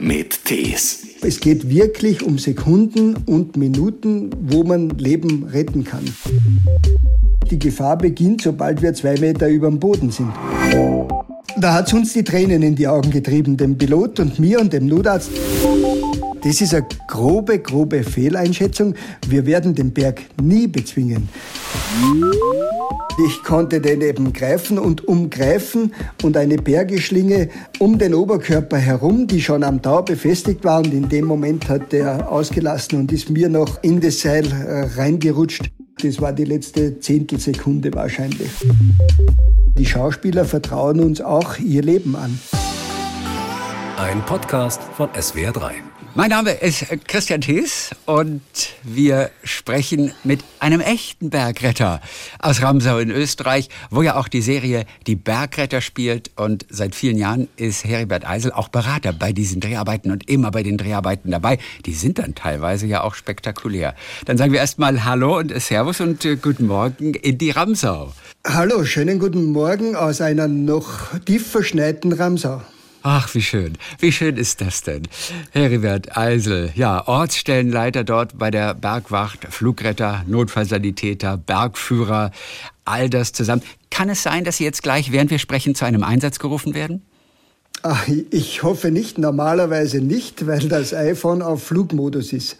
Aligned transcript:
mit 0.00 0.44
Tees. 0.44 1.06
Es 1.22 1.40
geht 1.40 1.68
wirklich 1.68 2.22
um 2.22 2.38
Sekunden 2.38 3.16
und 3.26 3.56
Minuten, 3.56 4.30
wo 4.40 4.64
man 4.64 4.90
Leben 4.90 5.44
retten 5.44 5.84
kann. 5.84 6.04
Die 7.50 7.58
Gefahr 7.58 7.98
beginnt, 7.98 8.42
sobald 8.42 8.80
wir 8.80 8.94
zwei 8.94 9.18
Meter 9.18 9.48
über 9.48 9.68
dem 9.68 9.78
Boden 9.78 10.10
sind. 10.10 10.32
Da 11.56 11.74
hat 11.74 11.88
es 11.88 11.92
uns 11.92 12.12
die 12.12 12.24
Tränen 12.24 12.62
in 12.62 12.76
die 12.76 12.88
Augen 12.88 13.10
getrieben, 13.10 13.56
dem 13.56 13.76
Pilot 13.76 14.20
und 14.20 14.38
mir 14.38 14.60
und 14.60 14.72
dem 14.72 14.86
Notarzt. 14.86 15.30
Das 16.42 16.60
ist 16.60 16.74
eine 16.74 16.86
grobe, 17.06 17.58
grobe 17.58 18.02
Fehleinschätzung. 18.02 18.94
Wir 19.28 19.44
werden 19.44 19.74
den 19.74 19.92
Berg 19.92 20.22
nie 20.40 20.66
bezwingen. 20.66 21.28
Ich 23.26 23.42
konnte 23.42 23.80
den 23.80 24.00
eben 24.00 24.32
greifen 24.32 24.78
und 24.78 25.06
umgreifen 25.06 25.92
und 26.22 26.38
eine 26.38 26.56
Bergeschlinge 26.56 27.50
um 27.78 27.98
den 27.98 28.14
Oberkörper 28.14 28.78
herum, 28.78 29.26
die 29.26 29.42
schon 29.42 29.62
am 29.62 29.82
Tau 29.82 30.00
befestigt 30.02 30.64
war. 30.64 30.78
Und 30.78 30.94
in 30.94 31.08
dem 31.10 31.26
Moment 31.26 31.68
hat 31.68 31.92
der 31.92 32.30
ausgelassen 32.30 33.00
und 33.00 33.12
ist 33.12 33.28
mir 33.28 33.50
noch 33.50 33.82
in 33.82 34.00
das 34.00 34.20
Seil 34.20 34.46
äh, 34.50 34.98
reingerutscht. 34.98 35.70
Das 36.02 36.20
war 36.22 36.32
die 36.32 36.46
letzte 36.46 36.98
Zehntelsekunde 37.00 37.92
wahrscheinlich. 37.92 38.50
Die 39.76 39.84
Schauspieler 39.84 40.46
vertrauen 40.46 41.00
uns 41.00 41.20
auch 41.20 41.58
ihr 41.58 41.82
Leben 41.82 42.16
an. 42.16 42.38
Ein 43.98 44.24
Podcast 44.24 44.80
von 44.96 45.10
SWR3. 45.10 45.89
Mein 46.16 46.30
Name 46.30 46.50
ist 46.50 46.86
Christian 47.06 47.40
Thees 47.40 47.90
und 48.04 48.42
wir 48.82 49.30
sprechen 49.44 50.12
mit 50.24 50.40
einem 50.58 50.80
echten 50.80 51.30
Bergretter 51.30 52.00
aus 52.40 52.62
Ramsau 52.62 52.98
in 52.98 53.12
Österreich, 53.12 53.68
wo 53.90 54.02
ja 54.02 54.16
auch 54.16 54.26
die 54.26 54.42
Serie 54.42 54.86
Die 55.06 55.14
Bergretter 55.14 55.80
spielt 55.80 56.32
und 56.34 56.66
seit 56.68 56.96
vielen 56.96 57.16
Jahren 57.16 57.48
ist 57.56 57.84
Heribert 57.84 58.26
Eisel 58.28 58.50
auch 58.50 58.68
Berater 58.68 59.12
bei 59.12 59.32
diesen 59.32 59.60
Dreharbeiten 59.60 60.10
und 60.10 60.28
immer 60.28 60.50
bei 60.50 60.64
den 60.64 60.78
Dreharbeiten 60.78 61.30
dabei. 61.30 61.58
Die 61.86 61.94
sind 61.94 62.18
dann 62.18 62.34
teilweise 62.34 62.86
ja 62.86 63.02
auch 63.02 63.14
spektakulär. 63.14 63.94
Dann 64.24 64.36
sagen 64.36 64.52
wir 64.52 64.58
erstmal 64.58 65.04
Hallo 65.04 65.38
und 65.38 65.52
Servus 65.62 66.00
und 66.00 66.24
äh, 66.24 66.34
guten 66.34 66.66
Morgen 66.66 67.14
in 67.14 67.38
die 67.38 67.50
Ramsau. 67.50 68.12
Hallo, 68.44 68.84
schönen 68.84 69.20
guten 69.20 69.52
Morgen 69.52 69.94
aus 69.94 70.20
einer 70.20 70.48
noch 70.48 71.16
tief 71.24 71.46
verschneiten 71.46 72.12
Ramsau. 72.12 72.62
Ach, 73.02 73.34
wie 73.34 73.40
schön. 73.40 73.78
Wie 73.98 74.12
schön 74.12 74.36
ist 74.36 74.60
das 74.60 74.82
denn? 74.82 75.02
Heribert 75.52 76.16
Eisel, 76.16 76.70
ja, 76.74 77.06
Ortsstellenleiter 77.06 78.04
dort 78.04 78.38
bei 78.38 78.50
der 78.50 78.74
Bergwacht, 78.74 79.46
Flugretter, 79.48 80.24
Notfallsanitäter, 80.26 81.38
Bergführer, 81.38 82.30
all 82.84 83.08
das 83.08 83.32
zusammen. 83.32 83.62
Kann 83.90 84.10
es 84.10 84.22
sein, 84.22 84.44
dass 84.44 84.58
Sie 84.58 84.64
jetzt 84.64 84.82
gleich, 84.82 85.12
während 85.12 85.30
wir 85.30 85.38
sprechen, 85.38 85.74
zu 85.74 85.86
einem 85.86 86.02
Einsatz 86.02 86.38
gerufen 86.38 86.74
werden? 86.74 87.02
Ach, 87.82 88.06
ich 88.30 88.62
hoffe 88.62 88.90
nicht, 88.90 89.16
normalerweise 89.16 90.02
nicht, 90.02 90.46
weil 90.46 90.68
das 90.68 90.92
iPhone 90.92 91.40
auf 91.40 91.62
Flugmodus 91.62 92.34
ist. 92.34 92.58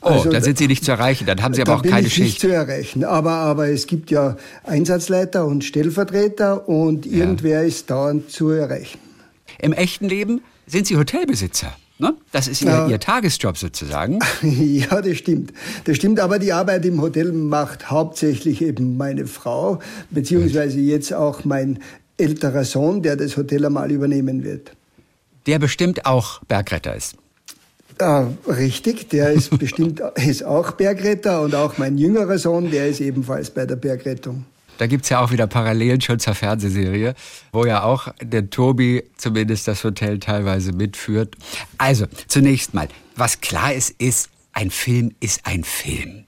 Oh, 0.00 0.08
also, 0.08 0.30
dann 0.30 0.42
sind 0.42 0.58
Sie 0.58 0.66
nicht 0.66 0.84
zu 0.84 0.92
erreichen, 0.92 1.26
dann 1.26 1.42
haben 1.42 1.54
Sie 1.54 1.62
aber 1.62 1.76
auch 1.76 1.82
keine 1.82 2.06
ich 2.06 2.14
Schicht. 2.14 2.26
nicht 2.26 2.40
zu 2.40 2.48
erreichen, 2.48 3.04
aber, 3.04 3.32
aber 3.32 3.68
es 3.68 3.86
gibt 3.86 4.10
ja 4.10 4.36
Einsatzleiter 4.62 5.46
und 5.46 5.64
Stellvertreter 5.64 6.68
und 6.68 7.06
ja. 7.06 7.18
irgendwer 7.18 7.64
ist 7.64 7.90
dauernd 7.90 8.30
zu 8.30 8.50
erreichen. 8.50 9.03
Im 9.58 9.72
echten 9.72 10.08
Leben 10.08 10.42
sind 10.66 10.86
Sie 10.86 10.96
Hotelbesitzer. 10.96 11.74
Ne? 11.98 12.14
Das 12.32 12.48
ist 12.48 12.62
ihr, 12.62 12.70
ja. 12.70 12.88
ihr, 12.88 12.98
Tagesjob 12.98 13.56
sozusagen. 13.56 14.18
Ja, 14.42 15.00
das 15.00 15.16
stimmt. 15.16 15.52
Das 15.84 15.96
stimmt, 15.96 16.18
aber 16.18 16.38
die 16.38 16.52
Arbeit 16.52 16.84
im 16.84 17.00
Hotel 17.00 17.32
macht 17.32 17.90
hauptsächlich 17.90 18.62
eben 18.62 18.96
meine 18.96 19.26
Frau, 19.26 19.78
beziehungsweise 20.10 20.80
jetzt 20.80 21.12
auch 21.14 21.44
mein 21.44 21.78
älterer 22.16 22.64
Sohn, 22.64 23.02
der 23.02 23.16
das 23.16 23.36
Hotel 23.36 23.64
einmal 23.64 23.90
übernehmen 23.90 24.42
wird. 24.42 24.72
Der 25.46 25.58
bestimmt 25.58 26.06
auch 26.06 26.42
Bergretter 26.44 26.96
ist. 26.96 27.16
Ah, 27.98 28.26
richtig, 28.48 29.08
der 29.10 29.30
ist 29.30 29.56
bestimmt 29.58 30.02
ist 30.16 30.44
auch 30.44 30.72
Bergretter 30.72 31.42
und 31.42 31.54
auch 31.54 31.78
mein 31.78 31.96
jüngerer 31.96 32.38
Sohn, 32.38 32.70
der 32.70 32.88
ist 32.88 33.00
ebenfalls 33.00 33.50
bei 33.50 33.66
der 33.66 33.76
Bergrettung. 33.76 34.44
Da 34.78 34.86
gibt 34.86 35.04
es 35.04 35.10
ja 35.10 35.20
auch 35.20 35.30
wieder 35.30 35.46
Parallelen 35.46 36.00
schon 36.00 36.18
zur 36.18 36.34
Fernsehserie, 36.34 37.14
wo 37.52 37.64
ja 37.64 37.82
auch 37.82 38.08
der 38.20 38.50
Tobi 38.50 39.04
zumindest 39.16 39.68
das 39.68 39.84
Hotel 39.84 40.18
teilweise 40.18 40.72
mitführt. 40.72 41.36
Also, 41.78 42.06
zunächst 42.26 42.74
mal, 42.74 42.88
was 43.16 43.40
klar 43.40 43.72
ist, 43.72 43.90
ist, 43.90 44.30
ein 44.52 44.70
Film 44.70 45.14
ist 45.20 45.46
ein 45.46 45.64
Film. 45.64 46.26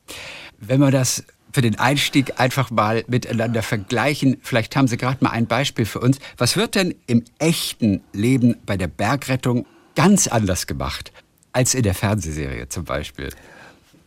Wenn 0.58 0.80
man 0.80 0.92
das 0.92 1.24
für 1.52 1.62
den 1.62 1.78
Einstieg 1.78 2.38
einfach 2.38 2.70
mal 2.70 3.04
miteinander 3.08 3.62
vergleichen, 3.62 4.36
vielleicht 4.42 4.76
haben 4.76 4.88
Sie 4.88 4.96
gerade 4.96 5.24
mal 5.24 5.30
ein 5.30 5.46
Beispiel 5.46 5.86
für 5.86 6.00
uns. 6.00 6.18
Was 6.36 6.56
wird 6.56 6.74
denn 6.74 6.94
im 7.06 7.24
echten 7.38 8.02
Leben 8.12 8.56
bei 8.66 8.76
der 8.76 8.88
Bergrettung 8.88 9.66
ganz 9.94 10.26
anders 10.26 10.66
gemacht 10.66 11.12
als 11.52 11.74
in 11.74 11.82
der 11.82 11.94
Fernsehserie 11.94 12.68
zum 12.68 12.84
Beispiel? 12.84 13.30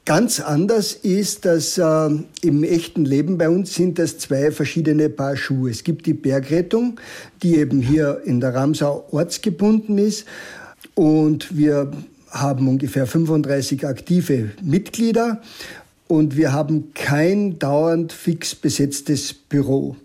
Ganz 0.09 0.40
anders 0.40 0.94
ist, 0.94 1.46
dass 1.46 1.78
äh, 1.78 2.09
im 2.42 2.64
echten 2.64 3.06
Leben 3.06 3.38
bei 3.38 3.47
uns 3.47 3.75
sind 3.75 4.00
das 4.00 4.18
zwei 4.18 4.50
verschiedene 4.50 5.08
Paar 5.08 5.38
Schuhe. 5.38 5.70
Es 5.70 5.84
gibt 5.84 6.08
die 6.08 6.16
Bergrettung, 6.16 7.00
die 7.44 7.58
eben 7.58 7.80
hier 7.80 8.24
in 8.25 8.40
der 8.40 8.56
Ramsau 8.56 9.06
ortsgebunden 9.12 10.00
ist 10.00 10.25
und 10.96 11.56
wir 11.56 11.92
haben 12.31 12.68
ungefähr 12.68 13.06
35 13.06 13.86
aktive 13.86 14.50
Mitglieder 14.64 15.44
und 16.08 16.36
wir 16.36 16.53
haben 16.53 16.92
kein 16.96 17.59
dauernd 17.59 18.12
fix 18.12 18.56
besetztes 18.56 19.31
Büro. 19.31 19.96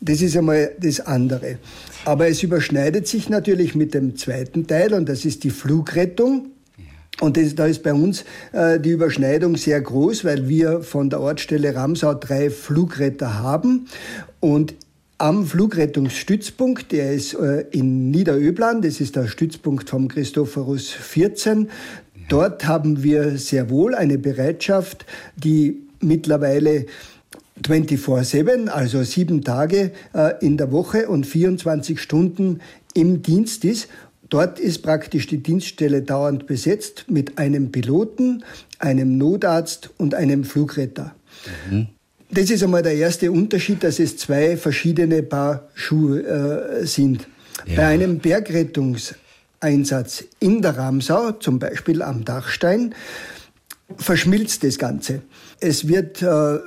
Das 0.00 0.20
ist 0.20 0.36
einmal 0.36 0.72
das 0.80 0.98
andere. 0.98 1.58
Aber 2.04 2.26
es 2.26 2.42
überschneidet 2.42 3.06
sich 3.06 3.28
natürlich 3.28 3.76
mit 3.76 3.94
dem 3.94 4.16
zweiten 4.16 4.66
Teil 4.66 4.94
und 4.94 5.08
das 5.08 5.24
ist 5.24 5.44
die 5.44 5.50
Flugrettung. 5.50 6.50
Und 7.24 7.38
das, 7.38 7.54
da 7.54 7.64
ist 7.64 7.82
bei 7.82 7.94
uns 7.94 8.22
äh, 8.52 8.78
die 8.78 8.90
Überschneidung 8.90 9.56
sehr 9.56 9.80
groß, 9.80 10.26
weil 10.26 10.46
wir 10.46 10.82
von 10.82 11.08
der 11.08 11.20
Ortsstelle 11.20 11.74
Ramsau 11.74 12.12
drei 12.12 12.50
Flugretter 12.50 13.38
haben. 13.38 13.86
Und 14.40 14.74
am 15.16 15.46
Flugrettungsstützpunkt, 15.46 16.92
der 16.92 17.14
ist 17.14 17.32
äh, 17.32 17.64
in 17.70 18.10
Niederöblan, 18.10 18.82
das 18.82 19.00
ist 19.00 19.16
der 19.16 19.26
Stützpunkt 19.26 19.88
vom 19.88 20.08
Christophorus 20.08 20.90
14. 20.90 21.70
Dort 22.28 22.66
haben 22.66 23.02
wir 23.02 23.38
sehr 23.38 23.70
wohl 23.70 23.94
eine 23.94 24.18
Bereitschaft, 24.18 25.06
die 25.34 25.80
mittlerweile 26.00 26.84
24-7, 27.62 28.68
also 28.68 29.02
sieben 29.02 29.42
Tage 29.44 29.92
äh, 30.12 30.34
in 30.44 30.58
der 30.58 30.72
Woche 30.72 31.08
und 31.08 31.26
24 31.26 31.98
Stunden 31.98 32.60
im 32.92 33.22
Dienst 33.22 33.64
ist. 33.64 33.88
Dort 34.34 34.58
ist 34.58 34.82
praktisch 34.82 35.28
die 35.28 35.38
Dienststelle 35.38 36.02
dauernd 36.02 36.48
besetzt 36.48 37.04
mit 37.06 37.38
einem 37.38 37.70
Piloten, 37.70 38.42
einem 38.80 39.16
Notarzt 39.16 39.90
und 39.96 40.16
einem 40.16 40.42
Flugretter. 40.42 41.14
Mhm. 41.70 41.86
Das 42.32 42.50
ist 42.50 42.64
einmal 42.64 42.82
der 42.82 42.96
erste 42.96 43.30
Unterschied, 43.30 43.84
dass 43.84 44.00
es 44.00 44.16
zwei 44.16 44.56
verschiedene 44.56 45.22
Paar 45.22 45.68
Schuhe 45.74 46.24
äh, 46.24 46.84
sind. 46.84 47.28
Ja. 47.64 47.76
Bei 47.76 47.86
einem 47.86 48.18
Bergrettungseinsatz 48.18 50.24
in 50.40 50.62
der 50.62 50.78
Ramsau, 50.78 51.30
zum 51.38 51.60
Beispiel 51.60 52.02
am 52.02 52.24
Dachstein, 52.24 52.92
verschmilzt 53.96 54.64
das 54.64 54.78
Ganze. 54.78 55.22
Es 55.60 55.86
wird 55.86 56.22
äh, 56.22 56.58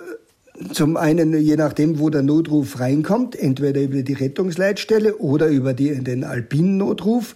zum 0.71 0.97
einen, 0.97 1.37
je 1.39 1.55
nachdem, 1.55 1.99
wo 1.99 2.09
der 2.09 2.23
Notruf 2.23 2.79
reinkommt, 2.79 3.35
entweder 3.35 3.81
über 3.81 4.01
die 4.01 4.13
Rettungsleitstelle 4.13 5.17
oder 5.17 5.47
über 5.47 5.73
die, 5.73 6.03
den 6.03 6.23
alpinen 6.23 6.77
Notruf, 6.77 7.35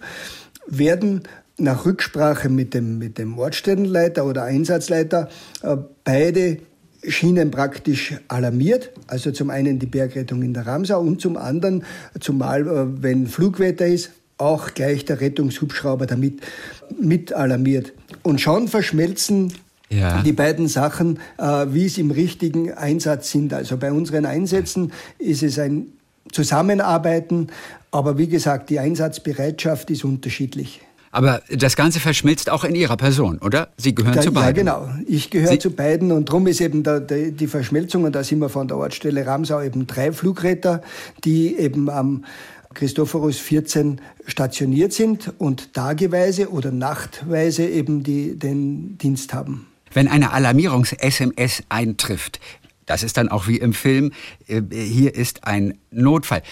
werden 0.66 1.22
nach 1.58 1.84
Rücksprache 1.86 2.48
mit 2.48 2.74
dem, 2.74 2.98
mit 2.98 3.18
dem 3.18 3.38
Ortsstellenleiter 3.38 4.26
oder 4.26 4.44
Einsatzleiter 4.44 5.28
äh, 5.62 5.76
beide 6.04 6.58
Schienen 7.06 7.50
praktisch 7.50 8.14
alarmiert. 8.28 8.92
Also 9.06 9.32
zum 9.32 9.50
einen 9.50 9.78
die 9.78 9.86
Bergrettung 9.86 10.42
in 10.42 10.54
der 10.54 10.66
Ramsau 10.66 11.00
und 11.00 11.20
zum 11.20 11.36
anderen, 11.36 11.84
zumal 12.20 12.66
äh, 12.66 13.02
wenn 13.02 13.26
Flugwetter 13.26 13.86
ist, 13.86 14.10
auch 14.38 14.74
gleich 14.74 15.04
der 15.04 15.20
Rettungshubschrauber 15.20 16.06
damit 16.06 16.40
mit 17.00 17.32
alarmiert. 17.32 17.92
Und 18.22 18.40
schon 18.40 18.66
verschmelzen 18.68 19.52
ja. 19.92 20.22
die 20.22 20.32
beiden 20.32 20.68
Sachen, 20.68 21.18
äh, 21.38 21.66
wie 21.68 21.86
es 21.86 21.98
im 21.98 22.10
richtigen 22.10 22.72
Einsatz 22.72 23.30
sind. 23.30 23.52
Also 23.52 23.76
bei 23.76 23.92
unseren 23.92 24.26
Einsätzen 24.26 24.92
ist 25.18 25.42
es 25.42 25.58
ein 25.58 25.88
Zusammenarbeiten, 26.30 27.48
aber 27.90 28.18
wie 28.18 28.28
gesagt, 28.28 28.70
die 28.70 28.78
Einsatzbereitschaft 28.78 29.90
ist 29.90 30.04
unterschiedlich. 30.04 30.80
Aber 31.14 31.42
das 31.50 31.76
Ganze 31.76 32.00
verschmilzt 32.00 32.48
auch 32.48 32.64
in 32.64 32.74
Ihrer 32.74 32.96
Person, 32.96 33.38
oder? 33.38 33.68
Sie 33.76 33.94
gehören 33.94 34.14
da, 34.14 34.22
zu 34.22 34.32
beiden. 34.32 34.66
Ja, 34.66 34.78
genau. 34.78 34.94
Ich 35.06 35.28
gehöre 35.28 35.58
zu 35.58 35.70
beiden 35.70 36.10
und 36.10 36.30
darum 36.30 36.46
ist 36.46 36.62
eben 36.62 36.82
da, 36.82 37.00
die, 37.00 37.32
die 37.32 37.46
Verschmelzung, 37.46 38.04
und 38.04 38.14
da 38.14 38.24
sind 38.24 38.38
wir 38.38 38.48
von 38.48 38.66
der 38.66 38.78
Ortsstelle 38.78 39.26
Ramsau 39.26 39.60
eben 39.60 39.86
drei 39.86 40.10
Flugretter, 40.12 40.80
die 41.22 41.54
eben 41.58 41.90
am 41.90 42.24
Christophorus 42.72 43.36
14 43.38 44.00
stationiert 44.26 44.94
sind 44.94 45.34
und 45.36 45.74
tageweise 45.74 46.50
oder 46.50 46.70
nachtweise 46.70 47.66
eben 47.68 48.02
die, 48.02 48.38
den 48.38 48.96
Dienst 48.96 49.34
haben. 49.34 49.66
Wenn 49.94 50.08
eine 50.08 50.32
Alarmierungs-SMS 50.32 51.62
eintrifft, 51.68 52.40
das 52.86 53.02
ist 53.02 53.16
dann 53.16 53.28
auch 53.28 53.46
wie 53.48 53.58
im 53.58 53.72
Film, 53.72 54.12
äh, 54.48 54.60
hier 54.72 55.14
ist 55.14 55.44
ein 55.44 55.78
Notfall. 55.90 56.42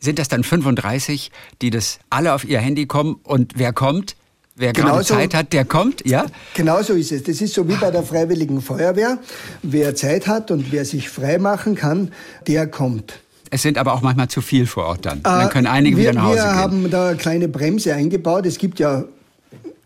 Sind 0.00 0.18
das 0.18 0.28
dann 0.28 0.44
35, 0.44 1.30
die 1.60 1.70
das 1.70 1.98
alle 2.10 2.32
auf 2.34 2.44
ihr 2.44 2.60
Handy 2.60 2.86
kommen 2.86 3.18
und 3.24 3.54
wer 3.56 3.72
kommt? 3.72 4.14
Wer 4.54 4.72
gerade 4.72 4.90
Genauso- 4.90 5.14
Zeit 5.14 5.34
hat, 5.34 5.52
der 5.52 5.64
kommt, 5.64 6.04
ja? 6.04 6.26
Genau 6.54 6.82
so 6.82 6.94
ist 6.94 7.12
es. 7.12 7.22
Das 7.22 7.40
ist 7.40 7.54
so 7.54 7.68
wie 7.68 7.74
bei 7.76 7.92
der 7.92 8.02
Freiwilligen 8.02 8.60
Feuerwehr. 8.60 9.18
Wer 9.62 9.94
Zeit 9.94 10.26
hat 10.26 10.50
und 10.50 10.72
wer 10.72 10.84
sich 10.84 11.08
frei 11.08 11.38
machen 11.38 11.76
kann, 11.76 12.10
der 12.48 12.66
kommt. 12.66 13.20
Es 13.50 13.62
sind 13.62 13.78
aber 13.78 13.94
auch 13.94 14.02
manchmal 14.02 14.26
zu 14.28 14.40
viel 14.40 14.66
vor 14.66 14.86
Ort 14.86 15.06
dann. 15.06 15.22
dann 15.22 15.48
können 15.48 15.68
einige 15.68 15.96
wir, 15.96 16.02
wieder 16.10 16.12
nach 16.14 16.24
Hause 16.24 16.36
Wir 16.38 16.42
gehen. 16.44 16.54
haben 16.56 16.90
da 16.90 17.08
eine 17.08 17.16
kleine 17.16 17.48
Bremse 17.48 17.94
eingebaut. 17.94 18.46
Es 18.46 18.58
gibt 18.58 18.78
ja 18.80 19.04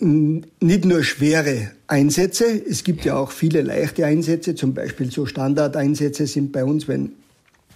nicht 0.00 0.84
nur 0.84 1.04
schwere 1.04 1.70
Einsätze, 1.92 2.46
es 2.46 2.84
gibt 2.84 3.04
ja 3.04 3.16
auch 3.16 3.30
viele 3.30 3.60
leichte 3.60 4.06
Einsätze. 4.06 4.54
Zum 4.54 4.72
Beispiel 4.72 5.12
so 5.12 5.26
Standardeinsätze 5.26 6.26
sind 6.26 6.50
bei 6.50 6.64
uns, 6.64 6.88
wenn 6.88 7.12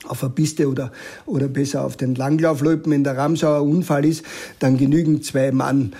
auf 0.08 0.20
der 0.20 0.28
Piste 0.30 0.68
oder, 0.68 0.90
oder 1.26 1.48
besser 1.48 1.84
auf 1.84 1.98
den 1.98 2.14
Langlaufloipen 2.14 2.92
in 2.92 3.04
der 3.04 3.18
Ramsau 3.18 3.62
ein 3.62 3.68
Unfall 3.68 4.06
ist, 4.06 4.24
dann 4.58 4.78
genügen 4.78 5.22
zwei 5.22 5.52
Mann. 5.52 5.92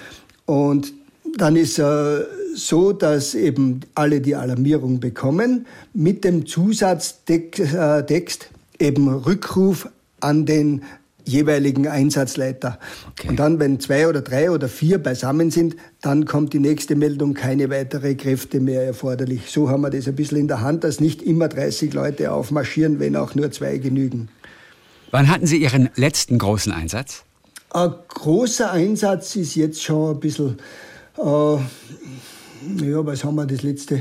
Und 0.47 0.95
dann 1.37 1.57
ist 1.57 1.79
äh, 1.79 2.25
so, 2.55 2.93
dass 2.93 3.35
eben 3.35 3.81
alle 3.95 4.23
die 4.23 4.35
Alarmierung 4.35 4.99
bekommen 4.99 5.67
mit 5.93 6.25
dem 6.25 6.47
Zusatztext 6.47 7.61
äh, 7.61 8.87
eben 8.87 9.09
Rückruf 9.09 9.91
an 10.21 10.47
den 10.47 10.83
jeweiligen 11.27 11.89
Einsatzleiter. 11.89 12.79
Okay. 13.11 13.29
Und 13.29 13.37
dann, 13.39 13.59
wenn 13.59 13.81
zwei 13.81 14.09
oder 14.09 14.23
drei 14.23 14.51
oder 14.51 14.69
vier 14.69 15.03
beisammen 15.03 15.51
sind, 15.51 15.77
dann 16.01 16.25
kommt 16.25 16.53
die 16.53 16.61
nächste 16.61 16.95
Meldung, 16.95 17.35
keine 17.35 17.69
weitere 17.69 18.15
Kräfte 18.15 18.61
mehr 18.61 18.85
erforderlich. 18.85 19.51
So 19.51 19.69
haben 19.69 19.83
wir 19.83 19.91
das 19.91 20.09
ein 20.09 20.15
bisschen 20.15 20.39
in 20.39 20.49
der 20.49 20.61
Hand, 20.61 20.85
dass 20.85 21.01
nicht 21.01 21.23
immer 21.23 21.49
30 21.49 21.93
Leute 21.93 22.33
aufmarschieren, 22.33 23.01
wenn 23.01 23.17
auch 23.17 23.35
nur 23.35 23.51
zwei 23.51 23.79
genügen. 23.79 24.29
Wann 25.11 25.29
hatten 25.29 25.47
Sie 25.47 25.59
Ihren 25.59 25.91
letzten 25.97 26.39
großen 26.39 26.73
Einsatz? 26.73 27.25
Ein 27.71 27.95
großer 28.09 28.71
Einsatz 28.71 29.37
ist 29.37 29.55
jetzt 29.55 29.83
schon 29.83 30.15
ein 30.15 30.21
bisschen, 30.21 30.57
äh, 31.19 31.57
ja, 32.85 33.05
was 33.05 33.25
haben 33.25 33.35
wir 33.35 33.47
das 33.47 33.63
letzte 33.63 33.97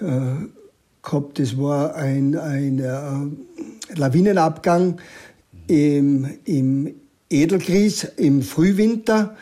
äh, 0.00 0.46
gehabt? 1.02 1.38
Das 1.38 1.56
war 1.56 1.94
ein, 1.94 2.36
ein 2.36 2.78
äh, 2.78 3.96
Lawinenabgang 3.98 5.00
im, 5.68 6.26
im 6.44 6.94
Edelgries 7.30 8.04
im 8.16 8.42
Frühwinter, 8.42 9.36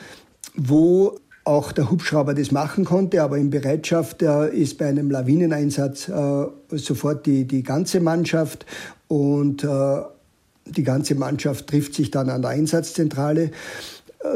wo 0.55 1.19
auch 1.44 1.70
der 1.70 1.90
Hubschrauber 1.90 2.34
das 2.34 2.50
machen 2.50 2.84
konnte, 2.84 3.23
aber 3.23 3.38
in 3.38 3.50
Bereitschaft 3.50 4.20
äh, 4.20 4.49
ist 4.49 4.78
bei 4.78 4.87
einem 4.87 5.11
Lawineneinsatz 5.11 6.08
äh, 6.08 6.46
sofort 6.73 7.25
die, 7.25 7.44
die 7.44 7.62
ganze 7.62 8.00
Mannschaft 8.00 8.67
und 9.06 9.62
äh, 9.62 10.02
die 10.67 10.82
ganze 10.82 11.14
Mannschaft 11.14 11.69
trifft 11.69 11.94
sich 11.94 12.11
dann 12.11 12.29
an 12.31 12.43
der 12.43 12.50
Einsatzzentrale. 12.50 13.52
Äh, 14.20 14.29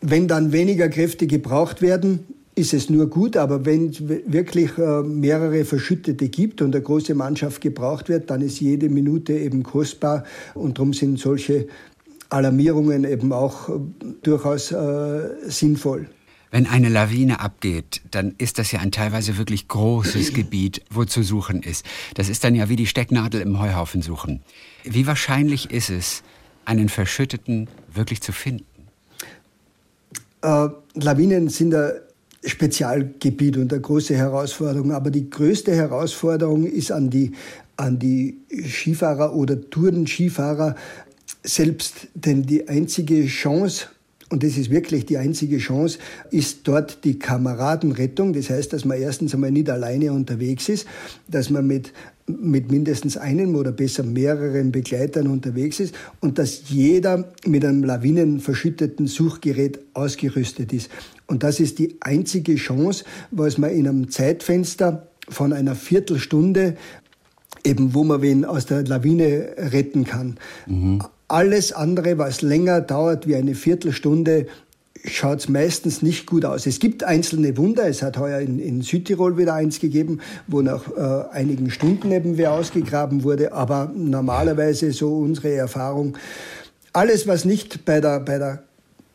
Wenn 0.00 0.26
dann 0.26 0.50
weniger 0.50 0.88
Kräfte 0.88 1.28
gebraucht 1.28 1.80
werden, 1.80 2.26
ist 2.58 2.74
es 2.74 2.90
nur 2.90 3.08
gut, 3.08 3.36
aber 3.36 3.64
wenn 3.64 3.96
wirklich 4.26 4.76
äh, 4.76 5.02
mehrere 5.02 5.64
Verschüttete 5.64 6.28
gibt 6.28 6.60
und 6.60 6.74
eine 6.74 6.82
große 6.82 7.14
Mannschaft 7.14 7.60
gebraucht 7.60 8.08
wird, 8.08 8.30
dann 8.30 8.42
ist 8.42 8.60
jede 8.60 8.88
Minute 8.88 9.32
eben 9.32 9.62
kostbar 9.62 10.24
und 10.54 10.78
darum 10.78 10.92
sind 10.92 11.20
solche 11.20 11.68
Alarmierungen 12.30 13.04
eben 13.04 13.32
auch 13.32 13.68
äh, 13.68 13.72
durchaus 14.22 14.72
äh, 14.72 15.28
sinnvoll. 15.46 16.08
Wenn 16.50 16.66
eine 16.66 16.88
Lawine 16.88 17.40
abgeht, 17.40 18.00
dann 18.10 18.34
ist 18.38 18.58
das 18.58 18.72
ja 18.72 18.80
ein 18.80 18.90
teilweise 18.90 19.38
wirklich 19.38 19.68
großes 19.68 20.32
Gebiet, 20.34 20.82
wo 20.90 21.04
zu 21.04 21.22
suchen 21.22 21.62
ist. 21.62 21.86
Das 22.14 22.28
ist 22.28 22.42
dann 22.42 22.54
ja 22.54 22.68
wie 22.68 22.76
die 22.76 22.86
Stecknadel 22.86 23.40
im 23.40 23.60
Heuhaufen 23.60 24.02
suchen. 24.02 24.42
Wie 24.82 25.06
wahrscheinlich 25.06 25.70
ist 25.70 25.90
es, 25.90 26.22
einen 26.64 26.88
Verschütteten 26.88 27.68
wirklich 27.92 28.20
zu 28.20 28.32
finden? 28.32 28.66
Äh, 30.42 30.68
Lawinen 30.94 31.48
sind 31.48 31.74
ein 31.74 31.92
Spezialgebiet 32.44 33.56
und 33.56 33.72
eine 33.72 33.82
große 33.82 34.14
Herausforderung. 34.14 34.92
Aber 34.92 35.10
die 35.10 35.28
größte 35.28 35.74
Herausforderung 35.74 36.66
ist 36.66 36.92
an 36.92 37.10
die, 37.10 37.32
an 37.76 37.98
die 37.98 38.38
Skifahrer 38.66 39.34
oder 39.34 39.70
Tourenskifahrer 39.70 40.76
selbst. 41.42 42.08
Denn 42.14 42.42
die 42.42 42.68
einzige 42.68 43.26
Chance, 43.26 43.86
und 44.30 44.42
das 44.42 44.56
ist 44.56 44.70
wirklich 44.70 45.06
die 45.06 45.18
einzige 45.18 45.58
Chance, 45.58 45.98
ist 46.30 46.60
dort 46.64 47.04
die 47.04 47.18
Kameradenrettung. 47.18 48.32
Das 48.32 48.50
heißt, 48.50 48.72
dass 48.72 48.84
man 48.84 48.98
erstens 48.98 49.34
einmal 49.34 49.50
nicht 49.50 49.70
alleine 49.70 50.12
unterwegs 50.12 50.68
ist, 50.68 50.86
dass 51.28 51.50
man 51.50 51.66
mit, 51.66 51.92
mit 52.26 52.70
mindestens 52.70 53.16
einem 53.16 53.56
oder 53.56 53.72
besser 53.72 54.04
mehreren 54.04 54.70
Begleitern 54.70 55.26
unterwegs 55.26 55.80
ist 55.80 55.94
und 56.20 56.38
dass 56.38 56.68
jeder 56.68 57.32
mit 57.46 57.64
einem 57.64 57.82
lawinenverschütteten 57.82 59.06
Suchgerät 59.06 59.80
ausgerüstet 59.94 60.72
ist. 60.72 60.90
Und 61.28 61.42
das 61.42 61.60
ist 61.60 61.78
die 61.78 61.96
einzige 62.00 62.56
Chance, 62.56 63.04
was 63.30 63.56
man 63.58 63.70
in 63.70 63.86
einem 63.86 64.10
Zeitfenster 64.10 65.06
von 65.28 65.52
einer 65.52 65.74
Viertelstunde 65.74 66.76
eben 67.64 67.94
wo 67.94 68.04
man 68.04 68.22
wen 68.22 68.44
aus 68.44 68.66
der 68.66 68.84
Lawine 68.84 69.54
retten 69.56 70.04
kann. 70.04 70.38
Alles 71.28 71.72
andere, 71.72 72.18
was 72.18 72.42
länger 72.42 72.80
dauert 72.80 73.26
wie 73.26 73.36
eine 73.36 73.54
Viertelstunde, 73.54 74.46
schaut 75.04 75.40
es 75.40 75.48
meistens 75.48 76.02
nicht 76.02 76.26
gut 76.26 76.44
aus. 76.44 76.66
Es 76.66 76.80
gibt 76.80 77.04
einzelne 77.04 77.56
Wunder. 77.56 77.86
Es 77.86 78.02
hat 78.02 78.18
heuer 78.18 78.40
in, 78.40 78.58
in 78.58 78.82
Südtirol 78.82 79.36
wieder 79.36 79.54
eins 79.54 79.78
gegeben, 79.80 80.20
wo 80.46 80.62
nach 80.62 80.88
äh, 80.96 81.28
einigen 81.30 81.70
Stunden 81.70 82.10
eben 82.10 82.38
wer 82.38 82.52
ausgegraben 82.52 83.22
wurde. 83.22 83.52
Aber 83.52 83.92
normalerweise 83.94 84.92
so 84.92 85.18
unsere 85.18 85.52
Erfahrung, 85.54 86.16
alles, 86.92 87.26
was 87.26 87.44
nicht 87.44 87.84
bei 87.84 88.00
der, 88.00 88.20
bei 88.20 88.38
der 88.38 88.64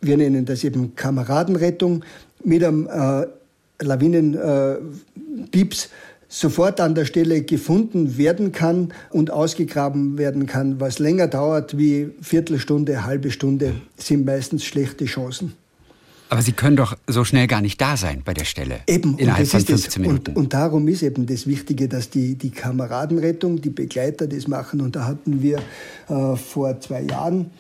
wir 0.03 0.17
nennen 0.17 0.45
das 0.45 0.63
eben 0.63 0.95
Kameradenrettung, 0.95 2.03
mit 2.43 2.63
einem 2.63 2.87
äh, 2.87 3.27
Lawinenpieps 3.81 5.89
sofort 6.27 6.81
an 6.81 6.95
der 6.95 7.05
Stelle 7.05 7.43
gefunden 7.43 8.17
werden 8.17 8.51
kann 8.51 8.91
und 9.11 9.29
ausgegraben 9.29 10.17
werden 10.17 10.47
kann. 10.47 10.79
Was 10.79 10.99
länger 10.99 11.27
dauert 11.27 11.77
wie 11.77 12.09
Viertelstunde, 12.21 13.05
halbe 13.05 13.29
Stunde, 13.29 13.75
sind 13.97 14.25
meistens 14.25 14.65
schlechte 14.65 15.05
Chancen. 15.05 15.53
Aber 16.29 16.41
Sie 16.41 16.53
können 16.53 16.75
doch 16.75 16.97
so 17.05 17.23
schnell 17.23 17.45
gar 17.45 17.61
nicht 17.61 17.79
da 17.79 17.95
sein 17.95 18.23
bei 18.25 18.33
der 18.33 18.45
Stelle. 18.45 18.79
Eben, 18.87 19.19
Innerhalb 19.19 19.47
von 19.47 19.59
ist 19.59 19.69
das, 19.69 19.81
15 19.81 20.01
Minuten. 20.01 20.31
und, 20.31 20.37
und 20.37 20.53
darum 20.53 20.87
ist 20.87 21.03
eben 21.03 21.27
das 21.27 21.45
Wichtige, 21.45 21.87
dass 21.87 22.09
die, 22.09 22.33
die 22.33 22.49
Kameradenrettung, 22.49 23.61
die 23.61 23.69
Begleiter 23.69 24.25
das 24.25 24.47
machen. 24.47 24.81
Und 24.81 24.95
da 24.95 25.05
hatten 25.05 25.43
wir 25.43 25.59
äh, 26.09 26.35
vor 26.35 26.79
zwei 26.79 27.03
Jahren 27.03 27.51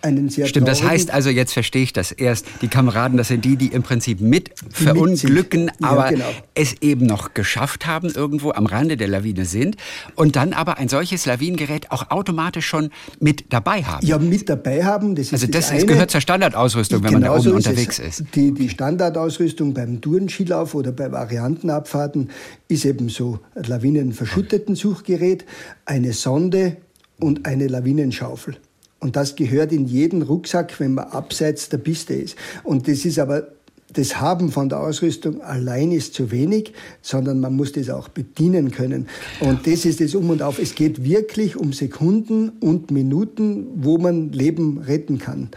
einen 0.00 0.28
sehr 0.28 0.46
Stimmt, 0.46 0.68
das 0.68 0.82
heißt 0.82 1.10
also, 1.10 1.28
jetzt 1.30 1.52
verstehe 1.52 1.82
ich 1.82 1.92
das 1.92 2.12
erst, 2.12 2.46
die 2.62 2.68
Kameraden, 2.68 3.16
das 3.18 3.28
sind 3.28 3.44
die, 3.44 3.56
die 3.56 3.66
im 3.68 3.82
Prinzip 3.82 4.20
mit 4.20 4.50
verunglücken, 4.70 5.70
Ja, 5.80 5.88
aber 5.88 6.08
genau. 6.10 6.24
es 6.54 6.74
eben 6.80 7.06
noch 7.06 7.34
geschafft 7.34 7.86
haben, 7.86 8.08
irgendwo 8.10 8.52
am 8.52 8.66
Rande 8.66 8.96
der 8.96 9.08
Lawine 9.08 9.44
sind 9.44 9.76
und 10.14 10.36
dann 10.36 10.52
aber 10.52 10.78
ein 10.78 10.88
solches 10.88 11.26
Lawinengerät 11.26 11.90
auch 11.90 12.10
automatisch 12.10 12.66
schon 12.66 12.90
mit 13.20 13.52
dabei 13.52 13.82
haben. 13.82 14.06
ja, 14.06 14.18
mit 14.18 14.48
dabei 14.48 14.84
haben. 14.84 15.14
Das 15.16 15.26
ist 15.26 15.32
Also 15.32 15.46
das, 15.48 15.70
eine. 15.70 15.84
gehört 15.86 16.10
zur 16.10 16.20
Standardausrüstung, 16.20 17.02
wenn 17.02 17.14
man 17.14 17.22
da 17.22 17.30
oben 17.32 17.40
ist 17.40 17.46
es. 17.46 17.54
unterwegs 17.68 17.98
ist. 17.98 18.24
Die, 18.34 18.52
die 18.54 18.68
Standardausrüstung 18.68 19.74
beim 19.74 20.00
Tourenskilauf 20.00 20.74
oder 20.74 20.92
bei 20.92 21.10
Variantenabfahrten 21.10 22.30
ist 22.68 22.84
eben 22.84 23.08
so 23.08 23.40
ein 23.54 23.64
lawinenverschütteten 23.64 24.74
Suchgerät, 24.76 25.44
eine 25.84 26.12
Sonde 26.12 26.76
und 27.18 27.46
eine 27.46 27.66
Lawinenschaufel. 27.66 28.58
Und 29.00 29.16
das 29.16 29.36
gehört 29.36 29.72
in 29.72 29.86
jeden 29.86 30.22
Rucksack, 30.22 30.78
wenn 30.80 30.94
man 30.94 31.06
abseits 31.06 31.68
der 31.68 31.78
Piste 31.78 32.14
ist. 32.14 32.36
Und 32.64 32.88
das 32.88 33.04
ist 33.04 33.18
aber 33.18 33.48
das 33.92 34.20
Haben 34.20 34.50
von 34.52 34.68
der 34.68 34.80
Ausrüstung 34.80 35.40
allein 35.40 35.92
ist 35.92 36.14
zu 36.14 36.30
wenig, 36.30 36.74
sondern 37.00 37.40
man 37.40 37.56
muss 37.56 37.72
das 37.72 37.88
auch 37.88 38.08
bedienen 38.08 38.70
können. 38.70 39.08
Und 39.40 39.66
das 39.66 39.84
ist 39.84 40.00
das 40.00 40.14
Um 40.14 40.30
und 40.30 40.42
Auf. 40.42 40.58
Es 40.58 40.74
geht 40.74 41.04
wirklich 41.04 41.56
um 41.56 41.72
Sekunden 41.72 42.50
und 42.60 42.90
Minuten, 42.90 43.66
wo 43.76 43.96
man 43.98 44.30
Leben 44.32 44.78
retten 44.78 45.18
kann. 45.18 45.48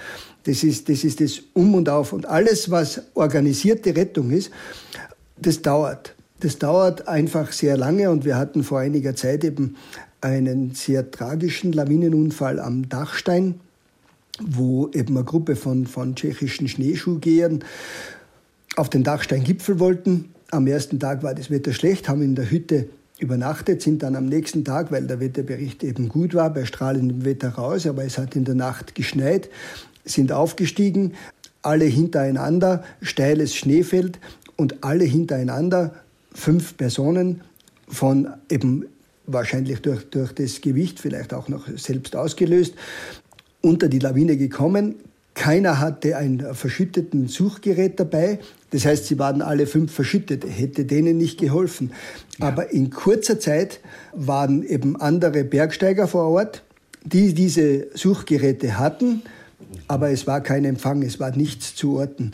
Das 0.44 0.64
ist, 0.64 0.88
das 0.88 1.04
ist 1.04 1.20
das 1.20 1.42
Um 1.54 1.76
und 1.76 1.90
Auf. 1.90 2.14
Und 2.14 2.26
alles, 2.26 2.72
was 2.72 3.02
organisierte 3.16 3.96
Rettung 3.96 4.32
ist, 4.32 4.50
das 5.38 5.62
dauert. 5.62 6.16
Das 6.40 6.58
dauert 6.58 7.08
einfach 7.08 7.52
sehr 7.52 7.78
lange 7.78 8.10
und 8.10 8.26
wir 8.26 8.38
hatten 8.38 8.64
vor 8.64 8.80
einiger 8.80 9.16
Zeit 9.16 9.44
eben 9.44 9.76
einen 10.22 10.74
sehr 10.74 11.12
tragischen 11.12 11.74
Lawinenunfall 11.74 12.60
am 12.60 12.88
Dachstein, 12.88 13.60
wo 14.40 14.88
eben 14.94 15.18
eine 15.18 15.26
Gruppe 15.26 15.56
von, 15.56 15.88
von 15.88 16.16
tschechischen 16.16 16.68
Schneeschuhgehern 16.68 17.64
auf 18.76 18.90
den 18.90 19.04
Dachsteingipfel 19.04 19.80
wollten. 19.80 20.30
Am 20.52 20.68
ersten 20.68 21.00
Tag 21.00 21.24
war 21.24 21.34
das 21.34 21.50
Wetter 21.50 21.74
schlecht, 21.74 22.08
haben 22.08 22.22
in 22.22 22.36
der 22.36 22.50
Hütte 22.50 22.88
übernachtet, 23.20 23.82
sind 23.82 24.04
dann 24.04 24.16
am 24.16 24.26
nächsten 24.26 24.66
Tag, 24.66 24.92
weil 24.92 25.06
der 25.06 25.20
Wetterbericht 25.20 25.84
eben 25.84 26.10
gut 26.10 26.34
war, 26.34 26.52
bei 26.52 26.66
strahlendem 26.66 27.24
Wetter 27.24 27.50
raus, 27.50 27.86
aber 27.86 28.04
es 28.04 28.18
hat 28.18 28.36
in 28.36 28.46
der 28.46 28.56
Nacht 28.56 28.96
geschneit, 28.96 29.50
sind 30.06 30.32
aufgestiegen, 30.32 31.14
alle 31.62 31.86
hintereinander, 31.86 32.84
steiles 33.02 33.56
Schneefeld 33.56 34.20
und 34.58 34.84
alle 34.84 35.04
hintereinander, 35.04 35.94
fünf 36.34 36.76
Personen 36.78 37.42
von 37.88 38.30
eben 38.50 38.86
wahrscheinlich 39.34 39.82
durch, 39.82 40.10
durch 40.10 40.34
das 40.34 40.62
Gewicht, 40.62 41.00
vielleicht 41.00 41.34
auch 41.34 41.48
noch 41.48 41.68
selbst 41.76 42.16
ausgelöst, 42.16 42.76
unter 43.62 43.90
die 43.90 44.00
Lawine 44.00 44.38
gekommen, 44.38 44.96
Keiner 45.34 45.80
hatte 45.80 46.18
ein 46.18 46.46
verschütteten 46.54 47.28
Suchgerät 47.28 48.00
dabei. 48.00 48.40
Das 48.72 48.86
heißt, 48.86 49.08
sie 49.08 49.18
waren 49.18 49.42
alle 49.42 49.66
fünf 49.66 49.92
verschüttet, 49.92 50.46
hätte 50.48 50.86
denen 50.86 51.18
nicht 51.18 51.40
geholfen. 51.40 51.92
Ja. 52.40 52.48
Aber 52.48 52.72
in 52.72 52.90
kurzer 52.90 53.40
Zeit 53.40 53.80
waren 54.14 54.64
eben 54.64 54.96
andere 54.98 55.44
Bergsteiger 55.44 56.08
vor 56.08 56.30
Ort, 56.30 56.64
die 57.04 57.34
diese 57.34 57.88
Suchgeräte 57.96 58.78
hatten, 58.78 59.22
aber 59.88 60.12
es 60.12 60.28
war 60.28 60.42
kein 60.42 60.66
Empfang, 60.66 61.02
es 61.02 61.20
war 61.20 61.36
nichts 61.36 61.76
zu 61.76 61.98
orten. 61.98 62.32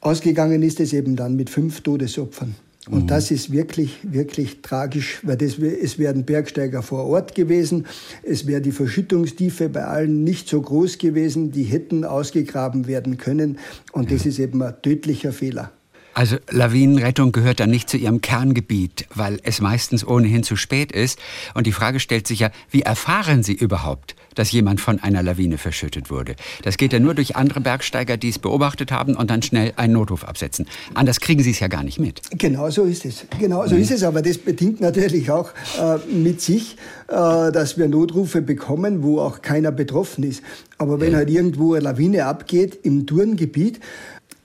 Ausgegangen 0.00 0.62
ist 0.62 0.80
es 0.80 0.92
eben 0.94 1.16
dann 1.16 1.36
mit 1.36 1.50
fünf 1.50 1.82
Todesopfern. 1.82 2.54
Und 2.88 3.02
mhm. 3.02 3.06
das 3.08 3.30
ist 3.30 3.52
wirklich, 3.52 3.98
wirklich 4.02 4.62
tragisch, 4.62 5.20
weil 5.22 5.36
das, 5.36 5.58
es 5.58 5.98
wären 5.98 6.24
Bergsteiger 6.24 6.82
vor 6.82 7.04
Ort 7.06 7.34
gewesen. 7.34 7.86
Es 8.22 8.46
wäre 8.46 8.62
die 8.62 8.72
Verschüttungstiefe 8.72 9.68
bei 9.68 9.84
allen 9.84 10.24
nicht 10.24 10.48
so 10.48 10.62
groß 10.62 10.96
gewesen. 10.96 11.50
Die 11.50 11.64
hätten 11.64 12.04
ausgegraben 12.04 12.86
werden 12.86 13.18
können. 13.18 13.58
Und 13.92 14.10
das 14.10 14.24
ist 14.24 14.38
eben 14.38 14.62
ein 14.62 14.74
tödlicher 14.80 15.32
Fehler. 15.32 15.72
Also 16.14 16.36
Lawinenrettung 16.50 17.32
gehört 17.32 17.60
dann 17.60 17.70
nicht 17.70 17.88
zu 17.88 17.96
Ihrem 17.96 18.20
Kerngebiet, 18.20 19.06
weil 19.14 19.38
es 19.44 19.60
meistens 19.60 20.06
ohnehin 20.06 20.42
zu 20.42 20.56
spät 20.56 20.92
ist. 20.92 21.18
Und 21.54 21.66
die 21.66 21.72
Frage 21.72 22.00
stellt 22.00 22.26
sich 22.26 22.40
ja, 22.40 22.50
wie 22.70 22.82
erfahren 22.82 23.42
Sie 23.42 23.52
überhaupt, 23.52 24.16
dass 24.34 24.50
jemand 24.50 24.80
von 24.80 25.00
einer 25.00 25.22
Lawine 25.22 25.56
verschüttet 25.56 26.10
wurde? 26.10 26.34
Das 26.62 26.76
geht 26.76 26.92
ja 26.92 26.98
nur 26.98 27.14
durch 27.14 27.36
andere 27.36 27.60
Bergsteiger, 27.60 28.16
die 28.16 28.28
es 28.28 28.38
beobachtet 28.38 28.90
haben 28.90 29.14
und 29.14 29.30
dann 29.30 29.42
schnell 29.42 29.72
einen 29.76 29.92
Notruf 29.92 30.24
absetzen. 30.24 30.66
Anders 30.94 31.20
kriegen 31.20 31.42
Sie 31.42 31.52
es 31.52 31.60
ja 31.60 31.68
gar 31.68 31.84
nicht 31.84 32.00
mit. 32.00 32.22
Genau 32.36 32.70
so 32.70 32.84
ist 32.84 33.04
es. 33.04 33.26
Genau 33.38 33.66
so 33.66 33.76
mhm. 33.76 33.82
ist 33.82 33.92
es. 33.92 34.02
Aber 34.02 34.20
das 34.20 34.38
bedingt 34.38 34.80
natürlich 34.80 35.30
auch 35.30 35.50
äh, 35.80 35.98
mit 36.12 36.40
sich, 36.40 36.76
äh, 37.08 37.12
dass 37.52 37.78
wir 37.78 37.88
Notrufe 37.88 38.42
bekommen, 38.42 39.02
wo 39.04 39.20
auch 39.20 39.42
keiner 39.42 39.70
betroffen 39.70 40.24
ist. 40.24 40.42
Aber 40.76 41.00
wenn 41.00 41.12
ja. 41.12 41.18
halt 41.18 41.30
irgendwo 41.30 41.74
eine 41.74 41.84
Lawine 41.84 42.26
abgeht 42.26 42.78
im 42.82 43.06
Tourengebiet, 43.06 43.80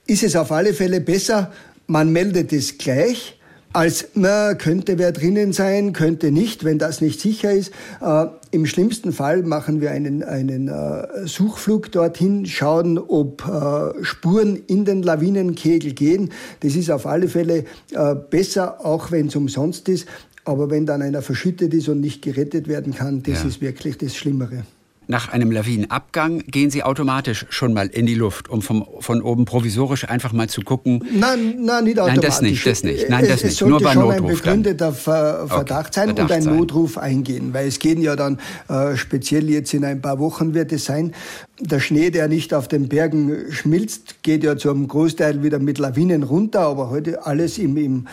ist 0.06 0.22
es 0.22 0.36
auf 0.36 0.52
alle 0.52 0.72
Fälle 0.72 1.00
besser, 1.00 1.52
man 1.86 2.12
meldet 2.12 2.52
es 2.52 2.78
gleich, 2.78 3.36
als 3.72 4.08
na, 4.14 4.54
könnte 4.54 4.96
wer 4.96 5.12
drinnen 5.12 5.52
sein, 5.52 5.92
könnte 5.92 6.30
nicht, 6.30 6.64
wenn 6.64 6.78
das 6.78 7.02
nicht 7.02 7.20
sicher 7.20 7.52
ist. 7.52 7.72
Äh, 8.00 8.26
Im 8.50 8.64
schlimmsten 8.64 9.12
Fall 9.12 9.42
machen 9.42 9.82
wir 9.82 9.90
einen, 9.90 10.22
einen 10.22 10.68
äh, 10.68 11.26
Suchflug 11.26 11.92
dorthin, 11.92 12.46
schauen, 12.46 12.96
ob 12.96 13.46
äh, 13.46 14.02
Spuren 14.02 14.56
in 14.66 14.86
den 14.86 15.02
Lawinenkegel 15.02 15.92
gehen. 15.92 16.30
Das 16.60 16.74
ist 16.74 16.90
auf 16.90 17.06
alle 17.06 17.28
Fälle 17.28 17.64
äh, 17.92 18.14
besser, 18.14 18.84
auch 18.84 19.10
wenn 19.10 19.26
es 19.26 19.36
umsonst 19.36 19.90
ist. 19.90 20.06
Aber 20.46 20.70
wenn 20.70 20.86
dann 20.86 21.02
einer 21.02 21.20
verschüttet 21.20 21.74
ist 21.74 21.88
und 21.88 22.00
nicht 22.00 22.22
gerettet 22.22 22.68
werden 22.68 22.94
kann, 22.94 23.22
das 23.22 23.42
ja. 23.42 23.48
ist 23.48 23.60
wirklich 23.60 23.98
das 23.98 24.16
Schlimmere. 24.16 24.64
Nach 25.08 25.28
einem 25.28 25.52
Lawinenabgang 25.52 26.38
gehen 26.48 26.70
Sie 26.70 26.82
automatisch 26.82 27.46
schon 27.50 27.72
mal 27.72 27.86
in 27.86 28.06
die 28.06 28.14
Luft, 28.14 28.48
um 28.48 28.60
vom, 28.60 28.84
von 28.98 29.22
oben 29.22 29.44
provisorisch 29.44 30.08
einfach 30.08 30.32
mal 30.32 30.48
zu 30.48 30.62
gucken. 30.62 31.04
Nein, 31.12 31.58
nein, 31.60 31.84
nicht 31.84 32.00
automatisch. 32.00 32.22
Nein, 32.22 32.30
das 32.30 32.42
nicht, 32.42 32.66
das 32.66 32.82
nicht. 32.82 33.08
Nein, 33.08 33.24
das 33.28 33.44
es, 33.44 33.60
nicht. 33.60 33.62
Nur 33.62 33.80
bei 33.80 33.92
schon 33.92 34.02
Notruf 34.02 34.16
ein 34.16 34.26
begründeter 34.26 34.92
Ver 34.92 35.46
Verdacht 35.46 35.86
okay. 35.86 35.94
sein 35.94 36.06
Verdacht 36.06 36.30
und 36.30 36.36
ein 36.36 36.42
sein. 36.42 36.56
Notruf 36.56 36.98
eingehen, 36.98 37.54
weil 37.54 37.68
es 37.68 37.78
gehen 37.78 38.02
ja 38.02 38.16
dann 38.16 38.40
äh, 38.68 38.96
speziell 38.96 39.48
jetzt 39.48 39.72
in 39.74 39.84
ein 39.84 40.02
paar 40.02 40.18
Wochen 40.18 40.54
wird 40.54 40.72
es 40.72 40.86
sein. 40.86 41.12
Der 41.60 41.78
Schnee, 41.78 42.10
der 42.10 42.26
nicht 42.26 42.52
auf 42.52 42.66
den 42.66 42.88
Bergen 42.88 43.50
schmilzt, 43.50 44.22
geht 44.24 44.42
ja 44.42 44.56
zum 44.56 44.88
Großteil 44.88 45.42
wieder 45.42 45.60
mit 45.60 45.78
Lawinen 45.78 46.24
runter, 46.24 46.60
aber 46.60 46.90
heute 46.90 47.24
alles 47.24 47.58
im, 47.58 47.76
im, 47.76 48.06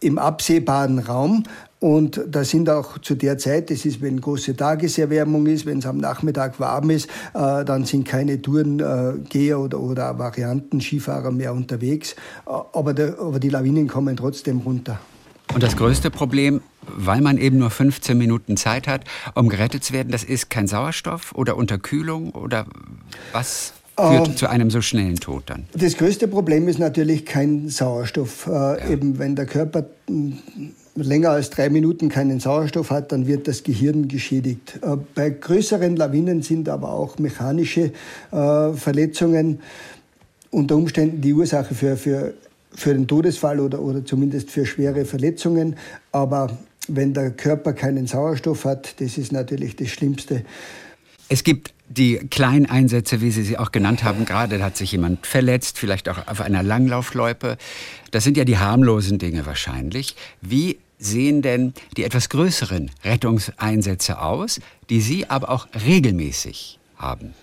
im 0.00 0.18
absehbaren 0.18 1.00
Raum. 1.00 1.42
Und 1.78 2.20
da 2.26 2.42
sind 2.42 2.70
auch 2.70 2.98
zu 2.98 3.14
der 3.14 3.36
Zeit, 3.36 3.70
das 3.70 3.84
ist, 3.84 4.00
wenn 4.00 4.20
große 4.20 4.56
Tageserwärmung 4.56 5.46
ist, 5.46 5.66
wenn 5.66 5.78
es 5.78 5.86
am 5.86 5.98
Nachmittag 5.98 6.58
warm 6.58 6.90
ist, 6.90 7.08
äh, 7.34 7.64
dann 7.64 7.84
sind 7.84 8.08
keine 8.08 8.40
Tourengeher 8.40 9.60
oder, 9.60 9.80
oder 9.80 10.18
Varianten 10.18 10.80
Skifahrer 10.80 11.30
mehr 11.30 11.52
unterwegs. 11.52 12.12
Äh, 12.46 12.50
aber, 12.72 12.94
der, 12.94 13.18
aber 13.18 13.38
die 13.38 13.50
Lawinen 13.50 13.88
kommen 13.88 14.16
trotzdem 14.16 14.60
runter. 14.60 14.98
Und 15.52 15.62
das 15.62 15.76
größte 15.76 16.10
Problem, 16.10 16.60
weil 16.86 17.20
man 17.20 17.38
eben 17.38 17.58
nur 17.58 17.70
15 17.70 18.16
Minuten 18.16 18.56
Zeit 18.56 18.88
hat, 18.88 19.04
um 19.34 19.48
gerettet 19.48 19.84
zu 19.84 19.92
werden, 19.92 20.10
das 20.10 20.24
ist 20.24 20.50
kein 20.50 20.66
Sauerstoff 20.66 21.32
oder 21.34 21.56
Unterkühlung 21.56 22.30
oder 22.30 22.66
was? 23.32 23.74
führt 23.98 24.28
äh, 24.28 24.34
zu 24.34 24.48
einem 24.48 24.70
so 24.70 24.82
schnellen 24.82 25.16
Tod 25.16 25.44
dann? 25.46 25.64
Das 25.72 25.96
größte 25.96 26.28
Problem 26.28 26.68
ist 26.68 26.78
natürlich 26.78 27.24
kein 27.24 27.68
Sauerstoff. 27.68 28.46
Äh, 28.46 28.50
ja. 28.50 28.88
Eben 28.88 29.18
wenn 29.18 29.36
der 29.36 29.46
Körper 29.46 29.86
länger 30.96 31.30
als 31.30 31.50
drei 31.50 31.68
Minuten 31.68 32.08
keinen 32.08 32.40
Sauerstoff 32.40 32.90
hat, 32.90 33.12
dann 33.12 33.26
wird 33.26 33.48
das 33.48 33.62
Gehirn 33.62 34.08
geschädigt. 34.08 34.78
Äh, 34.82 34.96
bei 35.14 35.30
größeren 35.30 35.96
Lawinen 35.96 36.42
sind 36.42 36.68
aber 36.68 36.92
auch 36.92 37.18
mechanische 37.18 37.92
äh, 38.32 38.72
Verletzungen 38.72 39.60
unter 40.50 40.76
Umständen 40.76 41.20
die 41.20 41.34
Ursache 41.34 41.74
für, 41.74 41.96
für, 41.96 42.34
für 42.74 42.94
den 42.94 43.06
Todesfall 43.06 43.60
oder, 43.60 43.80
oder 43.80 44.04
zumindest 44.04 44.50
für 44.50 44.64
schwere 44.64 45.04
Verletzungen. 45.04 45.76
Aber 46.12 46.56
wenn 46.88 47.12
der 47.12 47.30
Körper 47.30 47.72
keinen 47.72 48.06
Sauerstoff 48.06 48.64
hat, 48.64 49.00
das 49.00 49.18
ist 49.18 49.32
natürlich 49.32 49.76
das 49.76 49.88
Schlimmste. 49.88 50.44
Es 51.28 51.42
gibt 51.42 51.74
die 51.88 52.18
kleinen 52.30 52.66
Einsätze, 52.66 53.20
wie 53.20 53.30
Sie 53.30 53.42
sie 53.42 53.58
auch 53.58 53.72
genannt 53.72 54.04
haben, 54.04 54.24
gerade 54.24 54.62
hat 54.62 54.76
sich 54.76 54.92
jemand 54.92 55.26
verletzt, 55.26 55.78
vielleicht 55.78 56.08
auch 56.08 56.26
auf 56.26 56.40
einer 56.40 56.62
Langlaufloipe. 56.62 57.56
Das 58.10 58.24
sind 58.24 58.36
ja 58.36 58.44
die 58.44 58.58
harmlosen 58.58 59.18
Dinge 59.18 59.46
wahrscheinlich. 59.46 60.16
Wie 60.40 60.78
sehen 60.98 61.42
denn 61.42 61.74
die 61.96 62.04
etwas 62.04 62.28
größeren 62.28 62.90
Rettungseinsätze 63.04 64.20
aus, 64.20 64.60
die 64.88 65.00
Sie 65.00 65.28
aber 65.28 65.50
auch 65.50 65.66
regelmäßig 65.86 66.78
haben? 66.96 67.34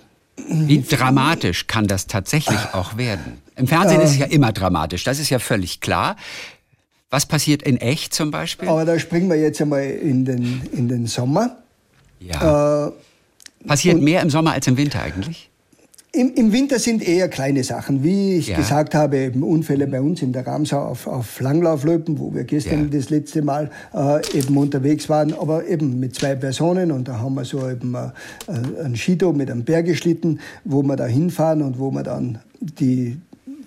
Wie 0.47 0.81
dramatisch 0.81 1.67
kann 1.67 1.87
das 1.87 2.07
tatsächlich 2.07 2.59
auch 2.73 2.97
werden? 2.97 3.41
Im 3.55 3.67
Fernsehen 3.67 4.01
ist 4.01 4.11
es 4.11 4.17
ja 4.17 4.25
immer 4.25 4.51
dramatisch, 4.51 5.03
das 5.03 5.19
ist 5.19 5.29
ja 5.29 5.39
völlig 5.39 5.79
klar. 5.79 6.15
Was 7.11 7.27
passiert 7.27 7.61
in 7.61 7.77
echt 7.77 8.15
zum 8.15 8.31
Beispiel? 8.31 8.67
Aber 8.67 8.85
da 8.85 8.97
springen 8.97 9.29
wir 9.29 9.35
jetzt 9.39 9.61
einmal 9.61 9.83
in 9.83 10.25
den, 10.25 10.63
in 10.73 10.87
den 10.87 11.05
Sommer. 11.05 11.57
Ja. 12.19 12.87
Äh, 12.87 12.91
Passiert 13.67 14.01
mehr 14.01 14.21
im 14.21 14.31
Sommer 14.31 14.53
als 14.53 14.65
im 14.67 14.77
Winter 14.77 15.01
eigentlich? 15.01 15.49
Im, 16.15 16.31
Im, 16.35 16.51
Winter 16.51 16.77
sind 16.77 17.01
eher 17.01 17.27
kleine 17.27 17.63
Sachen, 17.63 18.03
wie 18.03 18.35
ich 18.35 18.49
ja. 18.49 18.57
gesagt 18.57 18.93
habe, 18.93 19.17
eben 19.17 19.41
Unfälle 19.41 19.87
bei 19.87 19.99
uns 19.99 20.21
in 20.21 20.31
der 20.31 20.45
Ramsau 20.45 20.77
auf, 20.77 21.07
auf 21.07 21.39
Langlauflöpen, 21.39 22.19
wo 22.19 22.31
wir 22.35 22.43
gestern 22.43 22.91
ja. 22.91 22.99
das 22.99 23.09
letzte 23.09 23.41
Mal 23.41 23.71
äh, 23.95 24.21
eben 24.37 24.55
unterwegs 24.55 25.09
waren, 25.09 25.33
aber 25.33 25.67
eben 25.67 25.99
mit 25.99 26.13
zwei 26.13 26.35
Personen 26.35 26.91
und 26.91 27.07
da 27.07 27.17
haben 27.17 27.33
wir 27.33 27.45
so 27.45 27.67
eben 27.67 27.95
äh, 27.95 28.11
ein 28.83 28.95
Skido 28.95 29.33
mit 29.33 29.49
einem 29.49 29.63
Bergeschlitten, 29.63 30.39
wo 30.65 30.83
wir 30.83 30.95
da 30.97 31.07
hinfahren 31.07 31.63
und 31.63 31.79
wo 31.79 31.89
wir 31.89 32.03
dann 32.03 32.37
die 32.59 33.17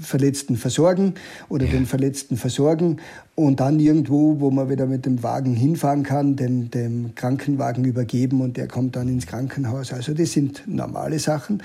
Verletzten 0.01 0.57
versorgen 0.57 1.15
oder 1.49 1.67
ja. 1.67 1.73
den 1.73 1.85
Verletzten 1.85 2.37
versorgen 2.37 2.99
und 3.35 3.59
dann 3.59 3.81
irgendwo, 3.81 4.39
wo 4.39 4.53
man 4.53 4.71
wieder 4.71 4.87
mit 4.87 5.05
dem 5.05 5.25
Wagen 5.25 5.57
hinfahren 5.57 6.05
kann, 6.05 6.37
dem, 6.37 6.71
dem 6.71 7.13
Krankenwagen 7.17 7.85
übergeben 7.85 8.41
und 8.41 8.57
der 8.57 8.69
kommt 8.69 8.95
dann 8.95 9.09
ins 9.09 9.27
Krankenhaus. 9.27 9.93
Also 9.93 10.15
das 10.15 10.31
sind 10.31 10.63
normale 10.69 11.19
Sachen. 11.19 11.61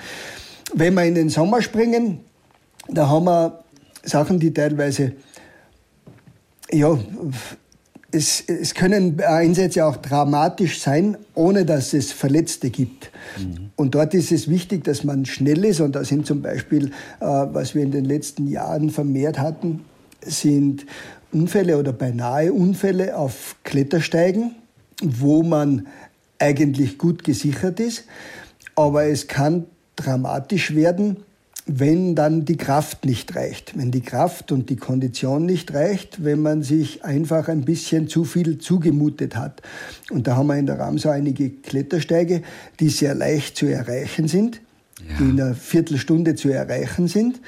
Wenn 0.74 0.94
wir 0.94 1.04
in 1.04 1.14
den 1.14 1.28
Sommer 1.28 1.62
springen, 1.62 2.20
da 2.88 3.08
haben 3.08 3.24
wir 3.24 3.62
Sachen, 4.02 4.38
die 4.38 4.52
teilweise, 4.52 5.12
ja, 6.70 6.98
es, 8.10 8.44
es 8.46 8.74
können 8.74 9.20
Einsätze 9.20 9.86
auch 9.86 9.96
dramatisch 9.96 10.80
sein, 10.80 11.16
ohne 11.34 11.64
dass 11.64 11.94
es 11.94 12.12
Verletzte 12.12 12.70
gibt. 12.70 13.10
Mhm. 13.38 13.70
Und 13.76 13.94
dort 13.94 14.12
ist 14.14 14.30
es 14.32 14.48
wichtig, 14.48 14.84
dass 14.84 15.02
man 15.02 15.24
schnell 15.24 15.64
ist. 15.64 15.80
Und 15.80 15.96
da 15.96 16.04
sind 16.04 16.26
zum 16.26 16.42
Beispiel, 16.42 16.88
äh, 17.20 17.24
was 17.24 17.74
wir 17.74 17.82
in 17.82 17.90
den 17.90 18.04
letzten 18.04 18.46
Jahren 18.48 18.90
vermehrt 18.90 19.38
hatten, 19.38 19.84
sind 20.20 20.84
Unfälle 21.32 21.78
oder 21.78 21.92
beinahe 21.92 22.52
Unfälle 22.52 23.16
auf 23.16 23.56
Klettersteigen, 23.64 24.54
wo 25.02 25.42
man 25.42 25.86
eigentlich 26.38 26.98
gut 26.98 27.24
gesichert 27.24 27.80
ist. 27.80 28.04
Aber 28.74 29.04
es 29.04 29.26
kann 29.26 29.66
dramatisch 29.96 30.74
werden, 30.74 31.18
wenn 31.66 32.16
dann 32.16 32.44
die 32.44 32.56
Kraft 32.56 33.04
nicht 33.04 33.36
reicht, 33.36 33.78
wenn 33.78 33.92
die 33.92 34.00
Kraft 34.00 34.50
und 34.50 34.68
die 34.68 34.76
Kondition 34.76 35.46
nicht 35.46 35.72
reicht, 35.72 36.24
wenn 36.24 36.42
man 36.42 36.62
sich 36.62 37.04
einfach 37.04 37.48
ein 37.48 37.62
bisschen 37.64 38.08
zu 38.08 38.24
viel 38.24 38.58
zugemutet 38.58 39.36
hat. 39.36 39.62
Und 40.10 40.26
da 40.26 40.36
haben 40.36 40.48
wir 40.48 40.56
in 40.56 40.66
der 40.66 40.80
Ramsau 40.80 41.10
einige 41.10 41.50
Klettersteige, 41.50 42.42
die 42.80 42.88
sehr 42.88 43.14
leicht 43.14 43.56
zu 43.56 43.66
erreichen 43.66 44.26
sind, 44.26 44.60
ja. 45.08 45.18
die 45.18 45.30
in 45.30 45.40
einer 45.40 45.54
Viertelstunde 45.54 46.34
zu 46.34 46.48
erreichen 46.48 47.06
sind. 47.06 47.40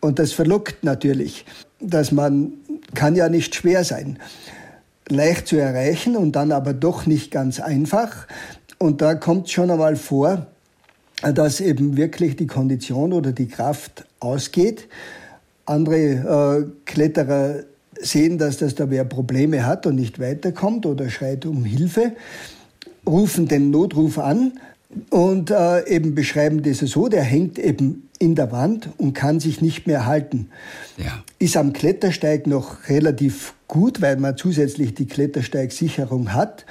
Und 0.00 0.18
das 0.18 0.32
verlockt 0.32 0.84
natürlich, 0.84 1.46
dass 1.80 2.12
man, 2.12 2.52
kann 2.94 3.14
ja 3.14 3.30
nicht 3.30 3.54
schwer 3.54 3.84
sein, 3.84 4.18
leicht 5.08 5.46
zu 5.46 5.56
erreichen 5.56 6.16
und 6.16 6.32
dann 6.32 6.52
aber 6.52 6.74
doch 6.74 7.06
nicht 7.06 7.30
ganz 7.30 7.58
einfach. 7.60 8.26
Und 8.78 9.00
da 9.00 9.14
kommt 9.14 9.48
schon 9.48 9.70
einmal 9.70 9.96
vor, 9.96 10.46
dass 11.22 11.60
eben 11.60 11.96
wirklich 11.96 12.36
die 12.36 12.46
Kondition 12.46 13.12
oder 13.12 13.32
die 13.32 13.48
Kraft 13.48 14.04
ausgeht. 14.20 14.88
Andere 15.64 15.96
äh, 15.96 16.70
Kletterer 16.84 17.64
sehen, 17.98 18.38
dass 18.38 18.58
das 18.58 18.74
da 18.74 18.90
wer 18.90 19.04
Probleme 19.04 19.66
hat 19.66 19.86
und 19.86 19.96
nicht 19.96 20.18
weiterkommt 20.18 20.86
oder 20.86 21.08
schreit 21.08 21.46
um 21.46 21.64
Hilfe, 21.64 22.12
rufen 23.06 23.48
den 23.48 23.70
Notruf 23.70 24.18
an 24.18 24.52
und 25.10 25.50
äh, 25.50 25.86
eben 25.88 26.14
beschreiben 26.14 26.62
das 26.62 26.78
so, 26.78 27.08
der 27.08 27.22
hängt 27.22 27.58
eben 27.58 28.08
in 28.18 28.34
der 28.34 28.52
Wand 28.52 28.90
und 28.96 29.12
kann 29.12 29.40
sich 29.40 29.60
nicht 29.60 29.86
mehr 29.86 30.06
halten. 30.06 30.48
Ja. 30.96 31.22
Ist 31.38 31.56
am 31.56 31.72
Klettersteig 31.72 32.46
noch 32.46 32.88
relativ 32.88 33.54
gut, 33.68 34.00
weil 34.00 34.16
man 34.16 34.36
zusätzlich 34.36 34.94
die 34.94 35.06
Klettersteigsicherung 35.06 36.32
hat. 36.32 36.64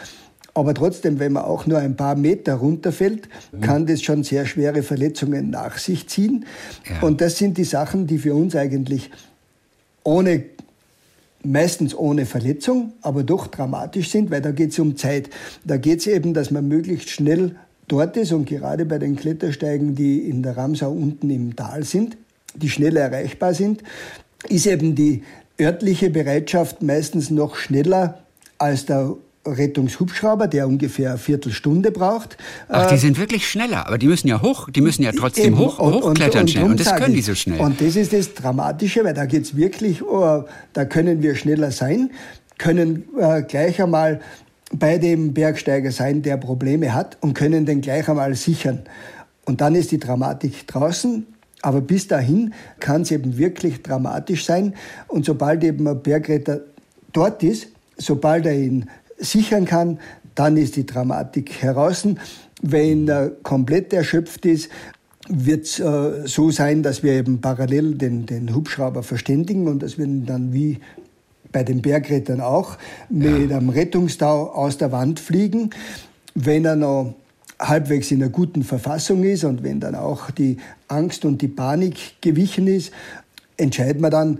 Aber 0.55 0.73
trotzdem, 0.73 1.19
wenn 1.19 1.33
man 1.33 1.43
auch 1.43 1.67
nur 1.67 1.79
ein 1.79 1.95
paar 1.95 2.15
Meter 2.15 2.55
runterfällt, 2.55 3.27
mhm. 3.51 3.61
kann 3.61 3.85
das 3.85 4.01
schon 4.01 4.23
sehr 4.23 4.45
schwere 4.45 4.81
Verletzungen 4.81 5.49
nach 5.49 5.77
sich 5.77 6.07
ziehen. 6.07 6.45
Ja. 6.89 7.05
Und 7.05 7.21
das 7.21 7.37
sind 7.37 7.57
die 7.57 7.65
Sachen, 7.65 8.07
die 8.07 8.17
für 8.17 8.33
uns 8.33 8.55
eigentlich 8.55 9.11
ohne 10.03 10.45
meistens 11.43 11.95
ohne 11.95 12.25
Verletzung, 12.25 12.93
aber 13.01 13.23
doch 13.23 13.47
dramatisch 13.47 14.09
sind, 14.09 14.31
weil 14.31 14.41
da 14.41 14.51
geht 14.51 14.71
es 14.71 14.79
um 14.79 14.97
Zeit. 14.97 15.29
Da 15.63 15.77
geht 15.77 15.99
es 15.99 16.07
eben, 16.07 16.33
dass 16.33 16.49
man 16.49 16.67
möglichst 16.67 17.09
schnell 17.09 17.55
dort 17.87 18.17
ist 18.17 18.31
und 18.31 18.45
gerade 18.45 18.85
bei 18.85 18.97
den 18.97 19.15
Klettersteigen, 19.15 19.93
die 19.93 20.27
in 20.27 20.41
der 20.41 20.57
Ramsau 20.57 20.91
unten 20.91 21.29
im 21.29 21.55
Tal 21.55 21.83
sind, 21.83 22.17
die 22.55 22.69
schnell 22.69 22.97
erreichbar 22.97 23.53
sind, 23.53 23.83
ist 24.49 24.65
eben 24.65 24.95
die 24.95 25.23
örtliche 25.59 26.09
Bereitschaft 26.09 26.81
meistens 26.81 27.29
noch 27.29 27.55
schneller 27.55 28.19
als 28.57 28.85
der 28.85 29.15
Rettungshubschrauber, 29.45 30.47
der 30.47 30.67
ungefähr 30.67 31.11
eine 31.11 31.17
Viertelstunde 31.17 31.91
braucht. 31.91 32.37
Ach, 32.67 32.87
die 32.87 32.95
äh, 32.95 32.97
sind 32.97 33.19
wirklich 33.19 33.47
schneller, 33.47 33.87
aber 33.87 33.97
die 33.97 34.07
müssen 34.07 34.27
ja 34.27 34.41
hoch, 34.41 34.69
die 34.69 34.81
müssen 34.81 35.03
ja 35.03 35.11
trotzdem 35.11 35.45
Eben, 35.53 35.57
hoch, 35.59 35.79
hochklettern 35.79 36.41
und, 36.41 36.41
und, 36.41 36.49
schnell 36.49 36.63
und 36.65 36.79
das 36.79 36.95
können 36.95 37.13
die 37.13 37.21
so 37.21 37.35
schnell. 37.35 37.59
Und 37.59 37.79
das 37.81 37.95
ist 37.95 38.13
das 38.13 38.33
Dramatische, 38.33 39.03
weil 39.03 39.13
da 39.13 39.25
geht's 39.25 39.55
wirklich, 39.55 40.03
oh, 40.03 40.43
da 40.73 40.85
können 40.85 41.21
wir 41.21 41.35
schneller 41.35 41.71
sein, 41.71 42.11
können 42.57 43.03
äh, 43.19 43.43
gleich 43.43 43.81
einmal 43.81 44.21
bei 44.73 44.97
dem 44.97 45.33
Bergsteiger 45.33 45.91
sein, 45.91 46.21
der 46.21 46.37
Probleme 46.37 46.93
hat 46.93 47.17
und 47.21 47.33
können 47.33 47.65
den 47.65 47.81
gleich 47.81 48.09
einmal 48.09 48.33
sichern. 48.35 48.81
Und 49.45 49.61
dann 49.61 49.75
ist 49.75 49.91
die 49.91 49.99
Dramatik 49.99 50.67
draußen, 50.67 51.27
aber 51.61 51.81
bis 51.81 52.07
dahin 52.07 52.53
kann 52.79 53.01
es 53.01 53.11
eben 53.11 53.37
wirklich 53.37 53.83
dramatisch 53.83 54.45
sein. 54.45 54.73
Und 55.07 55.25
sobald 55.25 55.63
eben 55.63 55.87
ein 55.87 56.01
Bergretter 56.01 56.61
dort 57.13 57.43
ist, 57.43 57.67
sobald 57.97 58.45
er 58.45 58.55
ihn 58.55 58.89
sichern 59.17 59.65
kann, 59.65 59.99
dann 60.35 60.57
ist 60.57 60.75
die 60.75 60.85
Dramatik 60.85 61.61
heraus. 61.61 62.07
Wenn 62.61 63.07
er 63.07 63.29
komplett 63.29 63.93
erschöpft 63.93 64.45
ist, 64.45 64.69
wird 65.27 65.65
es 65.65 65.79
äh, 65.79 66.27
so 66.27 66.51
sein, 66.51 66.83
dass 66.83 67.03
wir 67.03 67.13
eben 67.13 67.41
parallel 67.41 67.95
den, 67.95 68.25
den 68.25 68.53
Hubschrauber 68.53 69.01
verständigen 69.03 69.67
und 69.67 69.81
dass 69.81 69.97
wir 69.97 70.05
ihn 70.05 70.25
dann 70.25 70.53
wie 70.53 70.79
bei 71.51 71.63
den 71.63 71.81
Bergrettern 71.81 72.41
auch 72.41 72.77
mit 73.09 73.49
ja. 73.49 73.57
einem 73.57 73.69
Rettungstau 73.69 74.51
aus 74.51 74.77
der 74.77 74.91
Wand 74.91 75.19
fliegen. 75.19 75.69
Wenn 76.35 76.65
er 76.65 76.75
noch 76.75 77.15
halbwegs 77.59 78.11
in 78.11 78.21
einer 78.21 78.31
guten 78.31 78.63
Verfassung 78.63 79.23
ist 79.23 79.45
und 79.45 79.63
wenn 79.63 79.79
dann 79.79 79.95
auch 79.95 80.31
die 80.31 80.57
Angst 80.87 81.23
und 81.25 81.41
die 81.41 81.47
Panik 81.47 82.21
gewichen 82.21 82.67
ist, 82.67 82.91
entscheiden 83.57 84.01
wir 84.01 84.09
dann, 84.09 84.39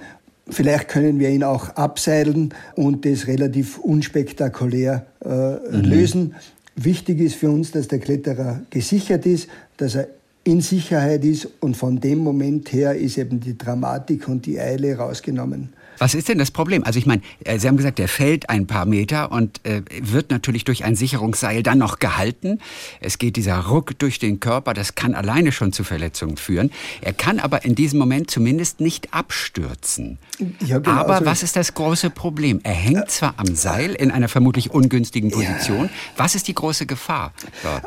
Vielleicht 0.50 0.90
können 0.90 1.20
wir 1.20 1.30
ihn 1.30 1.44
auch 1.44 1.70
abseilen 1.70 2.54
und 2.76 3.06
das 3.06 3.28
relativ 3.28 3.80
unspektakulär 3.80 5.06
äh, 5.24 5.28
mhm. 5.28 5.82
lösen. 5.82 6.36
Wichtig 6.76 7.20
ist 7.20 7.36
für 7.36 7.50
uns, 7.50 7.72
dass 7.72 7.88
der 7.88 8.00
Kletterer 8.00 8.62
gesichert 8.70 9.26
ist, 9.26 9.48
dass 9.78 9.96
er 9.96 10.08
in 10.44 10.62
Sicherheit 10.62 11.26
ist 11.26 11.48
und 11.60 11.76
von 11.76 12.00
dem 12.00 12.20
Moment 12.20 12.72
her 12.72 12.96
ist 12.96 13.18
eben 13.18 13.40
die 13.40 13.58
Dramatik 13.58 14.28
und 14.28 14.46
die 14.46 14.60
Eile 14.60 14.96
rausgenommen. 14.96 15.70
Was 15.98 16.16
ist 16.16 16.30
denn 16.30 16.38
das 16.38 16.52
Problem? 16.52 16.84
Also 16.84 17.00
ich 17.00 17.06
meine, 17.06 17.22
äh, 17.44 17.60
Sie 17.60 17.68
haben 17.68 17.78
gesagt, 17.78 18.00
der 18.00 18.08
fällt 18.08 18.50
ein 18.50 18.68
paar 18.68 18.86
Meter 18.86 19.32
und 19.32 19.66
äh, 19.66 19.82
wird 20.02 20.32
natürlich 20.32 20.64
durch 20.64 20.84
ein 20.84 20.96
Sicherungsseil 20.96 21.64
dann 21.64 21.78
noch 21.78 22.00
gehalten. 22.00 22.60
Es 23.00 23.18
geht 23.18 23.36
dieser 23.36 23.60
Ruck 23.60 23.98
durch 24.00 24.20
den 24.20 24.40
Körper, 24.40 24.74
das 24.74 24.96
kann 24.96 25.14
alleine 25.16 25.52
schon 25.52 25.74
zu 25.74 25.84
Verletzungen 25.84 26.38
führen. 26.38 26.72
Er 27.02 27.14
kann 27.14 27.40
aber 27.40 27.66
in 27.66 27.76
diesem 27.76 28.00
Moment 28.00 28.30
zumindest 28.30 28.80
nicht 28.80 29.14
abstürzen. 29.14 30.18
Ja, 30.66 30.80
genau. 30.80 30.98
Aber 30.98 31.16
also 31.16 31.26
was 31.26 31.44
ist 31.44 31.56
das 31.56 31.74
große 31.74 32.10
Problem? 32.10 32.60
Er 32.64 32.74
hängt 32.74 33.10
zwar 33.10 33.36
am 33.38 33.56
Seil 33.56 33.94
in 33.94 34.12
einer 34.12 34.28
vermutlich 34.28 34.72
ungünstigen 34.72 35.32
Position. 35.32 35.86
Ja. 35.86 35.90
Was 36.18 36.36
ist 36.36 36.48
die 36.48 36.56
große 36.56 36.86
Gefahr 36.86 37.34
dort? 37.64 37.84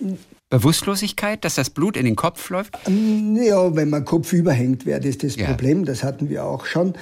Ähm, 0.00 0.18
Bewusstlosigkeit, 0.52 1.46
dass 1.46 1.54
das 1.54 1.70
Blut 1.70 1.96
in 1.96 2.04
den 2.04 2.14
Kopf 2.14 2.50
läuft? 2.50 2.78
Ja, 2.86 3.74
wenn 3.74 3.88
man 3.88 4.04
Kopf 4.04 4.34
überhängt, 4.34 4.84
wäre 4.84 5.00
das 5.00 5.16
das 5.16 5.36
ja. 5.36 5.46
Problem. 5.46 5.86
Das 5.86 6.04
hatten 6.04 6.28
wir 6.28 6.44
auch 6.44 6.66
schon. 6.66 6.92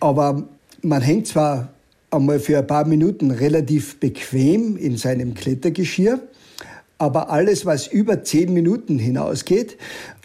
Aber 0.00 0.44
man 0.82 1.02
hängt 1.02 1.26
zwar 1.26 1.68
einmal 2.10 2.40
für 2.40 2.58
ein 2.58 2.66
paar 2.66 2.86
Minuten 2.86 3.30
relativ 3.30 3.98
bequem 3.98 4.76
in 4.76 4.96
seinem 4.96 5.34
Klettergeschirr, 5.34 6.20
aber 6.98 7.30
alles, 7.30 7.66
was 7.66 7.86
über 7.88 8.24
zehn 8.24 8.54
Minuten 8.54 8.98
hinausgeht, 8.98 9.76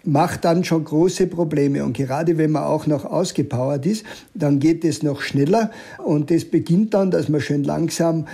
macht 0.04 0.44
dann 0.46 0.64
schon 0.64 0.84
große 0.84 1.26
Probleme. 1.26 1.84
Und 1.84 1.94
gerade 1.94 2.38
wenn 2.38 2.50
man 2.50 2.64
auch 2.64 2.86
noch 2.86 3.04
ausgepowert 3.04 3.84
ist, 3.84 4.06
dann 4.32 4.58
geht 4.58 4.84
es 4.84 5.02
noch 5.02 5.20
schneller. 5.20 5.70
Und 6.02 6.30
das 6.30 6.46
beginnt 6.46 6.94
dann, 6.94 7.10
dass 7.10 7.28
man 7.28 7.42
schön 7.42 7.62
langsam 7.62 8.26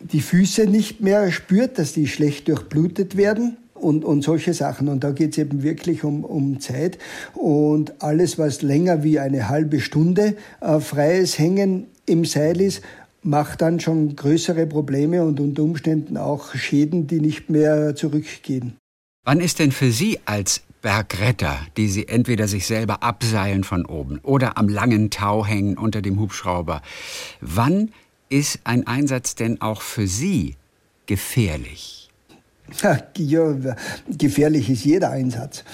die 0.00 0.20
Füße 0.20 0.66
nicht 0.66 1.00
mehr 1.00 1.32
spürt, 1.32 1.78
dass 1.78 1.94
die 1.94 2.06
schlecht 2.06 2.48
durchblutet 2.48 3.16
werden 3.16 3.56
und, 3.80 4.04
und 4.04 4.22
solche 4.22 4.54
Sachen. 4.54 4.88
Und 4.88 5.04
da 5.04 5.10
geht 5.12 5.32
es 5.32 5.38
eben 5.38 5.62
wirklich 5.62 6.04
um, 6.04 6.24
um 6.24 6.60
Zeit. 6.60 6.98
Und 7.34 8.02
alles, 8.02 8.38
was 8.38 8.62
länger 8.62 9.02
wie 9.02 9.18
eine 9.18 9.48
halbe 9.48 9.80
Stunde 9.80 10.36
äh, 10.60 10.80
freies 10.80 11.38
Hängen 11.38 11.86
im 12.06 12.24
Seil 12.24 12.60
ist, 12.60 12.82
macht 13.22 13.60
dann 13.60 13.80
schon 13.80 14.14
größere 14.16 14.66
Probleme 14.66 15.24
und 15.24 15.40
unter 15.40 15.62
Umständen 15.62 16.16
auch 16.16 16.54
Schäden, 16.54 17.06
die 17.06 17.20
nicht 17.20 17.50
mehr 17.50 17.96
zurückgehen. 17.96 18.76
Wann 19.24 19.40
ist 19.40 19.58
denn 19.58 19.72
für 19.72 19.90
Sie 19.90 20.20
als 20.24 20.62
Bergretter, 20.82 21.58
die 21.76 21.88
Sie 21.88 22.06
entweder 22.06 22.46
sich 22.46 22.64
selber 22.66 23.02
abseilen 23.02 23.64
von 23.64 23.84
oben 23.84 24.20
oder 24.22 24.56
am 24.56 24.68
langen 24.68 25.10
Tau 25.10 25.44
hängen 25.44 25.76
unter 25.76 26.00
dem 26.00 26.20
Hubschrauber, 26.20 26.80
wann 27.40 27.90
ist 28.28 28.60
ein 28.62 28.86
Einsatz 28.86 29.34
denn 29.34 29.60
auch 29.60 29.82
für 29.82 30.06
Sie 30.06 30.54
gefährlich? 31.06 32.05
Ja, 33.16 33.46
gefährlich 34.08 34.70
ist 34.70 34.84
jeder 34.84 35.10
Einsatz. 35.10 35.64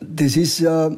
Das 0.00 0.36
ist 0.36 0.60
äh, 0.60 0.90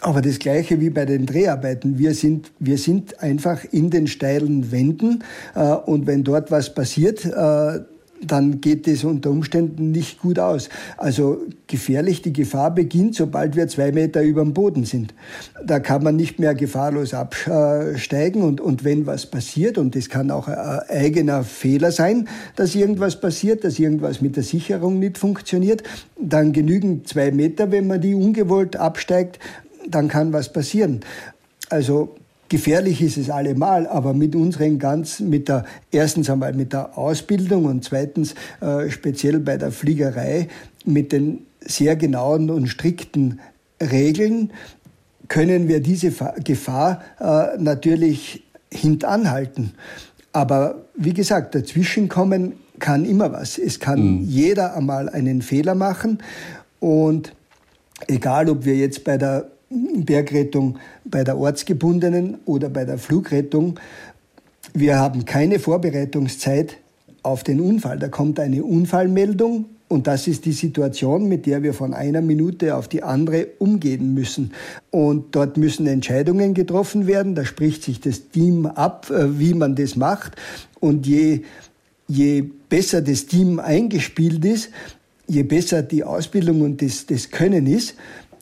aber 0.00 0.22
das 0.22 0.38
Gleiche 0.38 0.80
wie 0.80 0.90
bei 0.90 1.04
den 1.04 1.26
Dreharbeiten. 1.26 1.98
Wir 1.98 2.14
sind, 2.14 2.52
wir 2.58 2.78
sind 2.78 3.22
einfach 3.22 3.64
in 3.64 3.90
den 3.90 4.06
steilen 4.06 4.70
Wänden 4.70 5.24
äh, 5.54 5.72
und 5.72 6.06
wenn 6.06 6.22
dort 6.22 6.50
was 6.50 6.74
passiert, 6.74 7.24
äh, 7.24 7.80
dann 8.22 8.60
geht 8.60 8.88
es 8.88 9.04
unter 9.04 9.30
Umständen 9.30 9.90
nicht 9.90 10.20
gut 10.20 10.38
aus. 10.38 10.68
Also 10.96 11.42
gefährlich, 11.66 12.22
die 12.22 12.32
Gefahr 12.32 12.74
beginnt, 12.74 13.14
sobald 13.14 13.56
wir 13.56 13.68
zwei 13.68 13.92
Meter 13.92 14.22
über 14.22 14.42
dem 14.42 14.54
Boden 14.54 14.84
sind. 14.84 15.14
Da 15.64 15.80
kann 15.80 16.02
man 16.02 16.16
nicht 16.16 16.38
mehr 16.38 16.54
gefahrlos 16.54 17.14
absteigen 17.14 18.42
und, 18.42 18.60
und 18.60 18.84
wenn 18.84 19.06
was 19.06 19.26
passiert, 19.26 19.78
und 19.78 19.94
das 19.94 20.08
kann 20.08 20.30
auch 20.30 20.48
ein 20.48 20.56
eigener 20.88 21.42
Fehler 21.44 21.92
sein, 21.92 22.28
dass 22.56 22.74
irgendwas 22.74 23.20
passiert, 23.20 23.64
dass 23.64 23.78
irgendwas 23.78 24.20
mit 24.20 24.36
der 24.36 24.42
Sicherung 24.42 24.98
nicht 24.98 25.18
funktioniert, 25.18 25.82
dann 26.20 26.52
genügen 26.52 27.04
zwei 27.04 27.30
Meter, 27.30 27.70
wenn 27.70 27.86
man 27.86 28.00
die 28.00 28.14
ungewollt 28.14 28.76
absteigt, 28.76 29.38
dann 29.88 30.08
kann 30.08 30.32
was 30.32 30.52
passieren. 30.52 31.00
Also 31.68 32.14
Gefährlich 32.48 33.02
ist 33.02 33.16
es 33.16 33.28
allemal, 33.28 33.86
aber 33.88 34.14
mit 34.14 34.36
unseren 34.36 34.78
ganz, 34.78 35.20
mit 35.20 35.48
der, 35.48 35.64
erstens 35.90 36.30
einmal 36.30 36.52
mit 36.52 36.72
der 36.72 36.96
Ausbildung 36.96 37.64
und 37.64 37.82
zweitens 37.84 38.34
äh, 38.60 38.88
speziell 38.88 39.40
bei 39.40 39.56
der 39.56 39.72
Fliegerei 39.72 40.48
mit 40.84 41.10
den 41.10 41.40
sehr 41.60 41.96
genauen 41.96 42.50
und 42.50 42.68
strikten 42.68 43.40
Regeln 43.80 44.52
können 45.28 45.66
wir 45.66 45.80
diese 45.80 46.12
Gefahr 46.44 47.02
äh, 47.18 47.60
natürlich 47.60 48.44
hintanhalten. 48.72 49.72
Aber 50.32 50.84
wie 50.94 51.14
gesagt, 51.14 51.54
dazwischenkommen 51.54 52.54
kann 52.78 53.04
immer 53.04 53.32
was. 53.32 53.58
Es 53.58 53.80
kann 53.80 54.18
mhm. 54.18 54.24
jeder 54.24 54.76
einmal 54.76 55.08
einen 55.08 55.42
Fehler 55.42 55.74
machen 55.74 56.18
und 56.78 57.32
egal, 58.06 58.48
ob 58.50 58.64
wir 58.64 58.76
jetzt 58.76 59.02
bei 59.02 59.16
der 59.16 59.50
Bergrettung 60.04 60.78
bei 61.04 61.24
der 61.24 61.38
ortsgebundenen 61.38 62.38
oder 62.44 62.68
bei 62.68 62.84
der 62.84 62.98
Flugrettung. 62.98 63.78
Wir 64.74 64.98
haben 64.98 65.24
keine 65.24 65.58
Vorbereitungszeit 65.58 66.76
auf 67.22 67.42
den 67.42 67.60
Unfall. 67.60 67.98
Da 67.98 68.08
kommt 68.08 68.38
eine 68.38 68.62
Unfallmeldung 68.64 69.66
und 69.88 70.08
das 70.08 70.26
ist 70.26 70.44
die 70.44 70.52
Situation, 70.52 71.28
mit 71.28 71.46
der 71.46 71.62
wir 71.62 71.72
von 71.72 71.94
einer 71.94 72.20
Minute 72.20 72.74
auf 72.74 72.88
die 72.88 73.04
andere 73.04 73.46
umgehen 73.58 74.14
müssen. 74.14 74.52
Und 74.90 75.36
dort 75.36 75.56
müssen 75.56 75.86
Entscheidungen 75.86 76.54
getroffen 76.54 77.06
werden. 77.06 77.34
Da 77.36 77.44
spricht 77.44 77.84
sich 77.84 78.00
das 78.00 78.30
Team 78.30 78.66
ab, 78.66 79.10
äh, 79.10 79.38
wie 79.38 79.54
man 79.54 79.76
das 79.76 79.94
macht. 79.94 80.32
Und 80.80 81.06
je, 81.06 81.42
je 82.08 82.44
besser 82.68 83.00
das 83.00 83.26
Team 83.26 83.60
eingespielt 83.60 84.44
ist, 84.44 84.70
je 85.28 85.44
besser 85.44 85.82
die 85.82 86.02
Ausbildung 86.02 86.62
und 86.62 86.82
das, 86.82 87.06
das 87.06 87.30
Können 87.30 87.66
ist, 87.66 87.94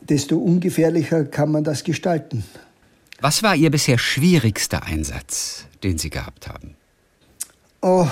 desto 0.09 0.37
ungefährlicher 0.37 1.25
kann 1.25 1.51
man 1.51 1.63
das 1.63 1.83
gestalten. 1.83 2.43
Was 3.21 3.43
war 3.43 3.55
Ihr 3.55 3.71
bisher 3.71 3.97
schwierigster 3.97 4.83
Einsatz, 4.83 5.65
den 5.83 5.97
Sie 5.97 6.09
gehabt 6.09 6.47
haben? 6.47 6.75
Oh, 7.81 8.07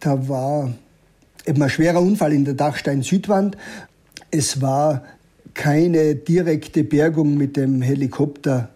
da 0.00 0.28
war 0.28 0.72
eben 1.46 1.62
ein 1.62 1.70
schwerer 1.70 2.00
Unfall 2.00 2.32
in 2.32 2.44
der 2.44 2.54
Dachstein-Südwand. 2.54 3.56
Es 4.30 4.60
war 4.60 5.04
keine 5.54 6.14
direkte 6.14 6.84
Bergung 6.84 7.36
mit 7.36 7.56
dem 7.56 7.82
Helikopter 7.82 8.70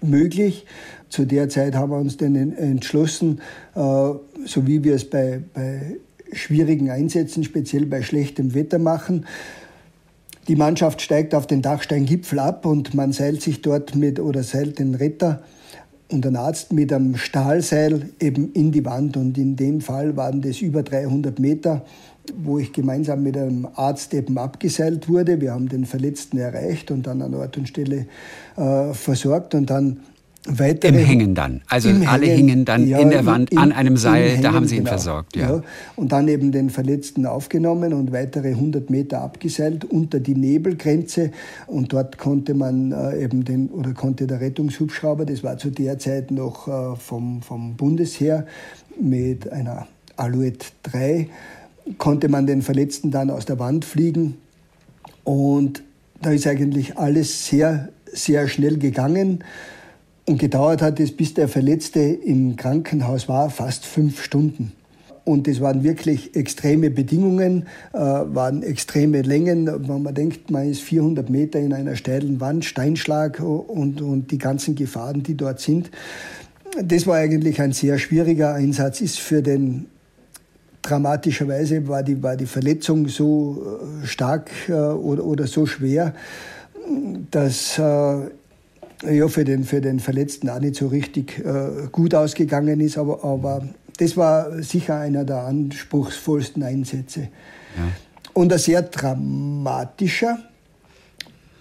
möglich. 0.00 0.66
Zu 1.08 1.26
der 1.26 1.48
Zeit 1.48 1.74
haben 1.74 1.90
wir 1.90 1.98
uns 1.98 2.16
dann 2.16 2.34
entschlossen, 2.56 3.40
äh, 3.74 3.80
so 3.80 4.66
wie 4.66 4.82
wir 4.82 4.94
es 4.94 5.08
bei, 5.08 5.42
bei 5.52 5.96
schwierigen 6.32 6.90
Einsätzen, 6.90 7.44
speziell 7.44 7.86
bei 7.86 8.02
schlechtem 8.02 8.54
Wetter 8.54 8.78
machen. 8.78 9.26
Die 10.48 10.56
Mannschaft 10.56 11.00
steigt 11.00 11.36
auf 11.36 11.46
den 11.46 11.62
Dachsteingipfel 11.62 12.40
ab 12.40 12.66
und 12.66 12.94
man 12.94 13.12
seilt 13.12 13.42
sich 13.42 13.62
dort 13.62 13.94
mit 13.94 14.18
oder 14.18 14.42
seilt 14.42 14.80
den 14.80 14.96
Retter 14.96 15.40
und 16.10 16.26
ein 16.26 16.34
Arzt 16.34 16.72
mit 16.72 16.92
einem 16.92 17.16
Stahlseil 17.16 18.10
eben 18.20 18.52
in 18.52 18.72
die 18.72 18.84
Wand. 18.84 19.16
Und 19.16 19.38
in 19.38 19.54
dem 19.54 19.80
Fall 19.80 20.16
waren 20.16 20.42
das 20.42 20.60
über 20.60 20.82
300 20.82 21.38
Meter, 21.38 21.84
wo 22.36 22.58
ich 22.58 22.72
gemeinsam 22.72 23.22
mit 23.22 23.36
einem 23.36 23.68
Arzt 23.76 24.14
eben 24.14 24.36
abgeseilt 24.36 25.08
wurde. 25.08 25.40
Wir 25.40 25.52
haben 25.52 25.68
den 25.68 25.86
Verletzten 25.86 26.38
erreicht 26.38 26.90
und 26.90 27.06
dann 27.06 27.22
an 27.22 27.34
Ort 27.34 27.56
und 27.56 27.68
Stelle 27.68 28.06
äh, 28.56 28.92
versorgt 28.94 29.54
und 29.54 29.70
dann 29.70 30.00
Weitere, 30.48 30.98
Im 30.98 31.06
Hängen 31.06 31.34
dann. 31.36 31.62
Also 31.68 31.88
alle 31.88 32.26
Hängen, 32.26 32.48
hingen 32.48 32.64
dann 32.64 32.88
ja, 32.88 32.98
in 32.98 33.10
der 33.10 33.26
Wand 33.26 33.52
in, 33.52 33.58
an 33.58 33.70
einem 33.70 33.96
Seil, 33.96 34.30
Hängen, 34.30 34.42
da 34.42 34.52
haben 34.52 34.66
sie 34.66 34.74
ihn 34.74 34.80
genau, 34.80 34.90
versorgt. 34.90 35.36
Ja. 35.36 35.56
ja. 35.56 35.62
Und 35.94 36.10
dann 36.10 36.26
eben 36.26 36.50
den 36.50 36.68
Verletzten 36.68 37.26
aufgenommen 37.26 37.92
und 37.92 38.10
weitere 38.10 38.48
100 38.48 38.90
Meter 38.90 39.20
abgeseilt 39.20 39.84
unter 39.84 40.18
die 40.18 40.34
Nebelgrenze. 40.34 41.30
Und 41.68 41.92
dort 41.92 42.18
konnte 42.18 42.54
man 42.54 42.90
äh, 42.90 43.22
eben 43.22 43.44
den, 43.44 43.68
oder 43.68 43.92
konnte 43.92 44.26
der 44.26 44.40
Rettungshubschrauber, 44.40 45.26
das 45.26 45.44
war 45.44 45.58
zu 45.58 45.70
der 45.70 46.00
Zeit 46.00 46.32
noch 46.32 46.66
äh, 46.66 46.96
vom, 46.96 47.40
vom 47.40 47.76
Bundesheer 47.76 48.44
mit 49.00 49.50
einer 49.52 49.86
Alouette 50.16 50.66
3, 50.82 51.28
konnte 51.98 52.28
man 52.28 52.46
den 52.46 52.62
Verletzten 52.62 53.12
dann 53.12 53.30
aus 53.30 53.46
der 53.46 53.60
Wand 53.60 53.84
fliegen. 53.84 54.38
Und 55.22 55.84
da 56.20 56.32
ist 56.32 56.48
eigentlich 56.48 56.98
alles 56.98 57.46
sehr, 57.46 57.90
sehr 58.12 58.48
schnell 58.48 58.78
gegangen. 58.78 59.44
Und 60.24 60.38
gedauert 60.38 60.82
hat 60.82 61.00
es, 61.00 61.12
bis 61.12 61.34
der 61.34 61.48
Verletzte 61.48 62.00
im 62.00 62.56
Krankenhaus 62.56 63.28
war, 63.28 63.50
fast 63.50 63.84
fünf 63.84 64.22
Stunden. 64.22 64.72
Und 65.24 65.46
es 65.46 65.60
waren 65.60 65.84
wirklich 65.84 66.34
extreme 66.34 66.90
Bedingungen, 66.90 67.66
äh, 67.92 67.98
waren 67.98 68.62
extreme 68.62 69.22
Längen. 69.22 69.66
Wenn 69.66 70.02
man 70.02 70.14
denkt, 70.14 70.50
man 70.50 70.68
ist 70.68 70.82
400 70.82 71.30
Meter 71.30 71.60
in 71.60 71.72
einer 71.72 71.94
steilen 71.94 72.40
Wand, 72.40 72.64
Steinschlag 72.64 73.40
und, 73.40 74.00
und 74.00 74.30
die 74.32 74.38
ganzen 74.38 74.74
Gefahren, 74.74 75.22
die 75.22 75.36
dort 75.36 75.60
sind. 75.60 75.90
Das 76.82 77.06
war 77.06 77.16
eigentlich 77.16 77.60
ein 77.60 77.72
sehr 77.72 77.98
schwieriger 77.98 78.54
Einsatz, 78.54 79.00
ist 79.00 79.20
für 79.20 79.42
den 79.42 79.86
dramatischerweise 80.82 81.86
war 81.86 82.02
die, 82.02 82.20
war 82.22 82.36
die 82.36 82.46
Verletzung 82.46 83.06
so 83.08 83.78
äh, 84.02 84.06
stark 84.06 84.50
äh, 84.68 84.72
oder, 84.72 85.24
oder 85.24 85.46
so 85.46 85.64
schwer, 85.66 86.12
dass 87.30 87.78
äh, 87.78 88.30
ja, 89.10 89.28
für 89.28 89.44
den, 89.44 89.64
für 89.64 89.80
den 89.80 90.00
Verletzten 90.00 90.48
auch 90.48 90.60
nicht 90.60 90.76
so 90.76 90.88
richtig 90.88 91.38
äh, 91.44 91.88
gut 91.90 92.14
ausgegangen 92.14 92.80
ist. 92.80 92.98
Aber, 92.98 93.24
aber 93.24 93.62
das 93.98 94.16
war 94.16 94.62
sicher 94.62 94.98
einer 94.98 95.24
der 95.24 95.44
anspruchsvollsten 95.44 96.62
Einsätze. 96.62 97.20
Ja. 97.20 97.28
Und 98.34 98.52
ein 98.52 98.58
sehr 98.58 98.82
dramatischer 98.82 100.38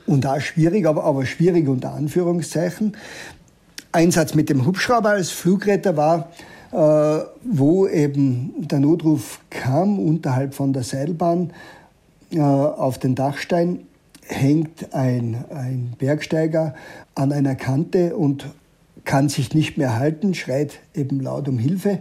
und 0.06 0.26
auch 0.26 0.40
schwierig, 0.40 0.86
aber, 0.86 1.04
aber 1.04 1.26
schwierig 1.26 1.68
unter 1.68 1.94
Anführungszeichen. 1.94 2.96
Einsatz 3.92 4.36
mit 4.36 4.50
dem 4.50 4.66
Hubschrauber 4.66 5.10
als 5.10 5.32
Flugretter 5.32 5.98
war, 5.98 6.32
äh, 6.72 7.26
wo 7.44 7.88
eben 7.88 8.54
der 8.58 8.80
Notruf 8.80 9.40
kam 9.50 10.00
unterhalb 10.00 10.54
von 10.54 10.72
der 10.72 10.84
Seilbahn 10.84 11.52
äh, 12.32 12.40
auf 12.40 12.98
den 12.98 13.16
Dachstein 13.16 13.88
hängt 14.32 14.94
ein, 14.94 15.46
ein 15.50 15.94
Bergsteiger 15.98 16.74
an 17.16 17.32
einer 17.32 17.56
Kante 17.56 18.16
und 18.16 18.48
kann 19.04 19.30
sich 19.30 19.54
nicht 19.54 19.78
mehr 19.78 19.98
halten, 19.98 20.34
schreit 20.34 20.80
eben 20.96 21.20
laut 21.20 21.48
um 21.48 21.58
Hilfe. 21.58 22.00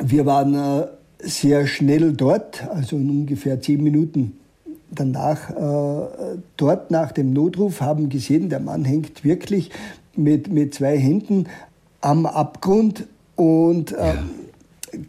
Wir 0.00 0.26
waren 0.26 0.54
äh, 0.54 0.86
sehr 1.18 1.66
schnell 1.66 2.12
dort, 2.12 2.68
also 2.68 2.96
in 2.96 3.10
ungefähr 3.10 3.60
zehn 3.60 3.82
Minuten 3.82 4.38
danach 4.90 5.50
äh, 5.50 6.36
dort 6.56 6.90
nach 6.90 7.12
dem 7.12 7.32
Notruf, 7.32 7.80
haben 7.80 8.10
gesehen, 8.10 8.50
der 8.50 8.60
Mann 8.60 8.84
hängt 8.84 9.24
wirklich 9.24 9.70
mit, 10.14 10.52
mit 10.52 10.74
zwei 10.74 10.98
Händen 10.98 11.46
am 12.02 12.26
Abgrund 12.26 13.06
und 13.36 13.92
äh, 13.92 14.14
ja 14.14 14.22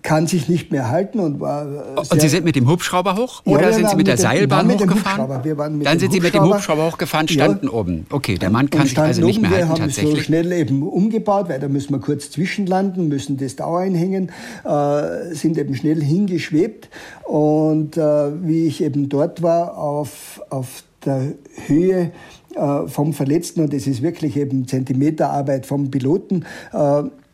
kann 0.01 0.27
sich 0.27 0.47
nicht 0.47 0.71
mehr 0.71 0.89
halten 0.89 1.19
und 1.19 1.39
war. 1.39 1.65
Und 1.97 2.21
Sie 2.21 2.29
sind 2.29 2.45
mit 2.45 2.55
dem 2.55 2.69
Hubschrauber 2.69 3.15
hoch 3.15 3.41
oder 3.45 3.69
ja, 3.69 3.73
sind 3.73 3.89
Sie 3.89 3.95
mit 3.95 4.07
der 4.07 4.17
Seilbahn 4.17 4.67
mit 4.67 4.79
hochgefahren? 4.79 5.43
Wir 5.43 5.57
waren 5.57 5.77
mit 5.77 5.87
Dann 5.87 5.99
sind 5.99 6.13
Sie 6.13 6.19
mit 6.19 6.33
dem 6.33 6.43
Hubschrauber 6.43 6.87
hochgefahren, 6.87 7.27
standen 7.27 7.67
ja. 7.67 7.73
oben. 7.73 8.05
Okay, 8.09 8.37
der 8.37 8.49
Mann 8.49 8.69
kann 8.69 8.87
sich 8.87 8.97
also 8.97 9.25
nicht 9.25 9.41
mehr 9.41 9.51
halten 9.51 9.63
wir 9.63 9.69
haben 9.69 9.79
tatsächlich. 9.79 10.15
so 10.15 10.21
schnell 10.21 10.51
eben 10.51 10.83
umgebaut, 10.83 11.49
weil 11.49 11.59
da 11.59 11.67
müssen 11.67 11.91
wir 11.91 11.99
kurz 11.99 12.31
zwischenlanden, 12.31 13.07
müssen 13.07 13.37
das 13.37 13.55
Dauer 13.55 13.79
einhängen, 13.79 14.31
äh, 14.63 15.33
sind 15.33 15.57
eben 15.57 15.75
schnell 15.75 16.01
hingeschwebt 16.01 16.89
und 17.23 17.97
äh, 17.97 18.01
wie 18.41 18.67
ich 18.67 18.81
eben 18.81 19.09
dort 19.09 19.41
war 19.41 19.77
auf 19.77 20.41
auf 20.49 20.83
der 21.05 21.33
Höhe 21.67 22.11
äh, 22.55 22.87
vom 22.87 23.13
Verletzten 23.13 23.61
und 23.61 23.73
es 23.73 23.87
ist 23.87 24.01
wirklich 24.01 24.37
eben 24.37 24.67
Zentimeterarbeit 24.67 25.65
vom 25.65 25.91
Piloten. 25.91 26.45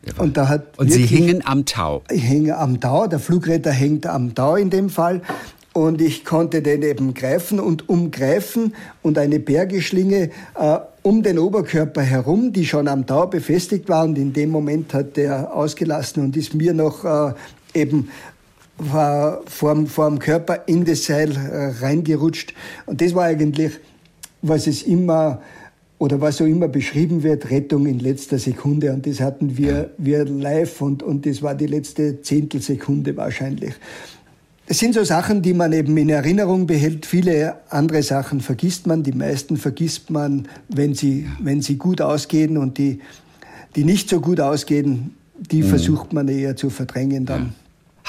Äh, 0.04 0.20
und, 0.20 0.36
da 0.36 0.48
hat 0.48 0.78
und 0.78 0.92
Sie 0.92 1.06
hingen 1.06 1.42
am 1.44 1.64
Tau? 1.64 2.02
Ich 2.10 2.22
hänge 2.22 2.56
am 2.56 2.80
Tau, 2.80 3.06
der 3.06 3.18
Flugretter 3.18 3.70
hängt 3.70 4.06
am 4.06 4.34
Tau 4.34 4.56
in 4.56 4.70
dem 4.70 4.90
Fall. 4.90 5.22
Und 5.72 6.00
ich 6.00 6.24
konnte 6.24 6.62
den 6.62 6.82
eben 6.82 7.14
greifen 7.14 7.60
und 7.60 7.88
umgreifen 7.88 8.74
und 9.02 9.18
eine 9.18 9.38
Bergeschlinge 9.38 10.30
äh, 10.58 10.78
um 11.02 11.22
den 11.22 11.38
Oberkörper 11.38 12.02
herum, 12.02 12.52
die 12.52 12.66
schon 12.66 12.88
am 12.88 13.06
Tau 13.06 13.28
befestigt 13.28 13.88
war. 13.88 14.04
Und 14.04 14.18
in 14.18 14.32
dem 14.32 14.50
Moment 14.50 14.92
hat 14.92 15.16
der 15.16 15.54
ausgelassen 15.54 16.24
und 16.24 16.36
ist 16.36 16.54
mir 16.54 16.74
noch 16.74 17.04
äh, 17.04 17.34
eben 17.74 18.08
war 18.80 19.42
vor, 19.46 19.86
vor 19.86 20.08
dem 20.08 20.18
Körper 20.18 20.60
in 20.66 20.84
das 20.84 21.04
Seil 21.04 21.36
äh, 21.36 21.84
reingerutscht. 21.84 22.54
Und 22.86 23.00
das 23.00 23.14
war 23.14 23.24
eigentlich, 23.24 23.72
was 24.42 24.66
es 24.66 24.82
immer 24.82 25.40
oder 26.00 26.18
was 26.22 26.38
so 26.38 26.46
immer 26.46 26.66
beschrieben 26.66 27.22
wird, 27.22 27.50
Rettung 27.50 27.84
in 27.84 27.98
letzter 27.98 28.38
Sekunde. 28.38 28.90
Und 28.90 29.06
das 29.06 29.20
hatten 29.20 29.58
wir, 29.58 29.90
wir 29.98 30.24
live 30.24 30.80
und, 30.80 31.02
und 31.02 31.26
das 31.26 31.42
war 31.42 31.54
die 31.54 31.66
letzte 31.66 32.22
Zehntelsekunde 32.22 33.18
wahrscheinlich. 33.18 33.74
Es 34.66 34.78
sind 34.78 34.94
so 34.94 35.04
Sachen, 35.04 35.42
die 35.42 35.52
man 35.52 35.74
eben 35.74 35.94
in 35.98 36.08
Erinnerung 36.08 36.66
behält. 36.66 37.04
Viele 37.04 37.56
andere 37.68 38.02
Sachen 38.02 38.40
vergisst 38.40 38.86
man. 38.86 39.02
Die 39.02 39.12
meisten 39.12 39.58
vergisst 39.58 40.08
man, 40.08 40.48
wenn 40.68 40.94
sie, 40.94 41.26
wenn 41.38 41.60
sie 41.60 41.76
gut 41.76 42.00
ausgehen 42.00 42.56
und 42.56 42.78
die, 42.78 43.00
die 43.76 43.84
nicht 43.84 44.08
so 44.08 44.22
gut 44.22 44.40
ausgehen, 44.40 45.14
die 45.34 45.62
mhm. 45.62 45.66
versucht 45.66 46.14
man 46.14 46.28
eher 46.28 46.56
zu 46.56 46.70
verdrängen 46.70 47.26
dann. 47.26 47.52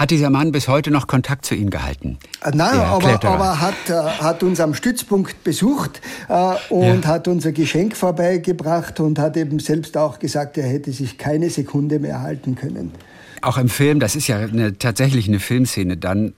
Hat 0.01 0.09
dieser 0.09 0.31
Mann 0.31 0.51
bis 0.51 0.67
heute 0.67 0.89
noch 0.89 1.05
Kontakt 1.05 1.45
zu 1.45 1.53
Ihnen 1.53 1.69
gehalten? 1.69 2.17
Äh, 2.43 2.53
nein, 2.55 2.79
aber, 2.79 3.23
aber 3.23 3.61
hat, 3.61 3.75
äh, 3.87 3.93
hat 3.93 4.41
uns 4.41 4.59
am 4.59 4.73
Stützpunkt 4.73 5.43
besucht 5.43 6.01
äh, 6.27 6.55
und 6.69 7.03
ja. 7.03 7.07
hat 7.11 7.27
unser 7.27 7.51
Geschenk 7.51 7.95
vorbeigebracht 7.95 8.99
und 8.99 9.19
hat 9.19 9.37
eben 9.37 9.59
selbst 9.59 9.95
auch 9.97 10.17
gesagt, 10.17 10.57
er 10.57 10.67
hätte 10.67 10.91
sich 10.91 11.19
keine 11.19 11.51
Sekunde 11.51 11.99
mehr 11.99 12.21
halten 12.21 12.55
können. 12.55 12.93
Auch 13.43 13.59
im 13.59 13.69
Film, 13.69 13.99
das 13.99 14.15
ist 14.15 14.25
ja 14.25 14.39
eine, 14.39 14.75
tatsächlich 14.75 15.27
eine 15.27 15.39
Filmszene, 15.39 15.97
dann 15.97 16.33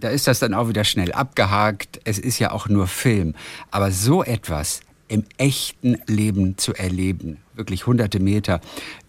da 0.00 0.08
ist 0.08 0.26
das 0.26 0.40
dann 0.40 0.52
auch 0.52 0.66
wieder 0.66 0.82
schnell 0.82 1.12
abgehakt. 1.12 2.00
Es 2.02 2.18
ist 2.18 2.40
ja 2.40 2.50
auch 2.50 2.68
nur 2.68 2.88
Film. 2.88 3.34
Aber 3.70 3.92
so 3.92 4.24
etwas 4.24 4.80
im 5.06 5.22
echten 5.38 5.96
Leben 6.08 6.58
zu 6.58 6.74
erleben, 6.74 7.36
wirklich 7.60 7.86
hunderte 7.86 8.18
Meter 8.20 8.60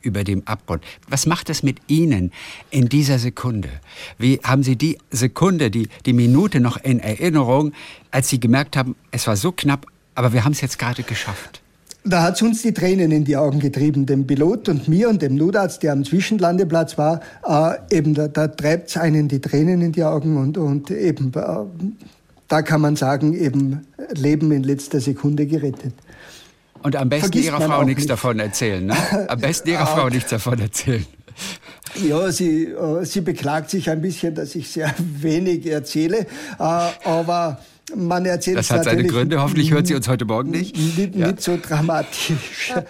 über 0.01 0.23
dem 0.23 0.43
Abgrund. 0.45 0.83
Was 1.07 1.25
macht 1.25 1.49
das 1.49 1.63
mit 1.63 1.77
Ihnen 1.87 2.31
in 2.69 2.89
dieser 2.89 3.17
Sekunde? 3.17 3.69
Wie 4.17 4.39
haben 4.43 4.61
Sie 4.61 4.75
die 4.75 4.97
Sekunde, 5.09 5.71
die, 5.71 5.87
die 6.05 6.13
Minute 6.13 6.59
noch 6.59 6.77
in 6.83 6.99
Erinnerung, 6.99 7.71
als 8.11 8.29
Sie 8.29 8.39
gemerkt 8.39 8.75
haben, 8.75 8.95
es 9.11 9.25
war 9.25 9.37
so 9.37 9.51
knapp, 9.51 9.87
aber 10.15 10.33
wir 10.33 10.43
haben 10.43 10.51
es 10.51 10.61
jetzt 10.61 10.77
gerade 10.77 11.03
geschafft? 11.03 11.61
Da 12.03 12.23
hat 12.23 12.35
es 12.35 12.41
uns 12.41 12.61
die 12.63 12.73
Tränen 12.73 13.11
in 13.11 13.23
die 13.25 13.37
Augen 13.37 13.59
getrieben, 13.59 14.05
dem 14.07 14.25
Pilot 14.25 14.69
und 14.69 14.87
mir 14.87 15.07
und 15.07 15.21
dem 15.21 15.35
Notarzt, 15.35 15.83
der 15.83 15.93
am 15.93 16.03
Zwischenlandeplatz 16.03 16.97
war. 16.97 17.21
Äh, 17.47 17.95
eben 17.95 18.15
da, 18.15 18.27
da 18.27 18.47
treibt 18.47 18.89
es 18.89 18.97
einen 18.97 19.27
die 19.27 19.39
Tränen 19.39 19.81
in 19.81 19.91
die 19.91 20.03
Augen 20.03 20.35
und, 20.35 20.57
und 20.57 20.89
eben 20.89 21.31
äh, 21.35 21.41
da 22.51 22.61
kann 22.63 22.81
man 22.81 22.97
sagen, 22.97 23.33
eben 23.33 23.87
Leben 24.13 24.51
in 24.51 24.63
letzter 24.63 24.99
Sekunde 24.99 25.45
gerettet. 25.45 25.93
Und 26.83 26.95
am 26.95 27.09
besten 27.09 27.31
Vergisst 27.31 27.45
Ihrer 27.45 27.61
Frau 27.61 27.83
nichts 27.83 28.01
nicht. 28.01 28.09
davon 28.09 28.39
erzählen, 28.39 28.85
ne? 28.85 28.95
Am 29.29 29.39
besten 29.39 29.69
Ihrer 29.69 29.85
Frau 29.85 30.09
nichts 30.09 30.29
davon 30.29 30.59
erzählen. 30.59 31.05
Ja, 32.03 32.31
sie, 32.31 32.65
äh, 32.65 33.05
sie 33.05 33.21
beklagt 33.21 33.69
sich 33.69 33.89
ein 33.89 34.01
bisschen, 34.01 34.35
dass 34.35 34.55
ich 34.55 34.69
sehr 34.69 34.93
wenig 34.97 35.65
erzähle, 35.65 36.19
äh, 36.19 36.25
aber 36.59 37.59
man 37.95 38.25
erzählt 38.25 38.57
Das 38.57 38.71
hat 38.71 38.85
seine 38.85 39.03
Gründe, 39.03 39.41
hoffentlich 39.41 39.71
hört 39.71 39.87
sie 39.87 39.95
uns 39.95 40.07
heute 40.07 40.25
Morgen 40.25 40.51
nicht. 40.51 40.75
Nicht, 40.75 41.15
ja. 41.15 41.27
nicht 41.27 41.41
so 41.41 41.57
dramatisch. 41.61 42.73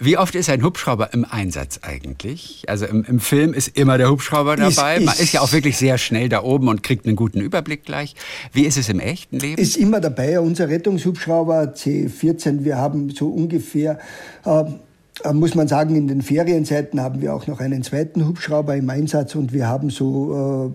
Wie 0.00 0.16
oft 0.16 0.34
ist 0.36 0.48
ein 0.48 0.62
Hubschrauber 0.62 1.12
im 1.12 1.24
Einsatz 1.24 1.80
eigentlich? 1.82 2.64
Also 2.68 2.86
im, 2.86 3.04
im 3.04 3.18
Film 3.18 3.52
ist 3.52 3.76
immer 3.76 3.98
der 3.98 4.10
Hubschrauber 4.10 4.54
dabei. 4.54 4.96
Ist, 4.96 5.04
Man 5.04 5.16
ist 5.16 5.32
ja 5.32 5.40
auch 5.40 5.52
wirklich 5.52 5.76
sehr 5.76 5.98
schnell 5.98 6.28
da 6.28 6.42
oben 6.42 6.68
und 6.68 6.84
kriegt 6.84 7.04
einen 7.06 7.16
guten 7.16 7.40
Überblick 7.40 7.84
gleich. 7.84 8.14
Wie 8.52 8.62
ist 8.62 8.78
es 8.78 8.88
im 8.88 9.00
echten 9.00 9.40
Leben? 9.40 9.60
Ist 9.60 9.76
immer 9.76 10.00
dabei. 10.00 10.38
Unser 10.38 10.68
Rettungshubschrauber 10.68 11.74
C14, 11.74 12.64
wir 12.64 12.76
haben 12.76 13.10
so 13.10 13.28
ungefähr, 13.28 13.98
äh, 14.44 15.32
muss 15.32 15.56
man 15.56 15.66
sagen, 15.66 15.96
in 15.96 16.06
den 16.06 16.22
Ferienzeiten 16.22 17.00
haben 17.00 17.20
wir 17.20 17.34
auch 17.34 17.48
noch 17.48 17.58
einen 17.58 17.82
zweiten 17.82 18.24
Hubschrauber 18.24 18.76
im 18.76 18.88
Einsatz 18.90 19.34
und 19.34 19.52
wir 19.52 19.66
haben 19.66 19.90
so 19.90 20.72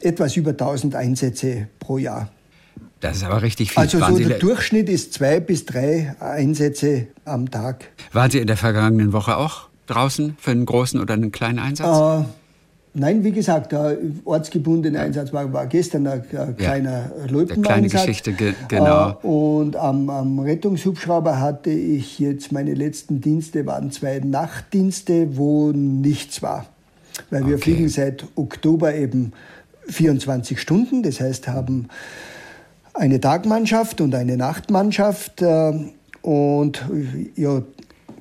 äh, 0.00 0.06
etwas 0.06 0.36
über 0.36 0.50
1000 0.50 0.94
Einsätze 0.94 1.66
pro 1.80 1.98
Jahr. 1.98 2.30
Das 3.00 3.16
ist 3.16 3.24
aber 3.24 3.42
richtig 3.42 3.72
viel. 3.72 3.78
Also 3.80 3.98
so 3.98 4.18
der 4.18 4.38
Durchschnitt 4.38 4.88
ist 4.88 5.14
zwei 5.14 5.40
bis 5.40 5.64
drei 5.64 6.14
Einsätze 6.20 7.06
am 7.24 7.50
Tag. 7.50 7.86
Waren 8.12 8.30
Sie 8.30 8.38
in 8.38 8.46
der 8.46 8.58
vergangenen 8.58 9.12
Woche 9.12 9.36
auch 9.36 9.68
draußen 9.86 10.36
für 10.38 10.50
einen 10.50 10.66
großen 10.66 11.00
oder 11.00 11.14
einen 11.14 11.32
kleinen 11.32 11.58
Einsatz? 11.58 12.24
Äh, 12.24 12.28
nein, 12.92 13.24
wie 13.24 13.32
gesagt, 13.32 13.72
der 13.72 13.96
ortsgebundene 14.24 15.00
Einsatz 15.00 15.32
war, 15.32 15.50
war 15.50 15.66
gestern 15.66 16.06
ein, 16.06 16.22
ein 16.36 16.56
kleiner 16.58 16.90
ja, 16.90 17.26
Löweneinsatz. 17.26 17.62
Kleine 17.64 17.88
Geschichte, 17.88 18.32
ge 18.34 18.52
genau. 18.68 19.10
Äh, 19.10 19.26
und 19.26 19.76
am, 19.76 20.10
am, 20.10 20.38
Rettungshubschrauber 20.38 21.40
hatte 21.40 21.70
ich 21.70 22.18
jetzt 22.18 22.52
meine 22.52 22.74
letzten 22.74 23.22
Dienste, 23.22 23.64
waren 23.64 23.90
zwei 23.92 24.18
Nachtdienste, 24.18 25.38
wo 25.38 25.72
nichts 25.72 26.42
war. 26.42 26.66
Weil 27.30 27.46
wir 27.46 27.54
okay. 27.54 27.62
fliegen 27.62 27.88
seit 27.88 28.24
Oktober 28.34 28.94
eben 28.94 29.32
24 29.88 30.60
Stunden, 30.60 31.02
das 31.02 31.20
heißt 31.20 31.48
haben 31.48 31.88
eine 32.94 33.20
Tagmannschaft 33.20 34.00
und 34.00 34.14
eine 34.14 34.36
Nachtmannschaft. 34.36 35.42
Äh, 35.42 35.72
und 36.22 36.84
ja, 37.36 37.62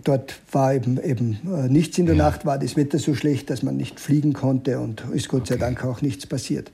dort 0.03 0.39
war 0.51 0.73
eben, 0.73 1.01
eben 1.03 1.39
äh, 1.45 1.67
nichts 1.67 1.97
in 1.97 2.05
der 2.05 2.15
ja. 2.15 2.25
Nacht, 2.25 2.45
war 2.45 2.57
das 2.57 2.75
Wetter 2.75 2.99
so 2.99 3.13
schlecht, 3.13 3.49
dass 3.49 3.63
man 3.63 3.77
nicht 3.77 3.99
fliegen 3.99 4.33
konnte 4.33 4.79
und 4.79 5.03
ist 5.13 5.29
Gott 5.29 5.47
sei 5.47 5.57
Dank 5.57 5.83
auch 5.83 6.01
nichts 6.01 6.25
passiert. 6.25 6.71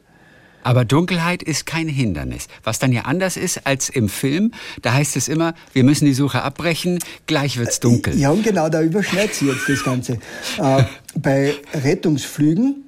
Aber 0.63 0.83
Dunkelheit 0.83 1.43
ist 1.43 1.67
kein 1.67 1.87
Hindernis. 1.87 2.47
Was 2.63 2.79
dann 2.79 2.91
ja 2.91 3.03
anders 3.03 3.37
ist 3.37 3.67
als 3.67 3.87
im 3.87 4.09
Film, 4.09 4.51
da 4.81 4.93
heißt 4.93 5.15
es 5.15 5.27
immer, 5.27 5.53
wir 5.73 5.83
müssen 5.83 6.05
die 6.05 6.15
Suche 6.15 6.41
abbrechen, 6.41 6.97
gleich 7.27 7.57
wird's 7.57 7.79
dunkel. 7.79 8.17
Ja, 8.17 8.31
und 8.31 8.43
genau, 8.43 8.69
da 8.69 8.81
überschneidet 8.81 9.35
sich 9.35 9.47
jetzt 9.47 9.69
das 9.69 9.83
Ganze. 9.83 10.13
äh, 10.57 10.83
bei 11.19 11.53
Rettungsflügen 11.71 12.83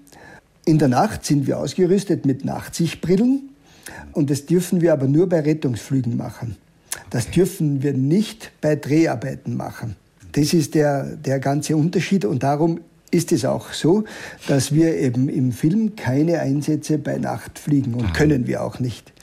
in 0.66 0.80
der 0.80 0.88
Nacht 0.88 1.24
sind 1.24 1.46
wir 1.46 1.60
ausgerüstet 1.60 2.26
mit 2.26 2.44
Nachtsichtbrillen 2.46 3.50
und 4.18 4.32
das 4.32 4.48
dürfen 4.48 4.82
wir 4.82 4.94
aber 4.94 5.08
nur 5.08 5.30
bei 5.30 5.42
Rettungsflügen 5.42 6.18
machen. 6.18 6.58
Das 7.12 7.30
dürfen 7.30 7.84
wir 7.84 7.94
nicht 7.94 8.52
bei 8.62 8.76
Dreharbeiten 8.76 9.56
machen. 9.56 9.96
Das 10.32 10.54
ist 10.54 10.74
der, 10.74 11.16
der 11.16 11.40
ganze 11.40 11.78
Unterschied 11.78 12.26
und 12.26 12.42
darum 12.42 12.80
ist 13.12 13.32
es 13.32 13.46
auch 13.46 13.74
so, 13.74 14.06
dass 14.48 14.74
wir 14.74 14.98
eben 14.98 15.30
im 15.30 15.52
Film 15.52 15.96
keine 15.96 16.40
Einsätze 16.40 16.98
bei 16.98 17.20
Nacht 17.20 17.60
fliegen 17.60 17.94
und 17.94 18.06
Aha. 18.06 18.14
können 18.14 18.48
wir 18.48 18.64
auch 18.64 18.80
nicht. 18.80 19.14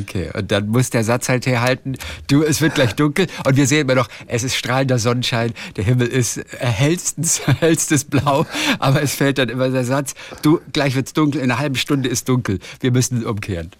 Okay, 0.00 0.30
und 0.34 0.50
dann 0.50 0.68
muss 0.68 0.88
der 0.88 1.04
Satz 1.04 1.28
halt 1.28 1.46
herhalten, 1.46 1.96
du, 2.26 2.42
es 2.42 2.62
wird 2.62 2.74
gleich 2.74 2.94
dunkel 2.94 3.26
und 3.46 3.56
wir 3.56 3.66
sehen 3.66 3.82
immer 3.82 3.94
noch, 3.94 4.08
es 4.26 4.44
ist 4.44 4.54
strahlender 4.54 4.98
Sonnenschein, 4.98 5.52
der 5.76 5.84
Himmel 5.84 6.08
ist 6.08 6.40
hellstens, 6.58 7.42
hellstes 7.60 8.04
Blau, 8.04 8.46
aber 8.78 9.02
es 9.02 9.14
fällt 9.14 9.36
dann 9.38 9.50
immer 9.50 9.68
der 9.68 9.84
Satz, 9.84 10.14
du, 10.40 10.60
gleich 10.72 10.94
wird's 10.94 11.12
dunkel, 11.12 11.40
in 11.40 11.50
einer 11.50 11.58
halben 11.58 11.76
Stunde 11.76 12.08
ist 12.08 12.28
dunkel, 12.28 12.60
wir 12.80 12.92
müssen 12.92 13.24
umkehren. 13.26 13.70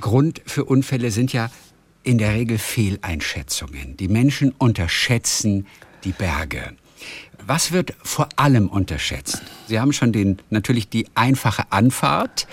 Grund 0.00 0.42
für 0.46 0.64
Unfälle 0.64 1.10
sind 1.10 1.32
ja 1.32 1.50
in 2.02 2.18
der 2.18 2.34
Regel 2.34 2.58
Fehleinschätzungen. 2.58 3.96
Die 3.96 4.08
Menschen 4.08 4.52
unterschätzen 4.58 5.66
die 6.04 6.12
Berge. 6.12 6.72
Was 7.46 7.72
wird 7.72 7.94
vor 8.02 8.28
allem 8.36 8.68
unterschätzt? 8.68 9.42
Sie 9.66 9.80
haben 9.80 9.92
schon 9.92 10.12
den, 10.12 10.38
natürlich 10.50 10.88
die 10.88 11.06
einfache 11.14 11.64
Anfahrt, 11.70 12.46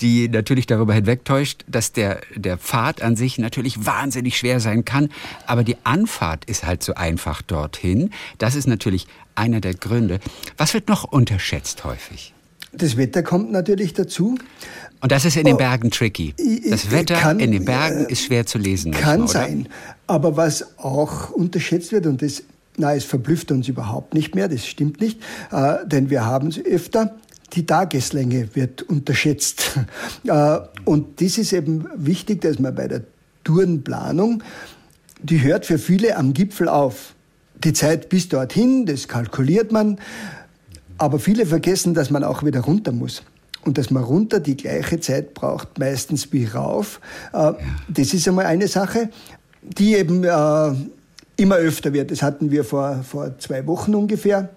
die 0.00 0.28
natürlich 0.28 0.66
darüber 0.66 0.92
hinwegtäuscht, 0.92 1.64
dass 1.68 1.92
der, 1.92 2.20
der 2.34 2.58
Pfad 2.58 3.00
an 3.00 3.14
sich 3.16 3.38
natürlich 3.38 3.86
wahnsinnig 3.86 4.36
schwer 4.36 4.58
sein 4.58 4.84
kann. 4.84 5.08
Aber 5.46 5.62
die 5.62 5.76
Anfahrt 5.84 6.44
ist 6.46 6.64
halt 6.64 6.82
so 6.82 6.94
einfach 6.94 7.42
dorthin. 7.42 8.10
Das 8.38 8.56
ist 8.56 8.66
natürlich 8.66 9.06
einer 9.36 9.60
der 9.60 9.74
Gründe. 9.74 10.18
Was 10.56 10.74
wird 10.74 10.88
noch 10.88 11.04
unterschätzt 11.04 11.84
häufig? 11.84 12.34
Das 12.72 12.96
Wetter 12.96 13.22
kommt 13.22 13.52
natürlich 13.52 13.92
dazu. 13.92 14.36
Und 15.04 15.12
das 15.12 15.26
ist 15.26 15.36
in 15.36 15.44
den 15.44 15.56
oh, 15.56 15.58
Bergen 15.58 15.90
tricky. 15.90 16.32
Das 16.70 16.90
Wetter 16.90 17.16
kann, 17.16 17.38
in 17.38 17.52
den 17.52 17.66
Bergen 17.66 18.06
äh, 18.06 18.12
ist 18.12 18.22
schwer 18.22 18.46
zu 18.46 18.56
lesen. 18.56 18.92
Kann 18.92 19.20
manchmal, 19.20 19.48
sein. 19.48 19.68
Aber 20.06 20.38
was 20.38 20.78
auch 20.78 21.28
unterschätzt 21.28 21.92
wird, 21.92 22.06
und 22.06 22.22
das 22.22 22.42
na, 22.78 22.94
es 22.94 23.04
verblüfft 23.04 23.52
uns 23.52 23.68
überhaupt 23.68 24.14
nicht 24.14 24.34
mehr, 24.34 24.48
das 24.48 24.66
stimmt 24.66 25.02
nicht, 25.02 25.20
äh, 25.52 25.86
denn 25.86 26.08
wir 26.08 26.24
haben 26.24 26.48
es 26.48 26.58
öfter, 26.58 27.16
die 27.52 27.66
Tageslänge 27.66 28.48
wird 28.54 28.80
unterschätzt. 28.80 29.78
Äh, 30.26 30.60
und 30.86 31.20
das 31.20 31.36
ist 31.36 31.52
eben 31.52 31.84
wichtig, 31.96 32.40
dass 32.40 32.58
man 32.58 32.74
bei 32.74 32.88
der 32.88 33.02
Tourenplanung, 33.44 34.42
die 35.22 35.42
hört 35.42 35.66
für 35.66 35.78
viele 35.78 36.16
am 36.16 36.32
Gipfel 36.32 36.66
auf. 36.66 37.14
Die 37.62 37.74
Zeit 37.74 38.08
bis 38.08 38.30
dorthin, 38.30 38.86
das 38.86 39.06
kalkuliert 39.06 39.70
man, 39.70 39.98
aber 40.96 41.18
viele 41.18 41.44
vergessen, 41.44 41.92
dass 41.92 42.08
man 42.08 42.24
auch 42.24 42.42
wieder 42.42 42.60
runter 42.60 42.92
muss 42.92 43.22
und 43.64 43.78
dass 43.78 43.90
man 43.90 44.02
runter 44.02 44.40
die 44.40 44.56
gleiche 44.56 45.00
Zeit 45.00 45.34
braucht, 45.34 45.78
meistens 45.78 46.32
wie 46.32 46.44
rauf. 46.44 47.00
Äh, 47.32 47.52
das 47.88 48.14
ist 48.14 48.28
einmal 48.28 48.46
eine 48.46 48.68
Sache, 48.68 49.10
die 49.62 49.94
eben 49.94 50.24
äh, 50.24 50.72
immer 51.36 51.56
öfter 51.56 51.92
wird. 51.92 52.10
Das 52.10 52.22
hatten 52.22 52.50
wir 52.50 52.64
vor, 52.64 53.02
vor 53.08 53.38
zwei 53.38 53.66
Wochen 53.66 53.94
ungefähr. 53.94 54.50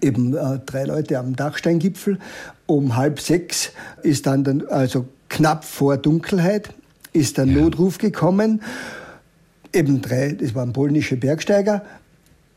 Eben 0.00 0.36
äh, 0.36 0.58
drei 0.66 0.84
Leute 0.84 1.18
am 1.18 1.36
Dachsteingipfel. 1.36 2.18
Um 2.66 2.96
halb 2.96 3.20
sechs 3.20 3.70
ist 4.02 4.26
dann, 4.26 4.42
dann 4.42 4.66
also 4.66 5.06
knapp 5.28 5.64
vor 5.64 5.96
Dunkelheit, 5.96 6.70
ist 7.12 7.38
der 7.38 7.46
ja. 7.46 7.60
Notruf 7.60 7.98
gekommen. 7.98 8.62
Eben 9.72 10.02
drei, 10.02 10.32
das 10.32 10.54
waren 10.54 10.72
polnische 10.72 11.16
Bergsteiger, 11.16 11.84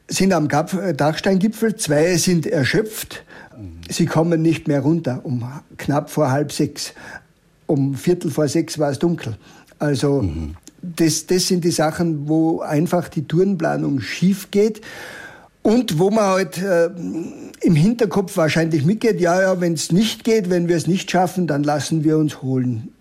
sind 0.08 0.34
am 0.34 0.48
Dachsteingipfel. 0.48 1.76
Zwei 1.76 2.16
sind 2.18 2.48
erschöpft 2.48 3.24
Sie 3.90 4.06
kommen 4.06 4.42
nicht 4.42 4.68
mehr 4.68 4.82
runter 4.82 5.22
um 5.24 5.44
knapp 5.78 6.10
vor 6.10 6.32
halb 6.32 6.52
sechs. 6.52 6.94
Um 7.66 7.96
Viertel 7.96 8.32
vor 8.32 8.48
sechs 8.48 8.80
war 8.80 8.92
es 8.92 9.00
dunkel. 9.00 9.38
Also 9.80 10.22
mhm. 10.22 10.56
das, 10.82 11.28
das 11.28 11.48
sind 11.48 11.64
die 11.64 11.72
Sachen, 11.72 12.28
wo 12.28 12.62
einfach 12.62 13.10
die 13.10 13.28
Tourenplanung 13.28 14.00
schief 14.00 14.52
geht. 14.52 14.82
Und 15.64 16.00
wo 16.00 16.10
man 16.10 16.24
halt 16.24 16.58
äh, 16.60 16.90
im 17.62 17.76
Hinterkopf 17.76 18.38
wahrscheinlich 18.38 18.86
mitgeht, 18.86 19.20
ja, 19.20 19.42
ja, 19.42 19.60
wenn 19.60 19.74
es 19.74 19.92
nicht 19.92 20.24
geht, 20.24 20.50
wenn 20.50 20.70
wir 20.70 20.78
es 20.78 20.88
nicht 20.88 21.12
schaffen, 21.12 21.46
dann 21.46 21.64
lassen 21.64 22.06
wir 22.06 22.18
uns 22.18 22.42
holen. 22.42 22.94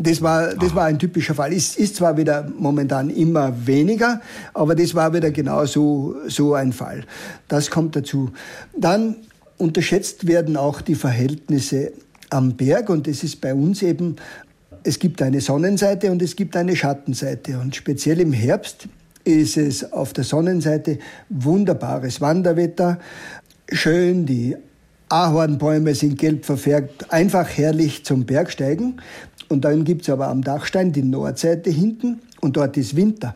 Das 0.00 0.20
war, 0.22 0.54
das 0.54 0.74
war 0.74 0.86
ein 0.86 0.98
typischer 0.98 1.34
Fall. 1.34 1.52
Ist, 1.52 1.78
ist 1.78 1.96
zwar 1.96 2.16
wieder 2.16 2.50
momentan 2.58 3.10
immer 3.10 3.66
weniger, 3.66 4.20
aber 4.54 4.74
das 4.74 4.94
war 4.94 5.12
wieder 5.14 5.30
genau 5.30 5.64
so, 5.66 6.16
so 6.26 6.54
ein 6.54 6.72
Fall. 6.72 7.04
Das 7.46 7.70
kommt 7.70 7.94
dazu. 7.94 8.30
Dann 8.76 9.16
Unterschätzt 9.58 10.26
werden 10.26 10.56
auch 10.56 10.80
die 10.80 10.94
Verhältnisse 10.94 11.92
am 12.30 12.56
Berg 12.56 12.90
und 12.90 13.08
es 13.08 13.24
ist 13.24 13.40
bei 13.40 13.52
uns 13.54 13.82
eben, 13.82 14.16
es 14.84 14.98
gibt 14.98 15.20
eine 15.20 15.40
Sonnenseite 15.40 16.10
und 16.10 16.22
es 16.22 16.36
gibt 16.36 16.56
eine 16.56 16.76
Schattenseite 16.76 17.58
und 17.58 17.74
speziell 17.74 18.20
im 18.20 18.32
Herbst 18.32 18.88
ist 19.24 19.56
es 19.56 19.92
auf 19.92 20.12
der 20.12 20.24
Sonnenseite 20.24 20.98
wunderbares 21.28 22.20
Wanderwetter, 22.20 22.98
schön, 23.70 24.24
die 24.24 24.56
Ahornbäume 25.08 25.94
sind 25.94 26.18
gelb 26.18 26.44
verfärbt, 26.44 27.12
einfach 27.12 27.48
herrlich 27.48 28.04
zum 28.04 28.26
Bergsteigen. 28.26 29.00
Und 29.48 29.64
dann 29.64 29.84
gibt 29.84 30.02
es 30.02 30.10
aber 30.10 30.28
am 30.28 30.42
Dachstein 30.42 30.92
die 30.92 31.02
Nordseite 31.02 31.70
hinten 31.70 32.20
und 32.40 32.56
dort 32.56 32.76
ist 32.76 32.94
Winter. 32.94 33.34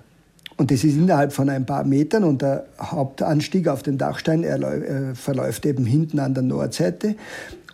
Und 0.56 0.70
das 0.70 0.84
ist 0.84 0.96
innerhalb 0.96 1.32
von 1.32 1.48
ein 1.48 1.66
paar 1.66 1.84
Metern 1.84 2.24
und 2.24 2.42
der 2.42 2.66
Hauptanstieg 2.78 3.68
auf 3.68 3.82
den 3.82 3.98
Dachstein 3.98 4.44
äh, 4.44 5.14
verläuft 5.14 5.66
eben 5.66 5.86
hinten 5.86 6.18
an 6.18 6.34
der 6.34 6.42
Nordseite. 6.42 7.16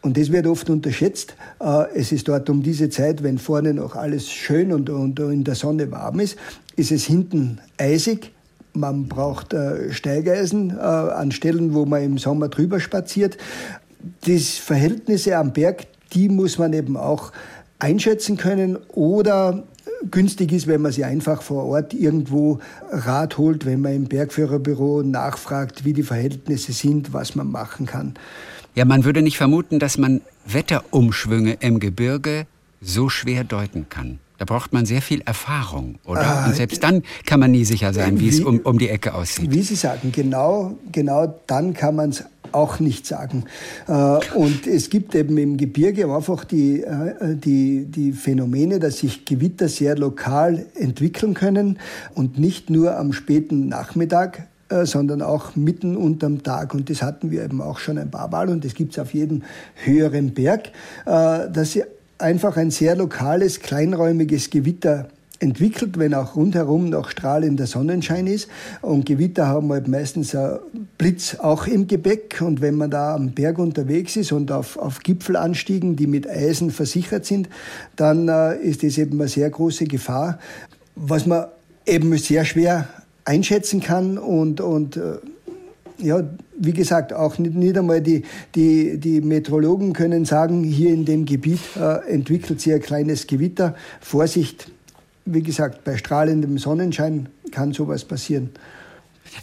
Und 0.01 0.17
das 0.17 0.31
wird 0.31 0.47
oft 0.47 0.71
unterschätzt. 0.71 1.35
Äh, 1.61 1.85
es 1.95 2.13
ist 2.13 2.29
dort 2.29 2.49
um 2.51 2.63
diese 2.63 2.89
Zeit, 2.89 3.23
wenn 3.23 3.39
vorne 3.39 3.75
noch 3.75 3.97
alles 3.97 4.31
schön 4.31 4.73
und, 4.73 4.89
in 5.19 5.45
der 5.45 5.55
Sonne 5.55 5.91
warm 5.91 6.21
ist, 6.21 6.37
ist 6.77 6.93
es 6.93 7.05
hinten 7.05 7.59
eisig. 7.79 8.33
Man 8.75 9.09
braucht 9.09 9.55
äh, 9.55 9.93
Steigeisen 9.93 10.79
an 10.79 11.33
Stellen, 11.33 11.75
wo 11.75 11.85
man 11.85 12.03
im 12.03 12.19
Sommer 12.19 12.49
drüber 12.49 12.79
spaziert. 12.79 13.37
Die 14.25 14.39
Verhältnisse 14.39 15.37
am 15.37 15.53
Berg, 15.53 15.87
die 16.13 16.29
muss 16.29 16.59
man 16.59 16.73
eben 16.73 16.97
auch 16.97 17.33
einschätzen 17.81 18.37
können 18.37 18.77
oder 18.95 19.65
günstig 20.11 20.53
ist, 20.53 20.67
wenn 20.67 20.83
man 20.83 20.93
sie 20.93 21.05
einfach 21.05 21.43
vor 21.43 21.65
Ort 21.65 21.95
irgendwo 21.95 22.61
Rat 22.91 23.39
holt, 23.39 23.67
wenn 23.67 23.81
man 23.81 23.95
im 23.95 24.05
Bergführerbüro 24.05 25.03
nachfragt, 25.03 25.85
wie 25.85 25.93
die 25.93 26.03
Verhältnisse 26.03 26.73
sind, 26.73 27.13
was 27.13 27.35
man 27.35 27.51
machen 27.51 27.87
kann. 27.87 28.15
Ja, 28.75 28.85
man 28.85 29.05
würde 29.05 29.23
nicht 29.23 29.37
vermuten, 29.37 29.79
dass 29.79 29.99
man 29.99 30.21
Wetterumschwünge 30.47 31.59
im 31.61 31.81
Gebirge 31.81 32.47
so 32.81 33.09
schwer 33.09 33.45
deuten 33.45 33.89
kann. 33.89 34.21
Da 34.39 34.45
braucht 34.45 34.73
man 34.73 34.87
sehr 34.87 35.03
viel 35.03 35.21
Erfahrung, 35.23 35.97
oder? 36.05 36.45
Äh, 36.45 36.49
und 36.49 36.55
selbst 36.55 36.85
dann 36.85 37.03
kann 37.27 37.41
man 37.41 37.51
nie 37.51 37.65
sicher 37.65 37.93
sein, 37.93 38.21
wie, 38.21 38.27
wie 38.27 38.29
es 38.29 38.41
um, 38.41 38.61
um 38.61 38.79
die 38.79 38.89
Ecke 38.89 39.15
aussieht. 39.15 39.51
Wie 39.51 39.63
Sie 39.63 39.75
sagen, 39.75 40.13
genau, 40.13 40.79
genau 40.93 41.41
dann 41.49 41.75
kann 41.75 41.97
man 41.97 42.11
es 42.11 42.23
auch 42.53 42.81
nicht 42.81 43.07
sagen. 43.07 43.45
Äh, 43.87 43.93
und 44.35 44.67
es 44.67 44.91
gibt 44.91 45.15
eben 45.15 45.37
im 45.39 45.57
Gebirge 45.57 46.13
einfach 46.15 46.45
die, 46.45 46.83
äh, 46.83 47.37
die, 47.37 47.87
die 47.87 48.13
Phänomene, 48.13 48.79
dass 48.79 48.99
sich 48.99 49.25
Gewitter 49.25 49.69
sehr 49.69 49.97
lokal 49.97 50.67
entwickeln 50.75 51.35
können 51.35 51.79
und 52.15 52.39
nicht 52.39 52.71
nur 52.71 52.97
am 52.97 53.13
späten 53.13 53.69
Nachmittag, 53.69 54.49
äh, 54.69 54.85
sondern 54.85 55.23
auch 55.23 55.57
mitten 55.57 55.97
unterm 55.97 56.43
Tag. 56.43 56.75
Und 56.75 56.91
das 56.91 57.03
hatten 57.03 57.31
wir 57.31 57.45
eben 57.45 57.61
auch 57.61 57.79
schon 57.79 57.99
ein 57.99 58.11
paar 58.11 58.29
Mal 58.29 58.49
und 58.49 58.65
das 58.65 58.75
gibt 58.75 58.93
es 58.93 58.99
auf 58.99 59.15
jedem 59.15 59.43
höheren 59.75 60.35
Berg, 60.35 60.71
dass 61.05 61.73
sie 61.73 61.85
einfach 62.19 62.57
ein 62.57 62.71
sehr 62.71 62.97
lokales, 62.97 63.61
kleinräumiges 63.61 64.51
Gewitter 64.51 65.09
entwickelt, 65.41 65.99
wenn 65.99 66.15
auch 66.15 66.37
rundherum 66.37 66.91
noch 66.91 67.11
strahlender 67.11 67.67
Sonnenschein 67.67 68.27
ist. 68.27 68.49
Und 68.83 69.07
Gewitter 69.07 69.47
haben 69.47 69.71
halt 69.71 69.89
meistens 69.89 70.35
ein 70.35 70.59
Blitz 70.97 71.37
auch 71.37 71.67
im 71.67 71.87
Gepäck. 71.87 72.41
Und 72.41 72.61
wenn 72.61 72.75
man 72.75 72.91
da 72.91 73.15
am 73.15 73.31
Berg 73.33 73.59
unterwegs 73.59 74.17
ist 74.17 74.33
und 74.33 74.51
auf, 74.51 74.77
auf 74.77 75.01
Gipfelanstiegen, 75.01 75.97
die 75.97 76.07
mit 76.07 76.29
Eisen 76.29 76.71
versichert 76.71 77.25
sind, 77.25 77.49
dann 77.97 78.29
äh, 78.29 78.57
ist 78.57 78.83
das 78.83 78.99
eben 78.99 79.21
eine 79.21 79.29
sehr 79.29 79.49
große 79.51 79.85
Gefahr, 79.85 80.39
was 80.97 81.27
man 81.27 81.47
eben 81.87 82.17
sehr 82.19 82.45
schwer 82.45 82.89
einschätzen 83.25 83.81
kann 83.81 84.19
und, 84.19 84.61
und 84.61 84.97
äh, 84.97 85.19
ja, 85.99 86.23
wie 86.57 86.73
gesagt, 86.73 87.13
auch 87.13 87.39
nicht, 87.39 87.55
nicht 87.55 87.77
einmal 87.77 88.01
die, 88.01 88.23
die, 88.55 88.99
die 88.99 89.21
Meteorologen 89.21 89.93
können 89.93 90.25
sagen, 90.25 90.63
hier 90.65 90.91
in 90.91 91.05
dem 91.05 91.25
Gebiet 91.25 91.61
äh, 91.77 92.09
entwickelt 92.09 92.61
sich 92.61 92.73
ein 92.73 92.81
kleines 92.81 93.27
Gewitter. 93.27 93.75
Vorsicht, 94.01 94.71
wie 95.33 95.43
gesagt, 95.43 95.85
bei 95.85 95.97
strahlendem 95.97 96.59
Sonnenschein 96.59 97.29
kann 97.53 97.73
sowas 97.73 98.05
passieren. 98.05 98.51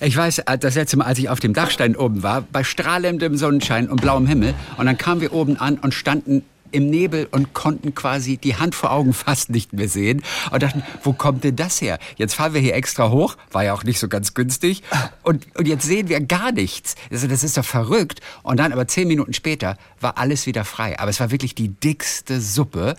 Ich 0.02 0.18
weiß, 0.18 0.40
äh, 0.40 0.58
das 0.58 0.76
letzte 0.76 0.98
Mal, 0.98 1.06
als 1.06 1.20
ich 1.20 1.30
auf 1.30 1.40
dem 1.40 1.54
Dachstein 1.54 1.96
oben 1.96 2.24
war, 2.24 2.42
bei 2.42 2.64
strahlendem 2.64 3.38
Sonnenschein 3.38 3.90
und 3.90 4.02
blauem 4.02 4.26
Himmel, 4.26 4.54
und 4.78 4.88
dann 4.88 4.98
kamen 4.98 5.22
wir 5.22 5.32
oben 5.34 5.58
an 5.58 5.78
und 5.78 5.94
standen 5.94 6.44
im 6.72 6.90
Nebel 6.90 7.28
und 7.32 7.54
konnten 7.54 7.96
quasi 7.96 8.38
die 8.38 8.58
Hand 8.58 8.76
vor 8.76 8.92
Augen 8.92 9.14
fast 9.14 9.50
nicht 9.50 9.72
mehr 9.72 9.88
sehen 9.88 10.24
und 10.52 10.62
dachten, 10.62 10.84
wo 11.04 11.14
kommt 11.14 11.44
denn 11.46 11.56
das 11.56 11.80
her? 11.80 12.00
Jetzt 12.18 12.36
fahren 12.36 12.54
wir 12.54 12.60
hier 12.60 12.76
extra 12.76 13.10
hoch, 13.12 13.38
war 13.52 13.64
ja 13.64 13.74
auch 13.74 13.84
nicht 13.84 14.00
so 14.00 14.10
ganz 14.10 14.34
günstig 14.34 14.84
und, 15.24 15.48
und 15.58 15.68
jetzt 15.68 15.86
sehen 15.86 16.10
wir 16.10 16.20
gar 16.20 16.52
nichts. 16.52 16.96
Also 17.12 17.28
das 17.28 17.44
ist 17.44 17.58
doch 17.58 17.64
verrückt. 17.64 18.20
Und 18.44 18.60
dann 18.60 18.74
aber 18.74 18.88
zehn 18.88 19.08
Minuten 19.08 19.34
später 19.34 19.78
war 20.02 20.18
alles 20.18 20.48
wieder 20.48 20.66
frei. 20.66 21.00
Aber 21.00 21.10
es 21.10 21.20
war 21.20 21.32
wirklich 21.32 21.56
die 21.56 21.70
dickste 21.70 22.42
Suppe. 22.42 22.96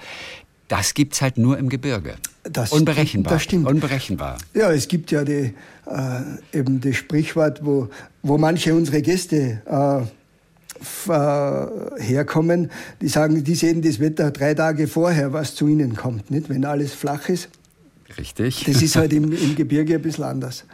Das 0.69 0.95
gibt's 0.95 1.23
halt 1.23 1.39
nur 1.39 1.59
im 1.59 1.69
Gebirge. 1.69 2.17
Das 2.43 2.73
Unberechenbar. 2.73 3.35
Das 3.35 3.43
stimmt. 3.43 3.69
Unberechenbar. 3.69 4.39
Ja, 4.55 4.73
es 4.73 4.89
gibt 4.89 5.11
ja 5.11 5.25
die, 5.25 5.55
äh, 5.87 6.59
eben 6.59 6.81
das 6.81 6.97
Sprichwort, 6.97 7.65
wo, 7.65 7.89
wo 8.23 8.39
manche 8.39 8.75
unsere 8.75 9.03
Gäste 9.03 9.63
äh, 9.67 10.03
äh, 11.09 12.03
herkommen, 12.03 12.71
die 13.01 13.09
sagen, 13.09 13.43
die 13.43 13.55
sehen 13.55 13.83
das 13.83 14.01
Wetter 14.01 14.31
drei 14.31 14.55
Tage 14.55 14.89
vorher, 14.89 15.33
was 15.33 15.55
zu 15.55 15.69
ihnen 15.69 15.97
kommt, 15.97 16.31
nicht? 16.31 16.49
wenn 16.49 16.65
alles 16.65 16.93
flach 16.93 17.29
ist. 17.29 17.49
Richtig. 18.19 18.65
Das 18.65 18.83
ist 18.83 18.97
halt 18.97 19.13
im, 19.13 19.33
im 19.37 19.55
Gebirge 19.57 19.95
ein 19.95 20.03
bisschen 20.03 20.25
anders. 20.25 20.65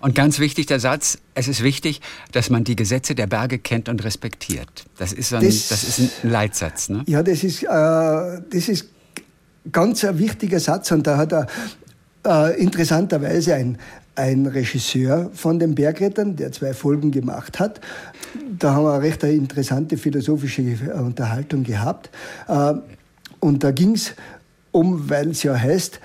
Und 0.00 0.14
ganz 0.14 0.38
wichtig 0.38 0.66
der 0.66 0.80
Satz, 0.80 1.16
es 1.34 1.48
ist 1.48 1.62
wichtig, 1.62 2.02
dass 2.32 2.50
man 2.50 2.62
die 2.62 2.76
Gesetze 2.76 3.14
der 3.14 3.26
Berge 3.26 3.58
kennt 3.58 3.88
und 3.88 4.04
respektiert. 4.04 4.84
Das 4.98 5.14
ist 5.14 5.32
ein, 5.32 5.42
das, 5.42 5.68
das 5.68 5.82
ist 5.84 6.24
ein 6.24 6.30
Leitsatz. 6.30 6.90
Ne? 6.90 7.04
Ja, 7.06 7.22
das 7.22 7.42
ist, 7.42 7.62
äh, 7.62 7.66
das 7.66 8.68
ist 8.68 8.93
ganz 9.72 10.04
ein 10.04 10.18
wichtiger 10.18 10.60
Satz 10.60 10.90
und 10.90 11.06
da 11.06 11.16
hat 11.16 11.32
er 11.32 11.46
äh, 12.26 12.60
interessanterweise 12.60 13.54
ein, 13.54 13.78
ein 14.16 14.46
Regisseur 14.46 15.30
von 15.32 15.58
den 15.58 15.74
Bergrettern, 15.74 16.36
der 16.36 16.52
zwei 16.52 16.74
Folgen 16.74 17.10
gemacht 17.10 17.58
hat. 17.58 17.80
Da 18.58 18.74
haben 18.74 18.84
wir 18.84 18.94
eine 18.94 19.02
recht 19.02 19.22
interessante 19.24 19.96
philosophische 19.96 20.62
Unterhaltung 20.94 21.64
gehabt. 21.64 22.10
Äh, 22.48 22.74
und 23.40 23.64
da 23.64 23.70
ging 23.70 23.92
es 23.92 24.14
um, 24.72 25.08
weil 25.08 25.30
es 25.30 25.42
ja 25.42 25.54
heißt, 25.54 26.00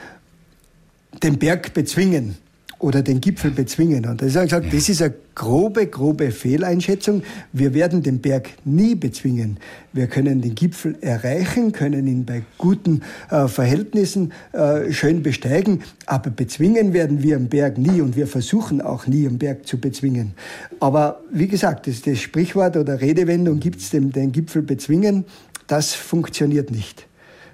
den 1.23 1.39
Berg 1.39 1.73
bezwingen 1.73 2.37
oder 2.79 3.01
den 3.01 3.19
Gipfel 3.19 3.51
bezwingen. 3.51 4.05
Und 4.05 4.21
da 4.21 4.25
ist 4.25 4.35
er 4.35 4.43
gesagt, 4.43 4.73
das 4.73 4.87
ist 4.87 5.01
eine 5.01 5.13
grobe, 5.35 5.87
grobe 5.87 6.31
Fehleinschätzung. 6.31 7.23
Wir 7.51 7.73
werden 7.73 8.01
den 8.01 8.19
Berg 8.19 8.49
nie 8.63 8.95
bezwingen. 8.95 9.57
Wir 9.91 10.07
können 10.07 10.41
den 10.41 10.55
Gipfel 10.55 10.97
erreichen, 11.01 11.73
können 11.73 12.07
ihn 12.07 12.23
bei 12.23 12.41
guten 12.57 13.01
äh, 13.29 13.47
Verhältnissen 13.47 14.31
äh, 14.53 14.91
schön 14.93 15.21
besteigen, 15.23 15.81
aber 16.05 16.29
bezwingen 16.29 16.93
werden 16.93 17.21
wir 17.21 17.35
am 17.35 17.47
Berg 17.47 17.77
nie 17.77 17.99
und 18.01 18.15
wir 18.15 18.27
versuchen 18.27 18.81
auch 18.81 19.07
nie 19.07 19.27
am 19.27 19.37
Berg 19.37 19.67
zu 19.67 19.77
bezwingen. 19.77 20.33
Aber 20.79 21.21
wie 21.31 21.47
gesagt, 21.47 21.87
das, 21.87 22.01
das 22.01 22.19
Sprichwort 22.19 22.77
oder 22.77 23.01
Redewendung 23.01 23.59
gibt 23.59 23.81
es 23.81 23.89
den, 23.89 24.11
den 24.11 24.31
Gipfel 24.31 24.61
bezwingen, 24.61 25.25
das 25.67 25.93
funktioniert 25.93 26.71
nicht. 26.71 27.05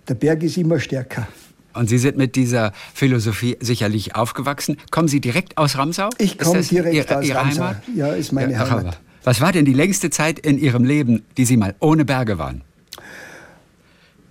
Der 0.08 0.14
Berg 0.14 0.44
ist 0.44 0.58
immer 0.58 0.80
stärker. 0.80 1.28
Und 1.76 1.90
Sie 1.90 1.98
sind 1.98 2.18
mit 2.18 2.36
dieser 2.36 2.72
Philosophie 2.94 3.58
sicherlich 3.60 4.16
aufgewachsen. 4.16 4.78
Kommen 4.92 5.08
Sie 5.08 5.20
direkt 5.20 5.58
aus 5.58 5.78
Ramsau? 5.78 6.10
Ich 6.18 6.38
komme 6.38 6.62
direkt 6.62 6.96
Ihre, 6.96 7.18
aus 7.18 7.26
Ihre 7.26 7.38
Ramsau. 7.38 7.64
Heimat? 7.64 7.84
Ja, 7.96 8.08
ist 8.14 8.32
meine 8.32 8.54
ja, 8.54 8.70
Heimat. 8.70 9.00
Was 9.24 9.42
war 9.42 9.52
denn 9.52 9.66
die 9.66 9.74
längste 9.74 10.10
Zeit 10.10 10.40
in 10.40 10.58
Ihrem 10.58 10.84
Leben, 10.84 11.24
die 11.38 11.46
Sie 11.46 11.58
mal 11.58 11.76
ohne 11.80 12.06
Berge 12.06 12.38
waren? 12.38 12.62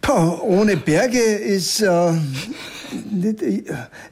Puh, 0.00 0.38
ohne 0.42 0.76
Berge 0.76 1.18
ist. 1.18 1.80
Äh, 1.80 2.12
nicht, 3.10 3.42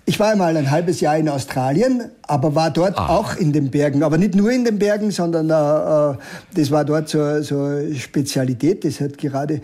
ich 0.07 0.19
war 0.19 0.31
einmal 0.31 0.57
ein 0.57 0.71
halbes 0.71 1.01
Jahr 1.01 1.17
in 1.17 1.29
Australien, 1.29 2.11
aber 2.23 2.55
war 2.55 2.71
dort 2.71 2.99
ah. 2.99 3.09
auch 3.09 3.37
in 3.37 3.53
den 3.53 3.71
Bergen. 3.71 4.03
Aber 4.03 4.19
nicht 4.19 4.35
nur 4.35 4.51
in 4.51 4.65
den 4.65 4.79
Bergen, 4.79 5.11
sondern 5.11 5.51
äh, 5.51 6.13
äh 6.13 6.17
das 6.55 6.71
war 6.71 6.85
dort 6.85 7.09
so, 7.09 7.43
so 7.43 7.95
Spezialität. 7.95 8.85
Das 8.85 9.01
hat 9.01 9.19
gerade 9.19 9.61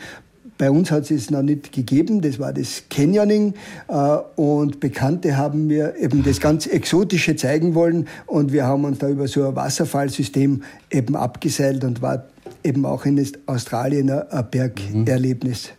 bei 0.59 0.71
uns 0.71 0.91
hat 0.91 1.11
es 1.11 1.31
noch 1.31 1.43
nicht 1.43 1.73
gegeben, 1.73 2.21
das 2.21 2.39
war 2.39 2.53
das 2.53 2.83
Canyoning 2.91 3.55
äh, 3.87 3.93
und 4.37 4.81
Bekannte 4.81 5.37
haben 5.37 5.69
mir 5.69 5.97
eben 5.97 6.25
das 6.25 6.41
ganz 6.41 6.67
Exotische 6.67 7.37
zeigen 7.37 7.75
wollen 7.75 8.09
und 8.27 8.53
wir 8.53 8.67
haben 8.67 8.85
uns 8.85 8.99
da 8.99 9.09
über 9.09 9.29
so 9.29 9.49
ein 9.49 9.57
Wasserfallsystem 9.57 10.63
eben 10.91 11.17
abgeseilt 11.17 11.85
und 11.85 12.03
war 12.03 12.25
eben 12.65 12.85
auch 12.85 13.05
in 13.05 13.25
Australien 13.47 14.11
ein 14.11 14.51
Bergerlebnis. 14.51 15.71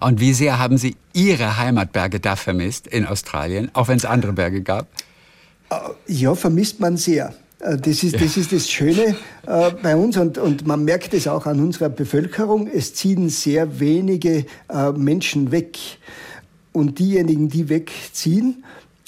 Und 0.00 0.20
wie 0.20 0.32
sehr 0.32 0.58
haben 0.58 0.78
Sie 0.78 0.96
Ihre 1.12 1.58
Heimatberge 1.58 2.20
da 2.20 2.36
vermisst 2.36 2.86
in 2.86 3.06
Australien, 3.06 3.70
auch 3.72 3.88
wenn 3.88 3.96
es 3.96 4.04
andere 4.04 4.32
Berge 4.32 4.62
gab? 4.62 4.86
Äh, 5.70 5.76
ja, 6.06 6.34
vermisst 6.34 6.78
man 6.78 6.96
sehr. 6.96 7.34
Äh, 7.62 7.78
das 7.78 8.02
ist, 8.02 8.20
das 8.20 8.36
ist 8.36 8.52
das 8.52 8.70
Schöne 8.70 9.16
äh, 9.46 9.70
bei 9.82 9.96
uns 9.96 10.16
und, 10.16 10.38
und 10.38 10.66
man 10.66 10.84
merkt 10.84 11.14
es 11.14 11.28
auch 11.28 11.46
an 11.46 11.60
unserer 11.60 11.88
Bevölkerung. 11.88 12.66
Es 12.66 12.94
ziehen 12.94 13.28
sehr 13.28 13.80
wenige 13.80 14.46
äh, 14.68 14.92
Menschen 14.92 15.50
weg. 15.50 15.78
Und 16.72 16.98
diejenigen, 16.98 17.48
die 17.48 17.68
wegziehen, 17.68 18.64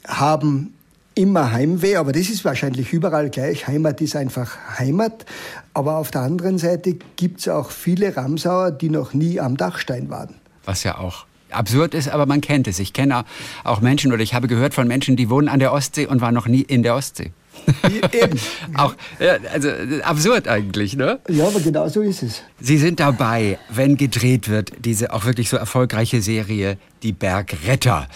haben 0.07 0.75
immer 1.15 1.53
Heimweh, 1.53 1.97
aber 1.97 2.13
das 2.13 2.29
ist 2.29 2.45
wahrscheinlich 2.45 2.93
überall 2.93 3.31
gleich. 3.31 3.67
Heimat 3.67 4.01
ist 4.01 4.17
einfach 4.17 4.79
Heimat. 4.79 5.25
Aber 5.73 5.97
auf 5.97 6.11
der 6.11 6.23
anderen 6.23 6.59
Seite 6.59 6.97
gibt 7.17 7.41
es 7.41 7.49
auch 7.49 7.71
viele 7.71 8.17
Ramsauer, 8.17 8.71
die 8.71 8.91
noch 8.91 9.15
nie 9.15 9.41
am 9.41 9.57
Dachstein 9.57 10.11
waren. 10.11 10.35
Was 10.65 10.83
ja 10.83 10.99
auch 10.99 11.27
absurd 11.51 11.95
ist, 11.95 12.09
aber 12.09 12.27
man 12.27 12.41
kennt 12.41 12.67
es. 12.67 12.79
Ich 12.81 12.93
kenne 12.93 13.25
auch 13.63 13.81
Menschen 13.81 14.13
oder 14.13 14.23
ich 14.23 14.35
habe 14.35 14.49
gehört 14.49 14.75
von 14.75 14.89
Menschen, 14.89 15.17
die 15.17 15.31
wohnen 15.31 15.49
an 15.49 15.61
der 15.61 15.73
Ostsee 15.73 16.07
und 16.07 16.21
waren 16.21 16.35
noch 16.35 16.49
nie 16.49 16.63
in 16.63 16.83
der 16.83 16.97
Ostsee. 16.97 17.33
Eben. 18.13 18.39
auch, 18.77 18.95
ja, 19.19 19.37
also 19.53 19.69
absurd 20.03 20.49
eigentlich, 20.49 20.97
ne? 20.97 21.19
Ja, 21.29 21.47
aber 21.47 21.61
genau 21.61 21.89
so 21.89 22.03
ist 22.03 22.23
es. 22.23 22.43
Sie 22.61 22.79
sind 22.79 23.01
dabei, 23.01 23.59
wenn 23.71 23.97
gedreht 23.97 24.49
wird, 24.49 24.73
diese 24.85 25.13
auch 25.13 25.25
wirklich 25.25 25.49
so 25.49 25.57
erfolgreiche 25.57 26.21
Serie 26.23 26.79
Die 27.03 27.13
Bergretter 27.13 28.09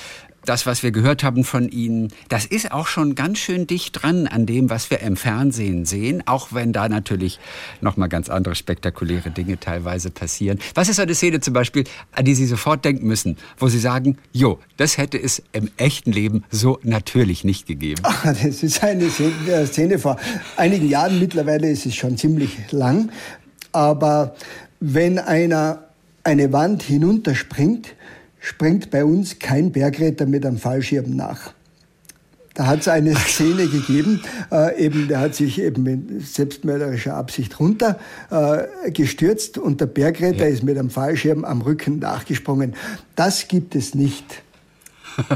das, 0.48 0.66
was 0.66 0.82
wir 0.82 0.90
gehört 0.90 1.22
haben 1.22 1.44
von 1.44 1.68
Ihnen, 1.68 2.08
das 2.28 2.46
ist 2.46 2.72
auch 2.72 2.86
schon 2.86 3.14
ganz 3.14 3.38
schön 3.38 3.66
dicht 3.66 4.02
dran 4.02 4.26
an 4.26 4.46
dem, 4.46 4.70
was 4.70 4.90
wir 4.90 5.00
im 5.00 5.16
Fernsehen 5.16 5.84
sehen, 5.84 6.22
auch 6.26 6.48
wenn 6.52 6.72
da 6.72 6.88
natürlich 6.88 7.38
noch 7.80 7.96
mal 7.96 8.06
ganz 8.06 8.28
andere 8.28 8.54
spektakuläre 8.54 9.30
Dinge 9.30 9.60
teilweise 9.60 10.10
passieren. 10.10 10.58
Was 10.74 10.88
ist 10.88 11.00
eine 11.00 11.14
Szene 11.14 11.40
zum 11.40 11.52
Beispiel, 11.54 11.84
an 12.12 12.24
die 12.24 12.34
Sie 12.34 12.46
sofort 12.46 12.84
denken 12.84 13.06
müssen, 13.06 13.36
wo 13.58 13.68
Sie 13.68 13.78
sagen, 13.78 14.16
jo, 14.32 14.58
das 14.76 14.96
hätte 14.96 15.22
es 15.22 15.42
im 15.52 15.70
echten 15.76 16.12
Leben 16.12 16.44
so 16.50 16.78
natürlich 16.82 17.44
nicht 17.44 17.66
gegeben? 17.66 18.00
Ach, 18.04 18.24
das 18.24 18.62
ist 18.62 18.82
eine 18.82 19.10
Szene 19.10 19.98
vor 19.98 20.16
einigen 20.56 20.88
Jahren, 20.88 21.18
mittlerweile 21.18 21.68
ist 21.70 21.84
es 21.84 21.94
schon 21.94 22.16
ziemlich 22.16 22.56
lang, 22.70 23.10
aber 23.72 24.34
wenn 24.80 25.18
einer 25.18 25.84
eine 26.24 26.52
Wand 26.52 26.82
hinunterspringt, 26.82 27.94
springt 28.48 28.90
bei 28.90 29.04
uns 29.04 29.38
kein 29.38 29.72
Bergretter 29.72 30.24
mit 30.24 30.46
einem 30.46 30.58
Fallschirm 30.58 31.14
nach. 31.14 31.52
Da 32.54 32.66
hat 32.66 32.80
es 32.80 32.88
eine 32.88 33.14
Szene 33.14 33.68
gegeben, 33.68 34.22
äh, 34.50 34.84
eben, 34.84 35.06
der 35.06 35.20
hat 35.20 35.34
sich 35.34 35.60
eben 35.60 35.82
mit 35.84 36.26
selbstmörderischer 36.26 37.14
Absicht 37.14 37.60
runter 37.60 38.00
äh, 38.30 39.60
und 39.60 39.80
der 39.80 39.86
Bergretter 39.86 40.48
ja. 40.48 40.52
ist 40.52 40.64
mit 40.64 40.76
einem 40.76 40.90
Fallschirm 40.90 41.44
am 41.44 41.60
Rücken 41.60 42.00
nachgesprungen. 42.00 42.74
Das 43.14 43.46
gibt 43.46 43.76
es 43.76 43.94
nicht. 43.94 44.24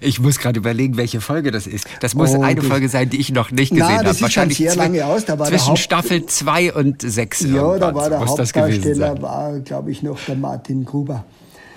ich 0.00 0.20
muss 0.20 0.38
gerade 0.38 0.58
überlegen, 0.58 0.96
welche 0.96 1.20
Folge 1.20 1.50
das 1.50 1.66
ist. 1.66 1.86
Das 2.00 2.14
muss 2.14 2.30
oh, 2.30 2.42
eine 2.42 2.60
das 2.60 2.66
Folge 2.66 2.88
sein, 2.88 3.08
die 3.08 3.20
ich 3.20 3.32
noch 3.32 3.50
nicht 3.50 3.70
gesehen 3.70 3.98
habe. 3.98 4.20
Wahrscheinlich 4.20 4.58
sehr 4.58 4.76
lange 4.76 5.04
aus. 5.06 5.24
Zwischen 5.24 5.76
Staffel 5.76 6.26
2 6.26 6.74
und 6.74 7.02
6. 7.02 7.40
Ja, 7.44 7.78
da 7.78 7.94
war 7.94 8.10
der 8.10 8.20
Hauptdarsteller, 8.20 9.22
war, 9.22 9.58
glaube 9.60 9.90
ich, 9.90 10.02
noch 10.02 10.20
der 10.26 10.36
Martin 10.36 10.84
Gruber. 10.84 11.24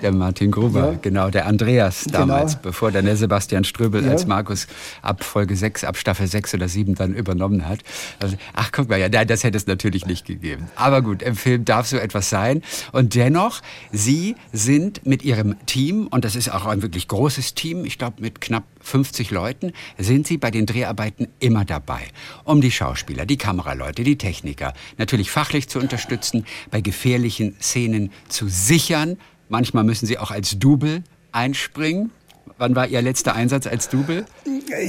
Der 0.02 0.12
Martin 0.12 0.52
Gruber, 0.52 0.92
ja. 0.92 1.00
genau, 1.02 1.30
der 1.30 1.48
Andreas 1.48 2.04
genau. 2.06 2.20
damals, 2.20 2.54
genau. 2.54 2.64
bevor 2.64 2.92
dann 2.92 3.06
der 3.06 3.18
Sebastian 3.18 3.64
Ströbel 3.64 4.06
ja. 4.06 4.12
als 4.12 4.28
Markus 4.28 4.68
ab 5.02 5.24
Folge 5.24 5.56
6, 5.56 5.84
ab 5.84 5.98
Staffel 5.98 6.28
6 6.28 6.54
oder 6.54 6.68
7 6.68 6.96
dann 6.96 7.16
übernommen 7.16 7.68
hat. 7.68 7.80
Also, 8.20 8.36
ach, 8.54 8.72
guck 8.72 8.90
mal, 8.90 9.00
ja, 9.00 9.10
das 9.10 9.44
hätte 9.44 9.58
es 9.58 9.66
natürlich 9.66 10.06
nicht 10.06 10.26
gegeben. 10.26 10.68
Aber 10.76 11.02
gut, 11.02 11.22
im 11.24 11.36
Film 11.36 11.66
darf 11.66 11.88
so 11.88 11.98
etwas 11.98 12.30
sein. 12.30 12.62
Und 12.92 13.16
dennoch, 13.16 13.62
Sie 13.92 14.36
sind 14.52 15.06
mit 15.06 15.24
Ihrem 15.24 15.56
Team, 15.66 16.08
und 16.08 16.26
das 16.26 16.36
ist 16.36 16.50
auch 16.50 16.66
ein 16.66 16.82
wirklich 16.82 17.08
großes 17.08 17.56
Team, 17.56 17.84
ich 17.84 17.98
glaube 17.98 18.22
mit 18.22 18.40
knapp 18.40 18.64
50 18.82 19.32
Leuten, 19.32 19.74
sind 19.98 20.28
Sie 20.28 20.38
bei 20.38 20.52
den 20.52 20.66
Dreharbeiten 20.66 21.28
immer 21.40 21.66
dabei, 21.66 22.02
um 22.44 22.62
die 22.62 22.72
Schauspieler, 22.72 23.26
die 23.26 23.38
Kameraleute, 23.38 24.04
die 24.04 24.18
Techniker 24.18 24.74
natürlich 24.98 25.32
fachlich 25.32 25.68
zu 25.68 25.80
unterstützen, 25.80 26.46
bei 26.70 26.82
gefährlichen 26.82 27.56
Szenen 27.60 28.12
zu 28.30 28.48
sichern, 28.48 29.18
Manchmal 29.50 29.84
müssen 29.84 30.06
Sie 30.06 30.18
auch 30.18 30.32
als 30.32 30.58
Double 30.60 31.04
einspringen. 31.32 32.12
Wann 32.58 32.76
war 32.76 32.88
Ihr 32.88 33.02
letzter 33.02 33.36
Einsatz 33.36 33.68
als 33.68 33.90
Double? 33.90 34.26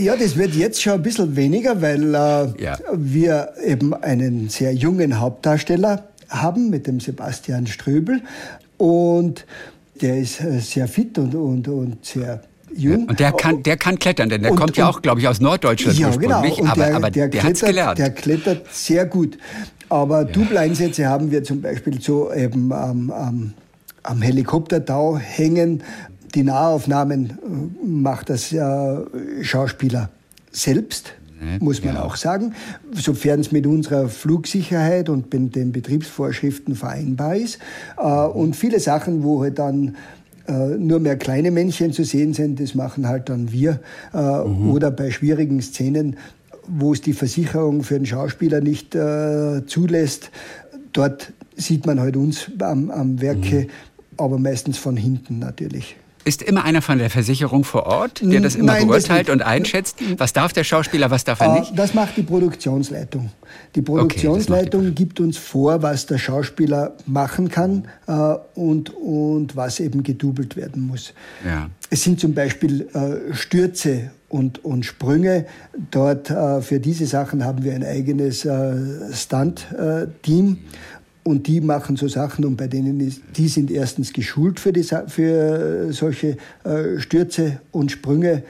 Ja, 0.00 0.16
das 0.16 0.36
wird 0.36 0.54
jetzt 0.54 0.82
schon 0.82 0.94
ein 0.94 1.02
bisschen 1.02 1.36
weniger, 1.36 1.82
weil 1.82 2.14
äh, 2.14 2.62
ja. 2.62 2.78
wir 2.94 3.52
eben 3.64 3.94
einen 3.94 4.48
sehr 4.48 4.72
jungen 4.72 5.20
Hauptdarsteller 5.20 6.08
haben 6.28 6.70
mit 6.70 6.86
dem 6.86 7.00
Sebastian 7.00 7.66
Ströbel. 7.66 8.22
Und 8.78 9.44
der 10.00 10.18
ist 10.18 10.40
äh, 10.40 10.60
sehr 10.60 10.88
fit 10.88 11.18
und, 11.18 11.34
und, 11.34 11.68
und 11.68 12.04
sehr 12.04 12.42
jung. 12.74 13.06
Und 13.06 13.20
der 13.20 13.32
kann, 13.32 13.62
der 13.62 13.76
kann 13.76 13.98
klettern, 13.98 14.28
denn 14.28 14.42
der 14.42 14.52
und, 14.52 14.58
kommt 14.58 14.76
ja 14.76 14.88
auch, 14.88 15.02
glaube 15.02 15.20
ich, 15.20 15.28
aus 15.28 15.40
Norddeutschland 15.40 15.98
ja, 15.98 16.10
genau. 16.10 16.42
Und 16.42 16.68
aber, 16.68 16.84
der, 16.84 16.96
aber 16.96 17.10
der, 17.10 17.28
der 17.28 17.42
hat 17.42 17.60
gelernt. 17.60 17.98
Der 17.98 18.10
klettert 18.10 18.72
sehr 18.72 19.04
gut. 19.06 19.36
Aber 19.88 20.22
ja. 20.22 20.24
Double-Einsätze 20.24 21.06
haben 21.06 21.30
wir 21.30 21.42
zum 21.44 21.60
Beispiel 21.60 22.00
so 22.00 22.32
eben 22.32 22.72
am 22.72 23.12
ähm, 23.16 23.54
am 24.08 24.22
Helikoptertau 24.22 25.18
hängen. 25.18 25.82
Die 26.34 26.42
Nahaufnahmen 26.42 27.30
äh, 27.30 27.86
macht 27.86 28.30
das 28.30 28.54
Schauspieler 29.42 30.10
selbst, 30.50 31.12
muss 31.60 31.84
man 31.84 31.94
ja. 31.94 32.02
auch 32.02 32.16
sagen, 32.16 32.54
sofern 32.92 33.40
es 33.40 33.52
mit 33.52 33.66
unserer 33.66 34.08
Flugsicherheit 34.08 35.08
und 35.08 35.32
den 35.32 35.72
Betriebsvorschriften 35.72 36.74
vereinbar 36.74 37.36
ist. 37.36 37.58
Äh, 37.96 38.02
und 38.02 38.56
viele 38.56 38.80
Sachen, 38.80 39.22
wo 39.22 39.42
halt 39.42 39.58
dann 39.58 39.96
äh, 40.48 40.52
nur 40.52 41.00
mehr 41.00 41.16
kleine 41.16 41.50
Männchen 41.50 41.92
zu 41.92 42.04
sehen 42.04 42.34
sind, 42.34 42.60
das 42.60 42.74
machen 42.74 43.06
halt 43.06 43.28
dann 43.28 43.52
wir. 43.52 43.80
Mhm. 44.12 44.70
Oder 44.70 44.90
bei 44.90 45.10
schwierigen 45.10 45.60
Szenen, 45.60 46.16
wo 46.66 46.92
es 46.92 47.02
die 47.02 47.12
Versicherung 47.12 47.82
für 47.82 47.96
einen 47.96 48.06
Schauspieler 48.06 48.60
nicht 48.60 48.96
zulässt, 49.66 50.30
dort 50.92 51.32
sieht 51.56 51.86
man 51.86 52.00
halt 52.00 52.16
uns 52.16 52.50
am, 52.58 52.90
am 52.90 53.20
Werke 53.20 53.62
mhm 53.62 53.68
aber 54.18 54.38
meistens 54.38 54.78
von 54.78 54.96
hinten 54.96 55.38
natürlich. 55.38 55.96
Ist 56.24 56.42
immer 56.42 56.64
einer 56.64 56.82
von 56.82 56.98
der 56.98 57.08
Versicherung 57.08 57.64
vor 57.64 57.86
Ort, 57.86 58.20
der 58.22 58.40
das 58.40 58.54
immer 58.54 58.72
Nein, 58.72 58.86
beurteilt 58.86 59.28
das 59.28 59.34
und 59.34 59.40
einschätzt? 59.40 59.96
Was 60.18 60.34
darf 60.34 60.52
der 60.52 60.62
Schauspieler, 60.62 61.10
was 61.10 61.24
darf 61.24 61.40
er 61.40 61.52
ah, 61.52 61.58
nicht? 61.60 61.78
Das 61.78 61.94
macht 61.94 62.18
die 62.18 62.22
Produktionsleitung. 62.22 63.30
Die 63.74 63.80
Produktionsleitung 63.80 64.82
okay, 64.82 64.90
gibt 64.90 65.20
uns 65.20 65.38
vor, 65.38 65.80
was 65.82 66.04
der 66.04 66.18
Schauspieler 66.18 66.92
machen 67.06 67.48
kann 67.48 67.88
äh, 68.06 68.12
und, 68.54 68.90
und 68.90 69.56
was 69.56 69.80
eben 69.80 70.02
gedoubelt 70.02 70.54
werden 70.56 70.86
muss. 70.86 71.14
Ja. 71.46 71.70
Es 71.88 72.02
sind 72.02 72.20
zum 72.20 72.34
Beispiel 72.34 72.88
äh, 72.92 73.34
Stürze 73.34 74.10
und, 74.28 74.62
und 74.64 74.84
Sprünge. 74.84 75.46
Dort 75.90 76.30
äh, 76.30 76.60
für 76.60 76.80
diese 76.80 77.06
Sachen 77.06 77.44
haben 77.44 77.64
wir 77.64 77.74
ein 77.74 77.84
eigenes 77.84 78.44
äh, 78.44 78.74
Stunt-Team. 79.14 80.52
Äh, 80.52 80.56
und 81.28 81.46
die 81.46 81.60
machen 81.60 81.96
so 81.96 82.08
Sachen 82.08 82.46
und 82.46 82.56
bei 82.56 82.68
denen 82.68 83.00
ist, 83.00 83.20
die 83.36 83.48
sind 83.48 83.70
erstens 83.70 84.14
geschult 84.14 84.58
für, 84.58 84.72
die, 84.72 84.82
für 84.82 85.92
solche 85.92 86.38
äh, 86.64 86.98
Stürze 86.98 87.60
und 87.70 87.92
Sprünge. 87.92 88.44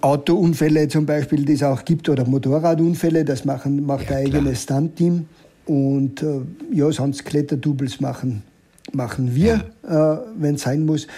Autounfälle 0.00 0.86
zum 0.86 1.04
Beispiel, 1.04 1.44
die 1.44 1.54
es 1.54 1.64
auch 1.64 1.84
gibt, 1.84 2.08
oder 2.08 2.24
Motorradunfälle, 2.24 3.24
das 3.24 3.44
machen, 3.44 3.84
macht 3.84 4.08
ja, 4.08 4.18
ein 4.18 4.26
eigenes 4.26 4.62
Stunt-Team. 4.62 5.26
Und 5.66 6.22
äh, 6.22 6.42
ja, 6.72 6.92
sonst 6.92 7.24
Kletterdoubles 7.24 8.00
machen, 8.00 8.44
machen 8.92 9.34
wir, 9.34 9.64
ja. 9.82 10.14
äh, 10.14 10.20
wenn 10.38 10.54
es 10.54 10.62
sein 10.62 10.86
muss. 10.86 11.08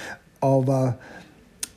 Aber 0.41 0.99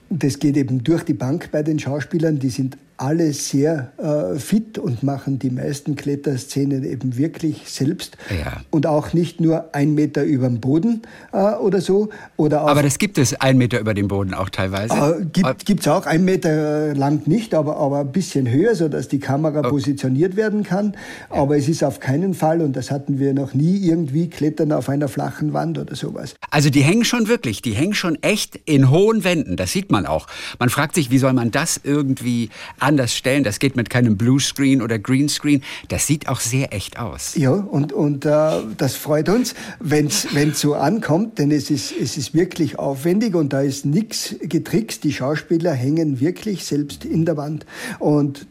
das 0.10 0.40
geht 0.40 0.56
eben 0.56 0.82
durch 0.86 1.04
die 1.04 1.14
Bank 1.14 1.50
bei 1.52 1.64
den 1.64 1.80
Schauspielern. 1.80 2.40
Die 2.40 2.50
sind 2.50 2.78
alle 2.98 3.34
sehr 3.34 3.92
äh, 3.98 4.40
fit 4.40 4.78
und 4.78 5.04
machen 5.04 5.38
die 5.40 5.50
meisten 5.50 5.96
Kletterszenen 5.96 6.84
eben 6.84 7.18
wirklich 7.18 7.64
selbst. 7.70 8.18
Ja. 8.30 8.62
Und 8.70 8.88
auch 8.88 9.14
nicht 9.14 9.42
nur 9.42 9.74
ein 9.74 9.94
Meter 9.94 10.24
über 10.24 10.48
dem 10.48 10.62
Boden 10.62 11.02
äh, 11.34 11.38
oder 11.38 11.82
so. 11.82 12.10
Oder 12.38 12.62
aber 12.62 12.84
das 12.84 12.98
gibt 12.98 13.18
es 13.18 13.40
ein 13.42 13.58
Meter 13.58 13.80
über 13.80 13.94
dem 13.94 14.08
Boden 14.08 14.34
auch 14.34 14.50
teilweise? 14.50 14.94
Äh, 14.94 15.26
gibt 15.66 15.82
es 15.82 15.88
auch, 15.88 16.06
ein 16.06 16.24
Meter 16.24 16.96
lang 16.96 17.28
nicht, 17.28 17.54
aber, 17.54 17.78
aber 17.78 18.00
ein 18.00 18.12
bisschen 18.12 18.50
höher, 18.50 18.76
sodass 18.76 19.08
die 19.08 19.20
Kamera 19.20 19.60
okay. 19.60 19.70
positioniert 19.70 20.36
werden 20.36 20.64
kann. 20.64 20.96
Ja. 21.30 21.42
Aber 21.42 21.58
es 21.58 21.68
ist 21.68 21.84
auf 21.84 22.00
keinen 22.00 22.34
Fall, 22.34 22.62
und 22.62 22.76
das 22.76 22.92
hatten 22.92 23.20
wir 23.20 23.34
noch 23.34 23.54
nie, 23.54 23.78
irgendwie 23.78 24.30
Klettern 24.30 24.72
auf 24.72 24.88
einer 24.88 25.08
flachen 25.08 25.54
Wand 25.54 25.78
oder 25.78 25.96
sowas. 25.96 26.36
Also 26.50 26.70
die 26.70 26.82
hängen 26.82 27.04
schon 27.04 27.28
wirklich, 27.28 27.62
die 27.62 27.74
hängen 27.74 27.94
schon 27.94 28.18
echt 28.22 28.56
in 28.66 28.90
hohen 28.90 29.24
Wänden, 29.24 29.58
das 29.58 29.72
sieht 29.72 29.92
man 29.92 30.06
auch. 30.06 30.28
Man 30.60 30.70
fragt 30.70 30.96
sich, 30.96 31.12
wie 31.12 31.18
soll 31.18 31.34
man 31.34 31.52
das 31.52 31.82
irgendwie 31.84 32.50
anders 32.86 33.14
stellen. 33.14 33.44
Das 33.44 33.60
geht 33.60 33.76
mit 33.76 33.90
keinem 33.90 34.18
Bluescreen 34.18 34.82
oder 34.82 35.00
Greenscreen. 35.00 35.64
Das 35.90 36.08
sieht 36.08 36.30
auch 36.30 36.40
sehr 36.40 36.74
echt 36.74 37.00
aus. 37.00 37.36
Ja, 37.36 37.52
und, 37.52 37.92
und 37.92 38.26
äh, 38.26 38.62
das 38.78 38.96
freut 38.96 39.30
uns, 39.30 39.56
wenn 39.80 40.08
es 40.08 40.28
so 40.60 40.76
ankommt, 40.76 41.40
denn 41.40 41.52
es 41.52 41.70
ist, 41.70 41.92
es 41.92 42.18
ist 42.18 42.34
wirklich 42.34 42.80
aufwendig 42.80 43.36
und 43.36 43.54
da 43.54 43.62
ist 43.62 43.86
nichts 43.86 44.36
getrickst. 44.42 45.04
Die 45.04 45.14
Schauspieler 45.14 45.74
hängen 45.74 46.20
wirklich 46.20 46.66
selbst 46.66 47.06
in 47.06 47.26
der 47.26 47.38
Wand. 47.38 47.66
Und 48.00 48.48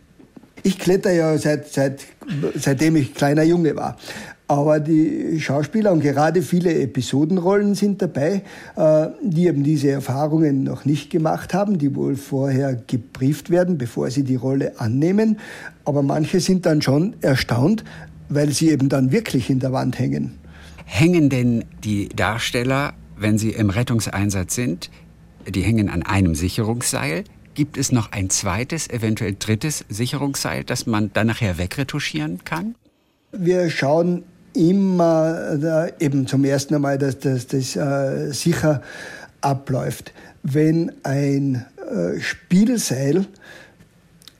ich 0.63 0.79
kletter 0.79 1.13
ja 1.13 1.37
seit, 1.39 1.73
seit, 1.73 2.01
seitdem 2.55 2.97
ich 2.97 3.15
kleiner 3.15 3.43
Junge 3.43 3.77
war. 3.77 3.97
Aber 4.47 4.79
die 4.79 5.41
Schauspieler 5.41 5.91
und 5.91 6.01
gerade 6.01 6.43
viele 6.43 6.75
Episodenrollen 6.75 7.75
sind 7.75 8.03
dabei, 8.03 8.43
äh, 8.77 9.07
die 9.23 9.47
eben 9.47 9.65
diese 9.65 9.91
Erfahrungen 9.91 10.65
noch 10.65 10.85
nicht 10.85 11.09
gemacht 11.09 11.55
haben, 11.55 11.79
die 11.79 11.97
wohl 11.97 12.17
vorher 12.17 12.75
gebrieft 12.75 13.49
werden, 13.49 13.79
bevor 13.79 14.11
sie 14.11 14.23
die 14.23 14.37
Rolle 14.37 14.79
annehmen. 14.79 15.39
Aber 15.87 16.03
manche 16.03 16.41
sind 16.41 16.67
dann 16.67 16.83
schon 16.83 17.15
erstaunt, 17.23 17.85
weil 18.29 18.51
sie 18.51 18.71
eben 18.71 18.91
dann 18.91 19.13
wirklich 19.13 19.49
in 19.49 19.61
der 19.61 19.73
Wand 19.73 19.99
hängen. 19.99 20.39
Hängen 20.85 21.31
denn 21.31 21.65
die 21.83 22.11
Darsteller, 22.11 22.93
wenn 23.17 23.39
sie 23.39 23.51
im 23.51 23.71
Rettungseinsatz 23.71 24.55
sind, 24.55 24.91
die 25.49 25.63
hängen 25.63 25.89
an 25.89 26.03
einem 26.03 26.35
Sicherungsseil? 26.35 27.25
Gibt 27.55 27.79
es 27.79 27.93
noch 27.93 28.13
ein 28.13 28.29
zweites, 28.29 28.91
eventuell 28.91 29.37
drittes 29.39 29.87
Sicherungsseil, 29.89 30.65
das 30.65 30.87
man 30.87 31.11
dann 31.15 31.29
nachher 31.29 31.57
wegretuschieren 31.57 32.45
kann? 32.45 32.75
Wir 33.33 33.71
schauen 33.71 34.25
immer 34.55 35.89
äh, 35.99 36.05
eben 36.05 36.27
zum 36.27 36.45
ersten 36.45 36.81
Mal, 36.81 36.99
dass 36.99 37.19
das, 37.19 37.47
das 37.47 37.77
äh, 37.77 38.33
sicher 38.33 38.83
abläuft. 39.41 40.13
Wenn 40.43 40.93
ein 41.03 41.65
äh, 41.79 42.21
Spielseil, 42.21 43.27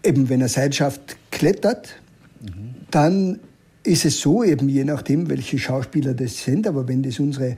eben 0.03 0.29
wenn 0.29 0.41
eine 0.41 0.49
Seilschaft 0.49 1.17
klettert, 1.31 1.97
mhm. 2.41 2.75
dann 2.91 3.41
ist 3.83 4.05
es 4.05 4.21
so, 4.21 4.43
eben 4.43 4.69
je 4.69 4.85
nachdem, 4.85 5.29
welche 5.29 5.59
Schauspieler 5.59 6.15
das 6.15 6.43
sind, 6.43 6.67
aber 6.67 6.89
wenn 6.89 7.03
das 7.03 7.21
unsere 7.21 7.57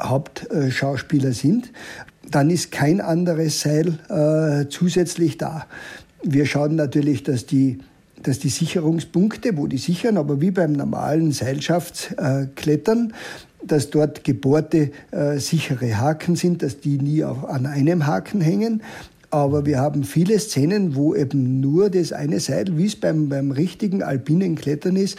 Hauptschauspieler 0.00 1.32
sind, 1.32 1.70
dann 2.30 2.50
ist 2.50 2.72
kein 2.72 3.00
anderes 3.00 3.60
Seil 3.60 3.98
äh, 4.08 4.68
zusätzlich 4.68 5.38
da. 5.38 5.66
Wir 6.22 6.46
schauen 6.46 6.76
natürlich, 6.76 7.22
dass 7.22 7.46
die 7.46 7.78
dass 8.26 8.38
die 8.38 8.48
Sicherungspunkte, 8.48 9.56
wo 9.56 9.66
die 9.66 9.78
sichern, 9.78 10.16
aber 10.16 10.40
wie 10.40 10.50
beim 10.50 10.72
normalen 10.72 11.32
Seilschaftsklettern, 11.32 13.12
dass 13.62 13.90
dort 13.90 14.24
gebohrte 14.24 14.90
äh, 15.10 15.38
sichere 15.38 15.98
Haken 15.98 16.36
sind, 16.36 16.62
dass 16.62 16.80
die 16.80 16.98
nie 16.98 17.24
auf, 17.24 17.44
an 17.48 17.66
einem 17.66 18.06
Haken 18.06 18.40
hängen. 18.40 18.82
Aber 19.30 19.66
wir 19.66 19.80
haben 19.80 20.04
viele 20.04 20.38
Szenen, 20.38 20.94
wo 20.94 21.14
eben 21.14 21.60
nur 21.60 21.90
das 21.90 22.12
eine 22.12 22.40
Seil, 22.40 22.76
wie 22.76 22.86
es 22.86 22.96
beim, 22.96 23.28
beim 23.28 23.50
richtigen 23.50 24.02
alpinen 24.02 24.54
Klettern 24.54 24.96
ist, 24.96 25.18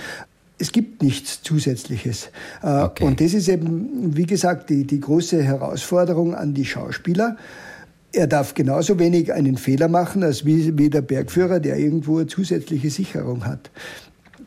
es 0.60 0.72
gibt 0.72 1.04
nichts 1.04 1.44
Zusätzliches. 1.44 2.30
Äh, 2.64 2.82
okay. 2.82 3.04
Und 3.04 3.22
das 3.22 3.34
ist 3.34 3.48
eben, 3.48 4.16
wie 4.16 4.26
gesagt, 4.26 4.70
die, 4.70 4.86
die 4.86 5.00
große 5.00 5.44
Herausforderung 5.44 6.34
an 6.34 6.54
die 6.54 6.66
Schauspieler 6.66 7.38
er 8.18 8.28
darf 8.28 8.54
genauso 8.56 8.98
wenig 9.00 9.32
einen 9.32 9.58
Fehler 9.58 9.88
machen, 9.88 10.24
als 10.24 10.44
wie, 10.44 10.78
wie 10.78 10.90
der 10.90 11.02
Bergführer, 11.02 11.60
der 11.60 11.78
irgendwo 11.78 12.18
eine 12.18 12.28
zusätzliche 12.28 12.90
Sicherung 12.90 13.46
hat. 13.46 13.70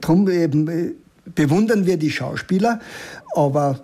Darum 0.00 0.28
eben 0.28 0.68
äh, 0.68 0.92
bewundern 1.34 1.86
wir 1.86 1.96
die 1.96 2.10
Schauspieler, 2.10 2.80
aber 3.34 3.80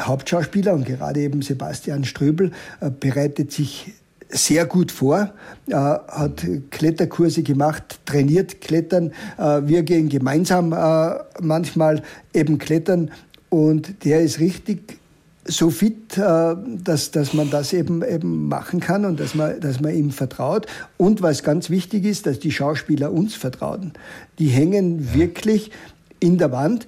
Hauptschauspieler 0.00 0.74
und 0.74 0.84
gerade 0.84 1.20
eben 1.20 1.40
Sebastian 1.40 2.04
Ströbel 2.04 2.52
äh, 2.80 2.90
bereitet 2.90 3.50
sich 3.50 3.94
sehr 4.28 4.66
gut 4.66 4.90
vor, 4.92 5.32
äh, 5.68 5.74
hat 5.74 6.44
Kletterkurse 6.70 7.42
gemacht, 7.42 8.00
trainiert 8.04 8.60
Klettern. 8.60 9.12
Äh, 9.38 9.62
wir 9.64 9.84
gehen 9.84 10.08
gemeinsam 10.10 10.72
äh, 10.72 11.14
manchmal 11.40 12.02
eben 12.34 12.58
klettern 12.58 13.10
und 13.48 14.04
der 14.04 14.20
ist 14.20 14.40
richtig 14.40 14.98
so 15.46 15.70
fit, 15.70 16.16
äh, 16.16 16.54
dass, 16.82 17.10
dass 17.10 17.34
man 17.34 17.50
das 17.50 17.72
eben, 17.72 18.02
eben 18.02 18.48
machen 18.48 18.80
kann 18.80 19.04
und 19.04 19.20
dass 19.20 19.34
man, 19.34 19.60
dass 19.60 19.80
man 19.80 19.94
ihm 19.94 20.10
vertraut. 20.10 20.66
Und 20.96 21.22
was 21.22 21.42
ganz 21.42 21.70
wichtig 21.70 22.04
ist, 22.04 22.26
dass 22.26 22.38
die 22.38 22.50
Schauspieler 22.50 23.12
uns 23.12 23.34
vertrauen. 23.34 23.92
Die 24.38 24.48
hängen 24.48 25.14
wirklich 25.14 25.70
in 26.20 26.38
der 26.38 26.52
Wand. 26.52 26.86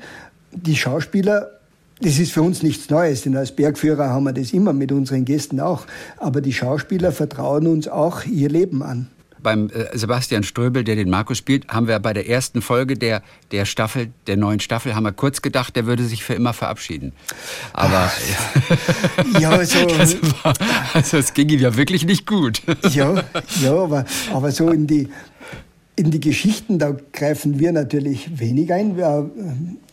Die 0.53 0.77
Schauspieler 0.77 1.51
das 2.01 2.19
ist 2.19 2.33
für 2.33 2.43
uns 2.43 2.63
nichts 2.63 2.91
Neues, 2.91 3.23
denn 3.23 3.35
als 3.39 3.53
Bergführer 3.53 4.11
haben 4.11 4.25
wir 4.25 4.35
das 4.35 4.53
immer 4.53 4.75
mit 4.75 4.93
unseren 4.93 5.25
Gästen 5.25 5.61
auch. 5.61 5.87
Aber 6.19 6.43
die 6.43 6.53
Schauspieler 6.53 7.11
vertrauen 7.11 7.67
uns 7.67 7.89
auch 7.89 8.25
ihr 8.27 8.51
Leben 8.51 8.83
an. 8.83 9.09
Beim 9.47 9.71
äh, 9.71 9.97
Sebastian 9.97 10.43
Ströbel, 10.43 10.83
der 10.83 10.97
den 10.97 11.09
Markus 11.09 11.39
spielt, 11.39 11.69
haben 11.69 11.87
wir 11.87 11.97
bei 12.01 12.13
der 12.13 12.29
ersten 12.29 12.63
Folge 12.63 12.97
der, 12.97 13.23
der 13.53 13.65
Staffel, 13.65 14.09
der 14.27 14.37
neuen 14.37 14.59
Staffel, 14.59 14.97
haben 14.97 15.05
wir 15.05 15.13
kurz 15.13 15.41
gedacht, 15.41 15.77
der 15.77 15.87
würde 15.87 16.03
sich 16.03 16.25
für 16.25 16.35
immer 16.35 16.53
verabschieden. 16.53 17.13
Aber 17.73 18.11
ja, 19.39 19.51
also, 19.51 19.87
das 19.87 20.17
war, 20.43 20.53
also 20.95 21.19
es 21.19 21.33
ging 21.33 21.49
ihm 21.49 21.61
ja 21.61 21.77
wirklich 21.77 22.05
nicht 22.05 22.27
gut. 22.27 22.61
Ja, 22.91 23.23
ja, 23.61 23.73
aber, 23.73 24.05
aber 24.33 24.51
so 24.51 24.69
in 24.71 24.89
die 24.89 25.09
in 25.99 26.11
die 26.11 26.21
Geschichten, 26.21 26.79
da 26.79 26.95
greifen 27.13 27.59
wir 27.59 27.73
natürlich 27.73 28.39
wenig 28.39 28.71
ein. 28.71 28.99
Wir, 28.99 29.31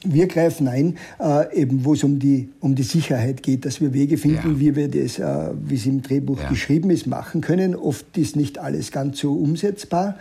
wir 0.04 0.28
greifen 0.28 0.68
ein, 0.68 0.98
äh, 1.20 1.62
eben 1.62 1.86
wo 1.86 1.94
es 1.94 2.04
um 2.04 2.20
die, 2.20 2.50
um 2.60 2.76
die 2.76 2.84
Sicherheit 2.84 3.42
geht, 3.42 3.66
dass 3.66 3.80
wir 3.80 3.94
Wege 3.94 4.18
finden, 4.18 4.56
ja. 4.56 4.60
wie 4.60 4.76
wir 4.76 4.90
das, 4.90 5.18
äh, 5.18 5.52
wie 5.64 5.76
es 5.76 5.86
im 5.86 6.02
Drehbuch 6.02 6.42
ja. 6.42 6.50
geschrieben 6.50 6.90
ist, 6.90 7.08
machen 7.08 7.40
können. 7.40 7.74
Oft 7.74 8.18
ist 8.18 8.36
nicht 8.36 8.60
alles 8.60 8.92
ganz 8.92 9.20
so 9.20 9.34
umsetzbar. 9.34 10.18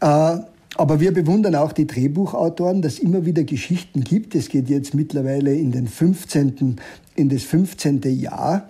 Äh, 0.00 0.36
aber 0.76 1.00
wir 1.00 1.12
bewundern 1.12 1.54
auch 1.54 1.72
die 1.72 1.86
Drehbuchautoren, 1.86 2.82
dass 2.82 2.98
immer 2.98 3.24
wieder 3.24 3.44
Geschichten 3.44 4.04
gibt. 4.04 4.34
Es 4.34 4.50
geht 4.50 4.68
jetzt 4.68 4.94
mittlerweile 4.94 5.54
in, 5.54 5.72
den 5.72 5.88
15., 5.88 6.76
in 7.16 7.28
das 7.30 7.44
15. 7.44 8.02
Jahr, 8.20 8.68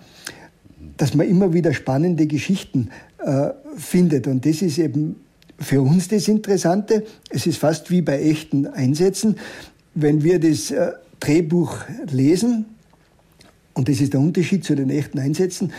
dass 0.95 1.13
man 1.13 1.27
immer 1.27 1.53
wieder 1.53 1.73
spannende 1.73 2.27
Geschichten 2.27 2.89
äh, 3.19 3.49
findet. 3.75 4.25
Und 4.25 4.45
das 4.45 4.61
ist 4.61 4.77
eben 4.79 5.17
für 5.59 5.81
uns 5.81 6.07
das 6.07 6.27
Interessante. 6.27 7.03
Es 7.29 7.45
ist 7.47 7.57
fast 7.57 7.91
wie 7.91 8.01
bei 8.01 8.21
echten 8.21 8.67
Einsätzen. 8.67 9.37
Wenn 9.93 10.23
wir 10.23 10.39
das 10.39 10.71
äh, 10.71 10.91
Drehbuch 11.19 11.77
lesen, 12.11 12.65
und 13.73 13.87
das 13.87 14.01
ist 14.01 14.13
der 14.13 14.19
Unterschied 14.19 14.63
zu 14.63 14.75
den 14.75 14.89
echten 14.89 15.19
Einsätzen, 15.19 15.71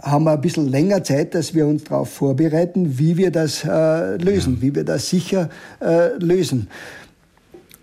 haben 0.00 0.24
wir 0.24 0.32
ein 0.32 0.40
bisschen 0.40 0.68
länger 0.68 1.02
Zeit, 1.02 1.34
dass 1.34 1.54
wir 1.54 1.66
uns 1.66 1.84
darauf 1.84 2.10
vorbereiten, 2.10 2.98
wie 2.98 3.16
wir 3.16 3.30
das 3.30 3.64
äh, 3.64 4.16
lösen, 4.16 4.60
wie 4.60 4.74
wir 4.74 4.84
das 4.84 5.08
sicher 5.08 5.50
äh, 5.80 6.14
lösen. 6.18 6.68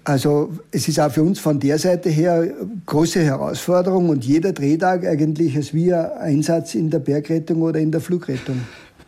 Also 0.06 0.54
es 0.72 0.88
ist 0.88 1.00
auch 1.00 1.12
für 1.12 1.24
uns 1.24 1.40
von 1.40 1.60
der 1.60 1.80
Seite 1.80 2.10
her 2.10 2.48
große 2.86 3.22
Herausforderung 3.22 4.10
und 4.10 4.24
jeder 4.24 4.54
Drehtag 4.54 5.06
eigentlich 5.06 5.56
ist 5.56 5.74
wie 5.74 5.92
ein 5.92 6.12
Einsatz 6.12 6.76
in 6.76 6.92
der 6.92 7.00
Bergrettung 7.00 7.64
oder 7.64 7.80
in 7.80 7.92
der 7.92 8.02
Flugrettung. 8.02 8.62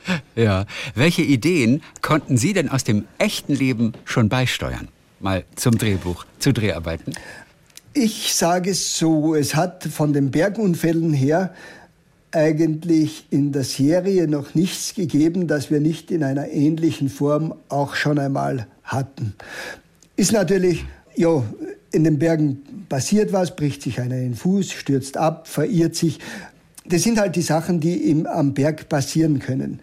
Ja. 0.36 0.66
Welche 0.95 1.22
Ideen 1.22 1.82
konnten 2.01 2.38
Sie 2.38 2.53
denn 2.53 2.70
aus 2.70 2.84
dem 2.84 3.05
echten 3.18 3.53
Leben 3.53 3.93
schon 4.05 4.30
beisteuern? 4.30 4.88
Mal 5.20 5.45
zum 5.55 5.78
Drehbuch, 5.78 6.26
zu 6.39 6.53
Dreharbeiten. 6.53 7.14
Ich 7.93 8.36
sage 8.36 8.72
es 8.72 8.97
so, 8.97 9.34
es 9.34 9.55
hat 9.55 9.84
von 9.84 10.14
den 10.14 10.30
Bergunfällen 10.30 11.14
her 11.14 11.53
eigentlich 12.32 13.26
in 13.32 13.51
der 13.51 13.64
Serie 13.64 14.28
noch 14.28 14.53
nichts 14.53 14.93
gegeben, 14.93 15.47
das 15.47 15.72
wir 15.72 15.80
nicht 15.80 16.12
in 16.12 16.24
einer 16.24 16.49
ähnlichen 16.49 17.10
Form 17.10 17.55
auch 17.70 17.95
schon 17.95 18.20
einmal 18.20 18.68
hatten. 18.84 19.34
Ist 20.16 20.34
natürlich, 20.34 20.86
ja, 21.16 21.43
in 21.91 22.03
den 22.03 22.20
Bergen 22.20 22.86
passiert 22.89 23.34
was, 23.34 23.55
bricht 23.55 23.82
sich 23.82 23.99
einer 23.99 24.18
den 24.18 24.36
Fuß, 24.36 24.72
stürzt 24.72 25.18
ab, 25.18 25.47
verirrt 25.47 25.95
sich 25.95 26.20
das 26.90 27.04
sind 27.04 27.20
halt 27.20 27.36
die 27.36 27.42
Sachen, 27.42 27.80
die 27.80 28.10
im, 28.10 28.26
am 28.26 28.54
Berg 28.54 28.90
passieren 28.90 29.40
können. 29.40 29.80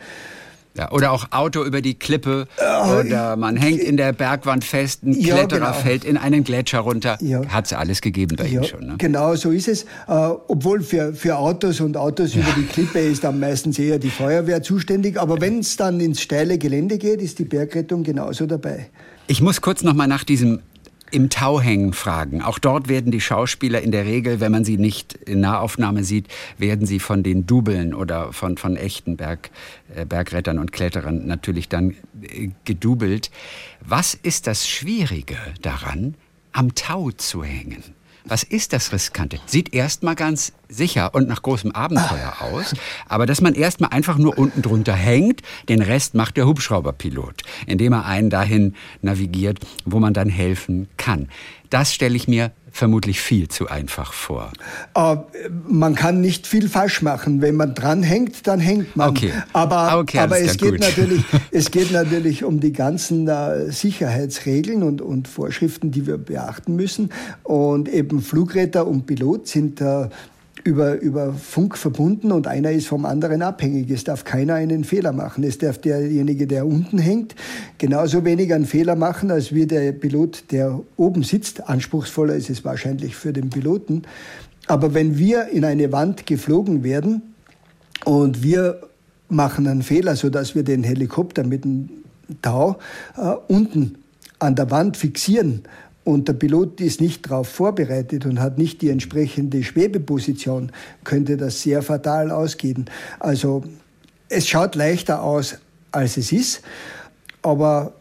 Ja, 0.76 0.90
oder 0.90 1.12
auch 1.12 1.26
Auto 1.30 1.62
über 1.62 1.80
die 1.80 1.94
Klippe 1.94 2.48
äh, 2.58 2.90
oder 2.90 3.36
man 3.36 3.56
hängt 3.56 3.80
in 3.80 3.96
der 3.96 4.12
Bergwand 4.12 4.64
fest, 4.64 5.04
ein 5.04 5.12
ja, 5.12 5.34
Kletterer 5.34 5.70
genau. 5.70 5.72
fällt 5.72 6.04
in 6.04 6.16
einen 6.16 6.42
Gletscher 6.42 6.80
runter. 6.80 7.16
Ja. 7.20 7.46
Hat 7.46 7.66
es 7.66 7.72
alles 7.72 8.00
gegeben 8.00 8.34
bei 8.36 8.46
ja, 8.46 8.60
ihm 8.60 8.64
schon. 8.64 8.86
Ne? 8.86 8.94
Genau, 8.98 9.36
so 9.36 9.52
ist 9.52 9.68
es. 9.68 9.84
Äh, 9.84 9.86
obwohl 10.08 10.82
für, 10.82 11.14
für 11.14 11.38
Autos 11.38 11.80
und 11.80 11.96
Autos 11.96 12.34
über 12.34 12.50
die 12.56 12.64
Klippe 12.64 12.98
ist 12.98 13.22
dann 13.22 13.38
meistens 13.38 13.78
eher 13.78 14.00
die 14.00 14.10
Feuerwehr 14.10 14.64
zuständig. 14.64 15.20
Aber 15.20 15.40
wenn 15.40 15.60
es 15.60 15.76
dann 15.76 16.00
ins 16.00 16.20
steile 16.20 16.58
Gelände 16.58 16.98
geht, 16.98 17.22
ist 17.22 17.38
die 17.38 17.44
Bergrettung 17.44 18.02
genauso 18.02 18.46
dabei. 18.46 18.88
Ich 19.28 19.40
muss 19.40 19.60
kurz 19.60 19.84
noch 19.84 19.94
mal 19.94 20.08
nach 20.08 20.24
diesem 20.24 20.58
im 21.14 21.30
Tau 21.30 21.60
hängen 21.60 21.92
fragen. 21.92 22.42
Auch 22.42 22.58
dort 22.58 22.88
werden 22.88 23.12
die 23.12 23.20
Schauspieler 23.20 23.80
in 23.80 23.92
der 23.92 24.04
Regel, 24.04 24.40
wenn 24.40 24.50
man 24.50 24.64
sie 24.64 24.76
nicht 24.76 25.12
in 25.14 25.40
Nahaufnahme 25.40 26.02
sieht, 26.02 26.26
werden 26.58 26.86
sie 26.86 26.98
von 26.98 27.22
den 27.22 27.46
Dubeln 27.46 27.94
oder 27.94 28.32
von, 28.32 28.58
von 28.58 28.76
echten 28.76 29.16
Berg, 29.16 29.50
äh, 29.94 30.04
Bergrettern 30.04 30.58
und 30.58 30.72
Kletterern 30.72 31.24
natürlich 31.24 31.68
dann 31.68 31.94
äh, 32.22 32.48
gedubelt. 32.64 33.30
Was 33.80 34.14
ist 34.14 34.48
das 34.48 34.68
Schwierige 34.68 35.36
daran, 35.62 36.16
am 36.50 36.74
Tau 36.74 37.12
zu 37.12 37.44
hängen? 37.44 37.93
Was 38.26 38.42
ist 38.42 38.72
das 38.72 38.90
Riskante? 38.90 39.38
Sieht 39.44 39.74
erstmal 39.74 40.14
ganz 40.14 40.54
sicher 40.70 41.14
und 41.14 41.28
nach 41.28 41.42
großem 41.42 41.72
Abenteuer 41.72 42.36
aus, 42.40 42.74
aber 43.06 43.26
dass 43.26 43.42
man 43.42 43.54
erstmal 43.54 43.90
einfach 43.90 44.16
nur 44.16 44.38
unten 44.38 44.62
drunter 44.62 44.94
hängt, 44.94 45.42
den 45.68 45.82
Rest 45.82 46.14
macht 46.14 46.38
der 46.38 46.46
Hubschrauberpilot, 46.46 47.42
indem 47.66 47.92
er 47.92 48.06
einen 48.06 48.30
dahin 48.30 48.76
navigiert, 49.02 49.58
wo 49.84 49.98
man 49.98 50.14
dann 50.14 50.30
helfen 50.30 50.88
kann. 50.96 51.28
Das 51.68 51.92
stelle 51.92 52.16
ich 52.16 52.26
mir 52.26 52.52
vermutlich 52.74 53.20
viel 53.20 53.46
zu 53.46 53.68
einfach 53.68 54.12
vor. 54.12 54.52
Uh, 54.98 55.18
man 55.68 55.94
kann 55.94 56.20
nicht 56.20 56.48
viel 56.48 56.68
falsch 56.68 57.02
machen. 57.02 57.40
Wenn 57.40 57.54
man 57.54 57.72
dranhängt, 57.72 58.48
dann 58.48 58.58
hängt 58.58 58.96
man. 58.96 59.10
Okay. 59.10 59.32
Aber, 59.52 59.96
okay, 60.00 60.18
aber 60.18 60.40
es, 60.40 60.56
geht 60.56 60.80
natürlich, 60.80 61.22
es 61.52 61.70
geht 61.70 61.92
natürlich 61.92 62.42
um 62.42 62.58
die 62.58 62.72
ganzen 62.72 63.28
uh, 63.28 63.70
Sicherheitsregeln 63.70 64.82
und, 64.82 65.00
und 65.00 65.28
Vorschriften, 65.28 65.92
die 65.92 66.08
wir 66.08 66.18
beachten 66.18 66.74
müssen. 66.74 67.10
Und 67.44 67.88
eben 67.88 68.20
Flugretter 68.20 68.88
und 68.88 69.06
Pilot 69.06 69.46
sind 69.46 69.80
uh, 69.80 70.08
über, 70.64 70.98
über 71.00 71.34
Funk 71.34 71.76
verbunden 71.76 72.32
und 72.32 72.46
einer 72.46 72.70
ist 72.70 72.86
vom 72.86 73.04
anderen 73.04 73.42
abhängig. 73.42 73.90
Es 73.90 74.02
darf 74.04 74.24
keiner 74.24 74.54
einen 74.54 74.84
Fehler 74.84 75.12
machen. 75.12 75.44
Es 75.44 75.58
darf 75.58 75.78
derjenige, 75.78 76.46
der 76.46 76.66
unten 76.66 76.98
hängt, 76.98 77.34
genauso 77.76 78.24
wenig 78.24 78.52
einen 78.52 78.64
Fehler 78.64 78.96
machen, 78.96 79.30
als 79.30 79.54
wie 79.54 79.66
der 79.66 79.92
Pilot, 79.92 80.50
der 80.50 80.80
oben 80.96 81.22
sitzt. 81.22 81.68
Anspruchsvoller 81.68 82.34
ist 82.34 82.48
es 82.48 82.64
wahrscheinlich 82.64 83.14
für 83.14 83.34
den 83.34 83.50
Piloten. 83.50 84.02
Aber 84.66 84.94
wenn 84.94 85.18
wir 85.18 85.48
in 85.48 85.66
eine 85.66 85.92
Wand 85.92 86.26
geflogen 86.26 86.82
werden 86.82 87.34
und 88.06 88.42
wir 88.42 88.80
machen 89.28 89.66
einen 89.66 89.82
Fehler, 89.82 90.16
sodass 90.16 90.54
wir 90.54 90.64
den 90.64 90.82
Helikopter 90.82 91.44
mit 91.44 91.64
dem 91.64 91.90
Tau 92.40 92.78
äh, 93.18 93.34
unten 93.48 93.96
an 94.38 94.54
der 94.54 94.70
Wand 94.70 94.96
fixieren 94.96 95.62
und 96.04 96.28
der 96.28 96.34
Pilot 96.34 96.80
ist 96.80 97.00
nicht 97.00 97.26
darauf 97.26 97.48
vorbereitet 97.48 98.26
und 98.26 98.40
hat 98.40 98.58
nicht 98.58 98.82
die 98.82 98.90
entsprechende 98.90 99.62
Schwebeposition, 99.62 100.70
könnte 101.02 101.36
das 101.36 101.62
sehr 101.62 101.82
fatal 101.82 102.30
ausgehen. 102.30 102.86
Also 103.18 103.64
es 104.28 104.46
schaut 104.46 104.74
leichter 104.74 105.22
aus, 105.22 105.56
als 105.92 106.16
es 106.16 106.30
ist, 106.30 106.62
aber 107.42 107.94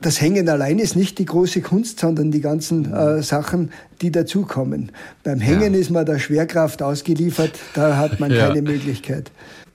das 0.00 0.20
Hängen 0.20 0.48
allein 0.48 0.78
ist 0.78 0.94
nicht 0.94 1.18
die 1.18 1.24
große 1.24 1.62
Kunst, 1.62 2.00
sondern 2.00 2.30
die 2.30 2.40
ganzen 2.40 2.92
äh, 2.92 3.22
Sachen, 3.22 3.70
die 4.02 4.10
dazukommen. 4.10 4.92
Beim 5.24 5.40
Hängen 5.40 5.72
ja. 5.72 5.80
ist 5.80 5.90
man 5.90 6.04
der 6.04 6.18
Schwerkraft 6.18 6.82
ausgeliefert, 6.82 7.52
da 7.74 7.96
hat 7.96 8.20
man 8.20 8.30
ja. 8.30 8.48
keine 8.48 8.62
Möglichkeit. 8.62 9.30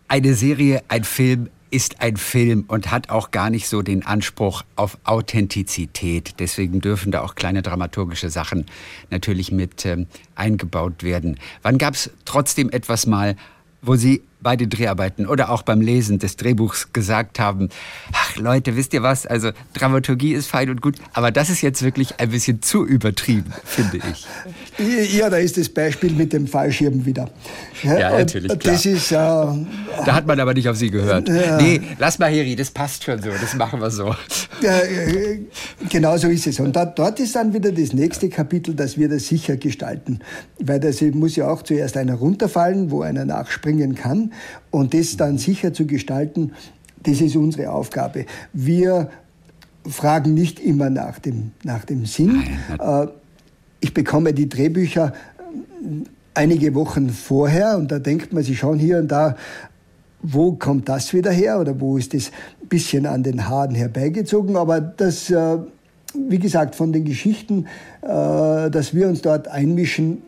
Eine 0.07 0.35
Serie, 0.35 0.81
ein 0.87 1.03
Film, 1.03 1.49
ist 1.71 2.01
ein 2.01 2.17
Film 2.17 2.65
und 2.67 2.91
hat 2.91 3.09
auch 3.09 3.31
gar 3.31 3.49
nicht 3.49 3.67
so 3.67 3.81
den 3.81 4.05
Anspruch 4.05 4.63
auf 4.75 4.97
Authentizität. 5.05 6.35
Deswegen 6.39 6.81
dürfen 6.81 7.11
da 7.11 7.21
auch 7.21 7.33
kleine 7.35 7.61
dramaturgische 7.61 8.29
Sachen 8.29 8.65
natürlich 9.09 9.51
mit 9.51 9.85
ähm, 9.85 10.07
eingebaut 10.35 11.01
werden. 11.01 11.39
Wann 11.63 11.77
gab 11.77 11.95
es 11.95 12.11
trotzdem 12.25 12.69
etwas 12.69 13.07
mal, 13.07 13.35
wo 13.81 13.95
Sie 13.95 14.21
bei 14.41 14.55
den 14.55 14.69
Dreharbeiten 14.69 15.27
oder 15.27 15.49
auch 15.49 15.61
beim 15.61 15.81
Lesen 15.81 16.19
des 16.19 16.35
Drehbuchs 16.35 16.93
gesagt 16.93 17.39
haben, 17.39 17.69
ach 18.13 18.35
Leute, 18.37 18.75
wisst 18.75 18.93
ihr 18.93 19.03
was, 19.03 19.25
also 19.25 19.51
Dramaturgie 19.73 20.33
ist 20.33 20.47
fein 20.47 20.69
und 20.69 20.81
gut, 20.81 20.95
aber 21.13 21.31
das 21.31 21.49
ist 21.49 21.61
jetzt 21.61 21.83
wirklich 21.83 22.19
ein 22.19 22.29
bisschen 22.29 22.61
zu 22.61 22.85
übertrieben, 22.85 23.53
finde 23.65 23.99
ich. 24.11 25.15
Ja, 25.17 25.29
da 25.29 25.37
ist 25.37 25.57
das 25.57 25.69
Beispiel 25.69 26.11
mit 26.11 26.33
dem 26.33 26.47
Fallschirm 26.47 27.05
wieder. 27.05 27.29
Ja, 27.83 27.99
ja 27.99 28.17
natürlich, 28.17 28.57
klar. 28.59 28.73
Das 28.73 28.85
ist, 28.85 29.11
äh, 29.11 29.15
da 29.15 30.13
hat 30.13 30.25
man 30.25 30.39
aber 30.39 30.53
nicht 30.53 30.67
auf 30.67 30.77
Sie 30.77 30.89
gehört. 30.89 31.27
Ja. 31.29 31.57
Nee, 31.57 31.81
lass 31.99 32.19
mal, 32.19 32.31
Heri, 32.31 32.55
das 32.55 32.71
passt 32.71 33.03
schon 33.03 33.21
so, 33.21 33.29
das 33.29 33.55
machen 33.55 33.79
wir 33.79 33.91
so. 33.91 34.15
Äh, 34.61 35.39
genau 35.89 36.17
so 36.17 36.27
ist 36.27 36.47
es. 36.47 36.59
Und 36.59 36.75
da, 36.75 36.85
dort 36.85 37.19
ist 37.19 37.35
dann 37.35 37.53
wieder 37.53 37.71
das 37.71 37.93
nächste 37.93 38.29
Kapitel, 38.29 38.75
dass 38.75 38.97
wir 38.97 39.09
das 39.09 39.27
sicher 39.27 39.57
gestalten. 39.57 40.19
Weil 40.59 40.79
das 40.79 41.01
muss 41.01 41.35
ja 41.35 41.49
auch 41.49 41.63
zuerst 41.63 41.97
einer 41.97 42.15
runterfallen, 42.15 42.91
wo 42.91 43.01
einer 43.01 43.25
nachspringen 43.25 43.95
kann. 43.95 44.30
Und 44.69 44.93
das 44.93 45.17
dann 45.17 45.37
sicher 45.37 45.73
zu 45.73 45.85
gestalten, 45.85 46.53
das 47.03 47.21
ist 47.21 47.35
unsere 47.35 47.71
Aufgabe. 47.71 48.25
Wir 48.53 49.09
fragen 49.87 50.33
nicht 50.33 50.59
immer 50.59 50.89
nach 50.89 51.19
dem, 51.19 51.51
nach 51.63 51.85
dem 51.85 52.05
Sinn. 52.05 52.43
Äh, 52.79 53.07
ich 53.79 53.93
bekomme 53.93 54.33
die 54.33 54.47
Drehbücher 54.47 55.13
einige 56.33 56.75
Wochen 56.75 57.09
vorher 57.09 57.77
und 57.77 57.91
da 57.91 57.99
denkt 57.99 58.31
man 58.33 58.43
sich 58.43 58.59
schon 58.59 58.79
hier 58.79 58.99
und 58.99 59.09
da, 59.09 59.35
wo 60.21 60.53
kommt 60.53 60.87
das 60.87 61.13
wieder 61.13 61.31
her 61.31 61.59
oder 61.59 61.79
wo 61.79 61.97
ist 61.97 62.13
das 62.13 62.31
ein 62.61 62.67
bisschen 62.67 63.05
an 63.05 63.23
den 63.23 63.49
Haaren 63.49 63.75
herbeigezogen. 63.75 64.55
Aber 64.55 64.79
das, 64.79 65.29
äh, 65.31 65.57
wie 66.13 66.39
gesagt, 66.39 66.75
von 66.75 66.93
den 66.93 67.05
Geschichten, 67.05 67.65
äh, 68.01 68.69
dass 68.69 68.93
wir 68.93 69.07
uns 69.07 69.21
dort 69.21 69.47
einmischen, 69.47 70.21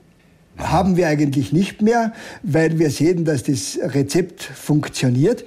haben 0.58 0.98
wir 0.98 1.08
eigentlich 1.08 1.52
nicht 1.52 1.82
mehr, 1.82 2.14
weil 2.44 2.78
wir 2.80 2.90
sehen, 2.90 3.26
dass 3.26 3.44
das 3.44 3.80
Rezept 3.82 4.44
funktioniert. 4.44 5.44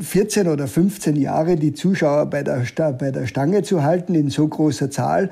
14 0.00 0.46
äh, 0.46 0.50
oder 0.50 0.66
15 0.66 1.16
Jahre 1.16 1.56
die 1.56 1.74
Zuschauer 1.74 2.26
bei 2.26 2.42
der, 2.42 2.64
bei 2.98 3.10
der 3.10 3.26
Stange 3.26 3.62
zu 3.62 3.82
halten 3.82 4.14
in 4.14 4.30
so 4.30 4.48
großer 4.48 4.90
Zahl, 4.90 5.30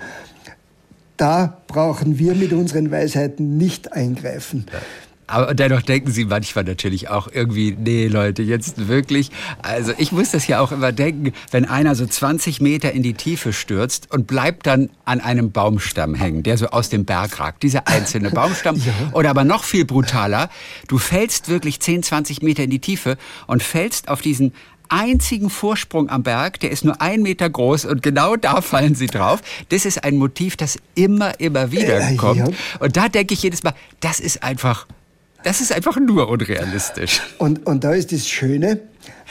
da 1.16 1.62
brauchen 1.66 2.18
wir 2.18 2.34
mit 2.34 2.52
unseren 2.52 2.90
Weisheiten 2.90 3.56
nicht 3.56 3.92
eingreifen. 3.92 4.66
Aber 5.26 5.54
dennoch 5.54 5.82
denken 5.82 6.10
sie 6.10 6.24
manchmal 6.24 6.64
natürlich 6.64 7.08
auch 7.08 7.28
irgendwie, 7.32 7.76
nee 7.78 8.06
Leute, 8.06 8.42
jetzt 8.42 8.88
wirklich. 8.88 9.30
Also 9.62 9.92
ich 9.98 10.12
muss 10.12 10.30
das 10.30 10.46
ja 10.46 10.60
auch 10.60 10.72
immer 10.72 10.92
denken, 10.92 11.32
wenn 11.50 11.64
einer 11.64 11.94
so 11.94 12.06
20 12.06 12.60
Meter 12.60 12.92
in 12.92 13.02
die 13.02 13.14
Tiefe 13.14 13.52
stürzt 13.52 14.12
und 14.12 14.26
bleibt 14.26 14.66
dann 14.66 14.90
an 15.04 15.20
einem 15.20 15.50
Baumstamm 15.50 16.14
hängen, 16.14 16.42
der 16.42 16.58
so 16.58 16.68
aus 16.68 16.88
dem 16.88 17.04
Berg 17.04 17.40
ragt, 17.40 17.62
dieser 17.62 17.88
einzelne 17.88 18.30
Baumstamm. 18.36 18.76
ja. 18.76 18.92
Oder 19.12 19.30
aber 19.30 19.44
noch 19.44 19.64
viel 19.64 19.84
brutaler, 19.84 20.48
du 20.88 20.98
fällst 20.98 21.48
wirklich 21.48 21.80
10, 21.80 22.02
20 22.02 22.42
Meter 22.42 22.62
in 22.62 22.70
die 22.70 22.80
Tiefe 22.80 23.16
und 23.46 23.62
fällst 23.62 24.08
auf 24.08 24.20
diesen 24.20 24.52
einzigen 24.88 25.50
Vorsprung 25.50 26.08
am 26.08 26.22
Berg, 26.22 26.60
der 26.60 26.70
ist 26.70 26.84
nur 26.84 27.00
ein 27.00 27.22
Meter 27.22 27.50
groß 27.50 27.86
und 27.86 28.02
genau 28.02 28.36
da 28.36 28.60
fallen 28.60 28.94
sie 28.94 29.06
drauf. 29.06 29.40
Das 29.68 29.84
ist 29.84 30.04
ein 30.04 30.16
Motiv, 30.16 30.56
das 30.56 30.78
immer, 30.94 31.38
immer 31.40 31.72
wieder 31.72 31.98
äh, 31.98 32.14
kommt. 32.16 32.54
Und 32.78 32.96
da 32.96 33.08
denke 33.08 33.34
ich 33.34 33.42
jedes 33.42 33.62
Mal, 33.62 33.74
das 34.00 34.20
ist 34.20 34.42
einfach 34.44 34.86
das 35.46 35.60
ist 35.60 35.72
einfach 35.72 35.96
nur 36.00 36.28
unrealistisch. 36.28 37.22
Und, 37.38 37.66
und 37.68 37.84
da 37.84 37.92
ist 37.92 38.10
das 38.10 38.26
Schöne 38.26 38.80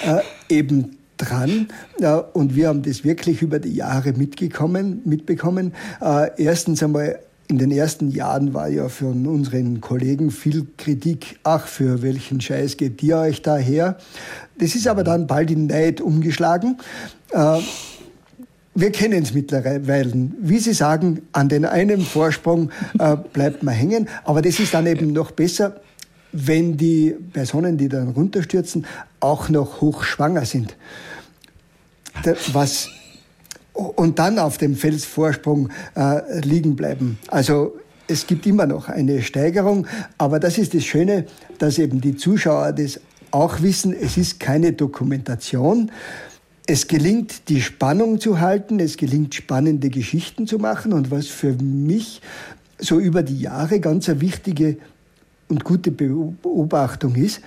äh, 0.01 0.22
eben 0.47 0.95
dran 1.18 1.68
äh, 1.99 2.13
und 2.32 2.55
wir 2.55 2.70
haben 2.70 2.84
das 2.84 3.03
wirklich 3.03 3.41
über 3.41 3.59
die 3.59 3.76
Jahre 3.76 4.13
mitgekommen, 4.13 5.01
mitbekommen. 5.03 5.74
Äh, 6.01 6.30
erstens 6.38 6.82
einmal 6.82 7.20
in 7.49 7.57
den 7.57 7.70
ersten 7.70 8.11
Jahren 8.11 8.53
war 8.53 8.70
ja 8.70 8.88
von 8.88 9.28
unseren 9.28 9.82
Kollegen 9.82 10.32
viel 10.32 10.66
Kritik, 10.78 11.38
ach, 11.43 11.68
für 11.68 12.01
welchen 12.01 12.39
Scheiß 12.39 12.78
geht 12.78 13.03
ihr 13.03 13.18
euch 13.18 13.41
da 13.41 13.57
her? 13.57 13.97
Das 14.57 14.74
ist 14.74 14.88
aber 14.88 15.03
dann 15.03 15.28
bald 15.28 15.51
in 15.51 15.68
Neid 15.68 15.99
umgeschlagen. 15.99 16.78
Äh, 17.32 17.59
wir 18.74 18.91
kennen 18.91 19.22
es 19.22 19.34
mittlerweile. 19.34 20.30
Wie 20.39 20.59
Sie 20.59 20.74
sagen, 20.74 21.24
an 21.34 21.49
den 21.49 21.66
einen 21.66 21.99
Vorsprung 21.99 22.72
äh, 22.99 23.18
bleibt 23.34 23.63
man 23.63 23.74
hängen, 23.74 24.07
aber 24.24 24.41
das 24.41 24.61
ist 24.61 24.74
dann 24.74 24.88
eben 24.88 25.11
noch 25.11 25.32
besser, 25.32 25.82
wenn 26.36 26.76
die 26.76 27.16
Personen, 27.32 27.78
die 27.78 27.88
dann 27.88 28.10
runterstürzen, 28.10 28.86
auch 29.20 29.50
noch 29.50 29.82
hochschwanger 29.82 30.46
sind. 30.46 30.76
Was, 32.52 32.90
und 33.74 34.20
dann 34.20 34.38
auf 34.40 34.58
dem 34.58 34.76
Felsvorsprung 34.76 35.70
äh, 35.96 36.40
liegen 36.42 36.76
bleiben. 36.76 37.18
Also 37.28 37.78
es 38.08 38.28
gibt 38.28 38.46
immer 38.46 38.66
noch 38.66 38.90
eine 38.90 39.22
Steigerung, 39.22 39.88
aber 40.18 40.40
das 40.40 40.58
ist 40.58 40.74
das 40.74 40.84
Schöne, 40.84 41.26
dass 41.58 41.78
eben 41.78 42.02
die 42.02 42.16
Zuschauer 42.16 42.74
das 42.74 43.00
auch 43.32 43.62
wissen, 43.62 43.94
es 43.94 44.18
ist 44.18 44.40
keine 44.40 44.74
Dokumentation. 44.74 45.92
Es 46.68 46.88
gelingt, 46.88 47.50
die 47.50 47.62
Spannung 47.62 48.20
zu 48.20 48.40
halten, 48.40 48.80
es 48.80 48.98
gelingt, 48.98 49.36
spannende 49.36 49.90
Geschichten 49.90 50.48
zu 50.48 50.58
machen 50.58 50.94
und 50.94 51.12
was 51.12 51.28
für 51.28 51.54
mich 51.54 52.22
so 52.80 53.00
über 53.00 53.24
die 53.24 53.40
Jahre 53.40 53.80
ganz 53.80 54.10
eine 54.10 54.22
wichtige 54.22 54.78
und 55.48 55.64
gute 55.64 55.91
Beobachtung 55.91 57.16
ist, 57.16 57.41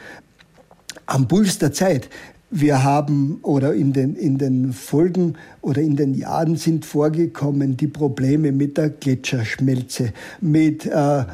am 1.06 1.26
Puls 1.26 1.58
der 1.58 1.72
Zeit. 1.72 2.08
Wir 2.50 2.82
haben 2.82 3.40
oder 3.42 3.74
in 3.74 3.92
den, 3.92 4.14
in 4.16 4.38
den 4.38 4.72
Folgen 4.72 5.34
oder 5.60 5.82
in 5.82 5.96
den 5.96 6.14
Jahren 6.14 6.56
sind 6.56 6.86
vorgekommen 6.86 7.76
die 7.76 7.88
Probleme 7.88 8.52
mit 8.52 8.78
der 8.78 8.88
Gletscherschmelze, 8.88 10.14
mit 10.40 10.86
äh, 10.86 11.24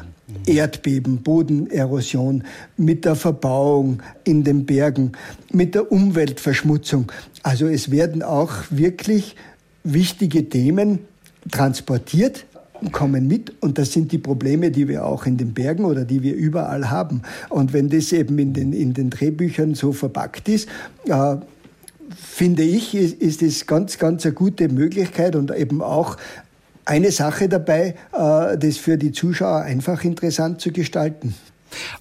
Erdbeben, 0.45 1.21
Bodenerosion, 1.21 2.43
mit 2.77 3.05
der 3.05 3.15
Verbauung 3.15 4.01
in 4.25 4.43
den 4.43 4.65
Bergen, 4.65 5.13
mit 5.51 5.75
der 5.75 5.91
Umweltverschmutzung. 5.91 7.11
Also 7.43 7.67
es 7.67 7.91
werden 7.91 8.21
auch 8.21 8.51
wirklich 8.69 9.35
wichtige 9.83 10.49
Themen 10.49 10.99
transportiert, 11.51 12.45
kommen 12.91 13.27
mit 13.27 13.53
und 13.61 13.77
das 13.77 13.91
sind 13.91 14.11
die 14.11 14.17
Probleme, 14.17 14.71
die 14.71 14.87
wir 14.87 15.05
auch 15.05 15.25
in 15.25 15.37
den 15.37 15.53
Bergen 15.53 15.85
oder 15.85 16.05
die 16.05 16.23
wir 16.23 16.35
überall 16.35 16.89
haben. 16.89 17.21
Und 17.49 17.73
wenn 17.73 17.89
das 17.89 18.11
eben 18.11 18.37
in 18.39 18.53
den, 18.53 18.73
in 18.73 18.93
den 18.93 19.09
Drehbüchern 19.09 19.75
so 19.75 19.91
verpackt 19.91 20.49
ist, 20.49 20.67
äh, 21.05 21.35
finde 22.15 22.63
ich, 22.63 22.95
ist, 22.95 23.21
ist 23.21 23.41
es 23.41 23.65
ganz, 23.65 23.97
ganz 23.97 24.25
eine 24.25 24.33
gute 24.33 24.69
Möglichkeit 24.69 25.35
und 25.35 25.55
eben 25.55 25.81
auch 25.81 26.17
eine 26.85 27.11
Sache 27.11 27.49
dabei, 27.49 27.95
äh, 28.13 28.57
das 28.57 28.77
für 28.77 28.97
die 28.97 29.11
Zuschauer 29.11 29.61
einfach 29.61 30.03
interessant 30.03 30.61
zu 30.61 30.71
gestalten. 30.71 31.35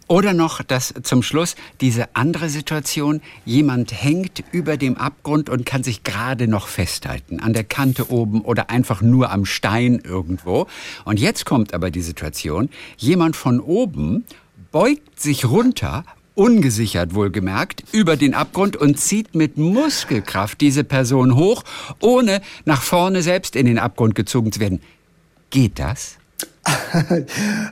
Oder 0.08 0.32
noch 0.32 0.62
das 0.62 0.94
zum 1.02 1.22
Schluss, 1.22 1.56
diese 1.80 2.14
andere 2.14 2.48
Situation, 2.48 3.20
jemand 3.44 3.92
hängt 3.92 4.44
über 4.52 4.76
dem 4.76 4.96
Abgrund 4.96 5.48
und 5.48 5.66
kann 5.66 5.82
sich 5.82 6.04
gerade 6.04 6.48
noch 6.48 6.68
festhalten, 6.68 7.40
an 7.40 7.52
der 7.52 7.64
Kante 7.64 8.10
oben 8.10 8.42
oder 8.42 8.70
einfach 8.70 9.02
nur 9.02 9.30
am 9.30 9.44
Stein 9.44 10.00
irgendwo. 10.04 10.66
Und 11.04 11.20
jetzt 11.20 11.44
kommt 11.46 11.74
aber 11.74 11.90
die 11.90 12.02
Situation, 12.02 12.68
jemand 12.96 13.36
von 13.36 13.60
oben 13.60 14.24
beugt 14.70 15.20
sich 15.20 15.44
runter 15.44 16.04
ungesichert 16.34 17.14
wohlgemerkt, 17.14 17.84
über 17.92 18.16
den 18.16 18.34
Abgrund 18.34 18.76
und 18.76 18.98
zieht 18.98 19.34
mit 19.34 19.56
Muskelkraft 19.56 20.60
diese 20.60 20.84
Person 20.84 21.36
hoch, 21.36 21.62
ohne 22.00 22.42
nach 22.64 22.82
vorne 22.82 23.22
selbst 23.22 23.56
in 23.56 23.66
den 23.66 23.78
Abgrund 23.78 24.14
gezogen 24.14 24.52
zu 24.52 24.60
werden. 24.60 24.80
Geht 25.50 25.78
das? 25.78 26.18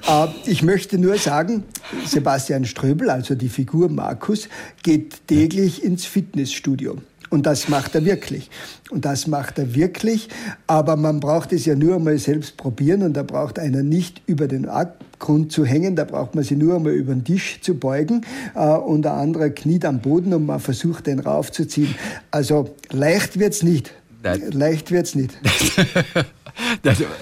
Äh, 0.09 0.27
ich 0.47 0.65
möchte 0.65 0.99
nur 0.99 1.17
sagen, 1.17 1.63
Sebastian 2.05 2.65
Ströbel, 2.65 3.09
also 3.09 3.37
die 3.37 3.49
Figur 3.49 3.89
Markus, 3.89 4.49
geht 4.83 5.29
täglich 5.29 5.85
ins 5.85 6.05
Fitnessstudio. 6.05 6.99
Und 7.33 7.47
das 7.47 7.69
macht 7.69 7.95
er 7.95 8.05
wirklich. 8.05 8.51
Und 8.91 9.07
das 9.07 9.27
macht 9.27 9.59
er 9.59 9.75
wirklich. 9.75 10.29
Aber 10.67 10.97
man 10.97 11.19
braucht 11.19 11.55
es 11.55 11.65
ja 11.65 11.75
nur 11.75 11.97
einmal 11.97 12.19
selbst 12.19 12.59
probieren 12.59 13.03
und 13.03 13.15
da 13.15 13.23
braucht 13.23 13.59
einer 13.59 13.83
nicht 13.83 14.21
über 14.27 14.49
den 14.49 14.69
Abgrund 14.69 15.51
zu 15.51 15.65
hängen, 15.65 15.97
da 15.97 16.05
braucht 16.05 16.35
man 16.35 16.45
sie 16.45 16.57
nur 16.57 16.77
einmal 16.77 16.93
über 16.93 17.15
den 17.15 17.25
Tisch 17.25 17.61
zu 17.63 17.75
beugen 17.75 18.27
äh, 18.55 18.67
und 18.67 19.07
ein 19.07 19.15
anderer 19.15 19.49
kniet 19.49 19.87
am 19.87 20.01
Boden 20.01 20.35
und 20.35 20.45
man 20.45 20.61
versucht, 20.61 21.07
den 21.07 21.21
raufzuziehen. 21.21 21.95
Also 22.31 22.75
leicht 22.91 23.39
wird's 23.39 23.63
nicht. 23.63 23.95
Nein. 24.23 24.51
Leicht 24.53 24.91
wird's 24.91 25.15
nicht. 25.15 25.33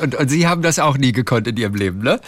Und, 0.02 0.16
und, 0.16 0.28
Sie 0.28 0.48
haben 0.48 0.60
das 0.60 0.78
auch 0.78 0.98
nie 0.98 1.12
gekonnt 1.12 1.46
in 1.46 1.56
Ihrem 1.56 1.74
Leben, 1.74 2.00
ne? 2.02 2.20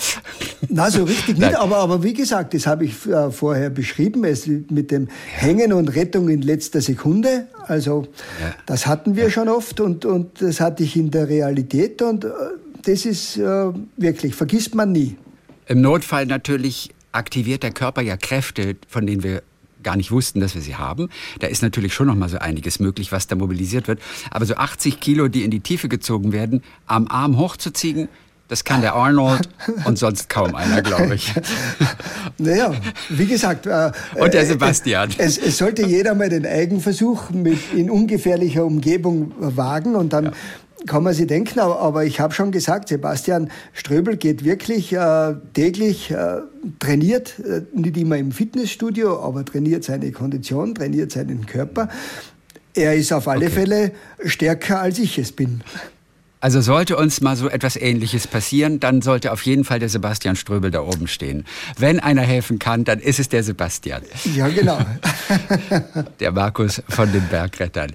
Na, 0.69 0.91
so 0.91 1.05
richtig 1.05 1.37
nicht, 1.37 1.57
aber, 1.57 1.79
aber 1.79 2.03
wie 2.03 2.15
gesagt, 2.15 2.55
das 2.55 2.67
habe 2.67 2.85
ich 2.85 3.07
äh, 3.07 3.31
vorher 3.31 3.71
beschrieben, 3.71 4.25
es 4.25 4.47
mit 4.47 4.91
dem 4.91 5.09
Hängen 5.33 5.73
und 5.73 5.89
Rettung 5.89 6.29
in 6.29 6.43
letzter 6.43 6.81
Sekunde. 6.81 7.49
Also 7.67 8.07
ja. 8.41 8.55
das 8.67 8.87
hatten 8.87 9.17
wir 9.17 9.25
ja. 9.25 9.31
schon 9.31 9.49
oft 9.49 9.81
und, 9.81 10.05
und 10.05 10.41
das 10.41 10.61
hatte 10.61 10.85
ich 10.85 10.97
in 10.97 11.11
der 11.11 11.29
Realität 11.29 12.03
und 12.03 12.25
äh, 12.25 12.29
das 12.85 13.05
ist 13.05 13.37
äh, 13.37 13.73
wirklich, 13.97 14.35
vergisst 14.35 14.75
man 14.75 14.93
nie. 14.93 15.17
Im 15.67 15.81
Notfall 15.81 16.27
natürlich 16.27 16.91
aktiviert 17.13 17.63
der 17.63 17.73
Körper 17.73 18.03
ja 18.03 18.17
Kräfte, 18.17 18.77
von 18.89 19.07
denen 19.07 19.23
wir 19.23 19.43
gar 19.83 19.97
nicht 19.97 20.11
wussten, 20.11 20.41
dass 20.41 20.55
wir 20.55 20.63
sie 20.63 20.77
haben. 20.77 21.09
Da 21.41 21.47
ist 21.47 21.63
natürlich 21.63 21.95
schon 21.95 22.07
noch 22.07 22.15
mal 22.15 22.29
so 22.29 22.39
einiges 22.39 22.81
möglich, 22.81 23.13
was 23.13 23.27
da 23.27 23.37
mobilisiert 23.37 23.89
wird. 23.89 24.01
Aber 24.31 24.47
so 24.47 24.55
80 24.55 25.01
Kilo, 25.01 25.29
die 25.29 25.45
in 25.45 25.51
die 25.51 25.61
Tiefe 25.61 25.89
gezogen 25.89 26.33
werden, 26.33 26.63
am 26.87 27.09
Arm 27.09 27.39
hochzuziehen, 27.39 28.09
das 28.49 28.65
kann 28.65 28.83
der 28.83 28.95
Arnold 28.95 29.49
und 29.87 29.99
sonst 29.99 30.29
kaum 30.29 30.55
einer, 30.55 30.83
glaube 30.83 31.15
ich. 31.15 31.33
Naja, 32.39 32.73
wie 33.09 33.27
gesagt. 33.27 33.67
Äh, 33.67 33.93
und 34.15 34.35
der 34.35 34.43
äh, 34.43 34.47
Sebastian. 34.47 35.11
Es, 35.19 35.39
es, 35.39 35.59
sollte 35.59 35.87
jeder 35.87 36.15
mal 36.15 36.29
den 36.29 36.47
Eigenversuch 36.47 37.31
mit 37.31 37.59
in 37.75 37.91
ungefährlicher 37.91 38.65
Umgebung 38.65 39.33
wagen 39.39 39.95
und 39.95 40.13
dann 40.13 40.25
ja 40.25 40.33
kann 40.87 41.03
man 41.03 41.15
sich 41.15 41.27
denken, 41.27 41.61
aber 41.61 42.05
ich 42.05 42.21
habe 42.21 42.35
schon 42.35 42.51
gesagt, 42.51 42.89
Sebastian 42.89 43.51
Ströbel 43.73 44.17
geht 44.17 44.45
wirklich 44.45 44.93
äh, 44.93 45.35
täglich, 45.55 46.11
äh, 46.11 46.41
trainiert, 46.79 47.39
äh, 47.41 47.63
nicht 47.73 47.97
immer 47.97 48.17
im 48.17 48.33
Fitnessstudio, 48.33 49.23
aber 49.23 49.45
trainiert 49.45 49.85
seine 49.85 50.13
Kondition, 50.13 50.75
trainiert 50.75 51.13
seinen 51.13 51.47
Körper. 51.47 51.89
Er 52.75 52.95
ist 52.95 53.13
auf 53.13 53.29
alle 53.29 53.47
okay. 53.47 53.55
Fälle 53.55 53.93
stärker, 54.25 54.81
als 54.81 54.99
ich 54.99 55.19
es 55.19 55.33
bin. 55.33 55.63
Also 56.41 56.61
sollte 56.61 56.97
uns 56.97 57.21
mal 57.21 57.37
so 57.37 57.49
etwas 57.49 57.77
Ähnliches 57.77 58.27
passieren, 58.27 58.81
dann 58.81 59.01
sollte 59.01 59.31
auf 59.31 59.43
jeden 59.43 59.63
Fall 59.65 59.79
der 59.79 59.89
Sebastian 59.89 60.35
Ströbel 60.35 60.73
da 60.73 60.81
oben 60.81 61.07
stehen. 61.07 61.45
Wenn 61.79 62.01
einer 62.01 62.23
helfen 62.23 62.59
kann, 62.59 62.83
dann 62.83 62.99
ist 62.99 63.21
es 63.21 63.29
der 63.29 63.45
Sebastian. 63.45 64.03
Ja, 64.35 64.49
genau. 64.49 64.79
der 66.21 66.33
Markus 66.33 66.83
von 66.89 67.13
den 67.13 67.29
Bergrettern. 67.29 67.93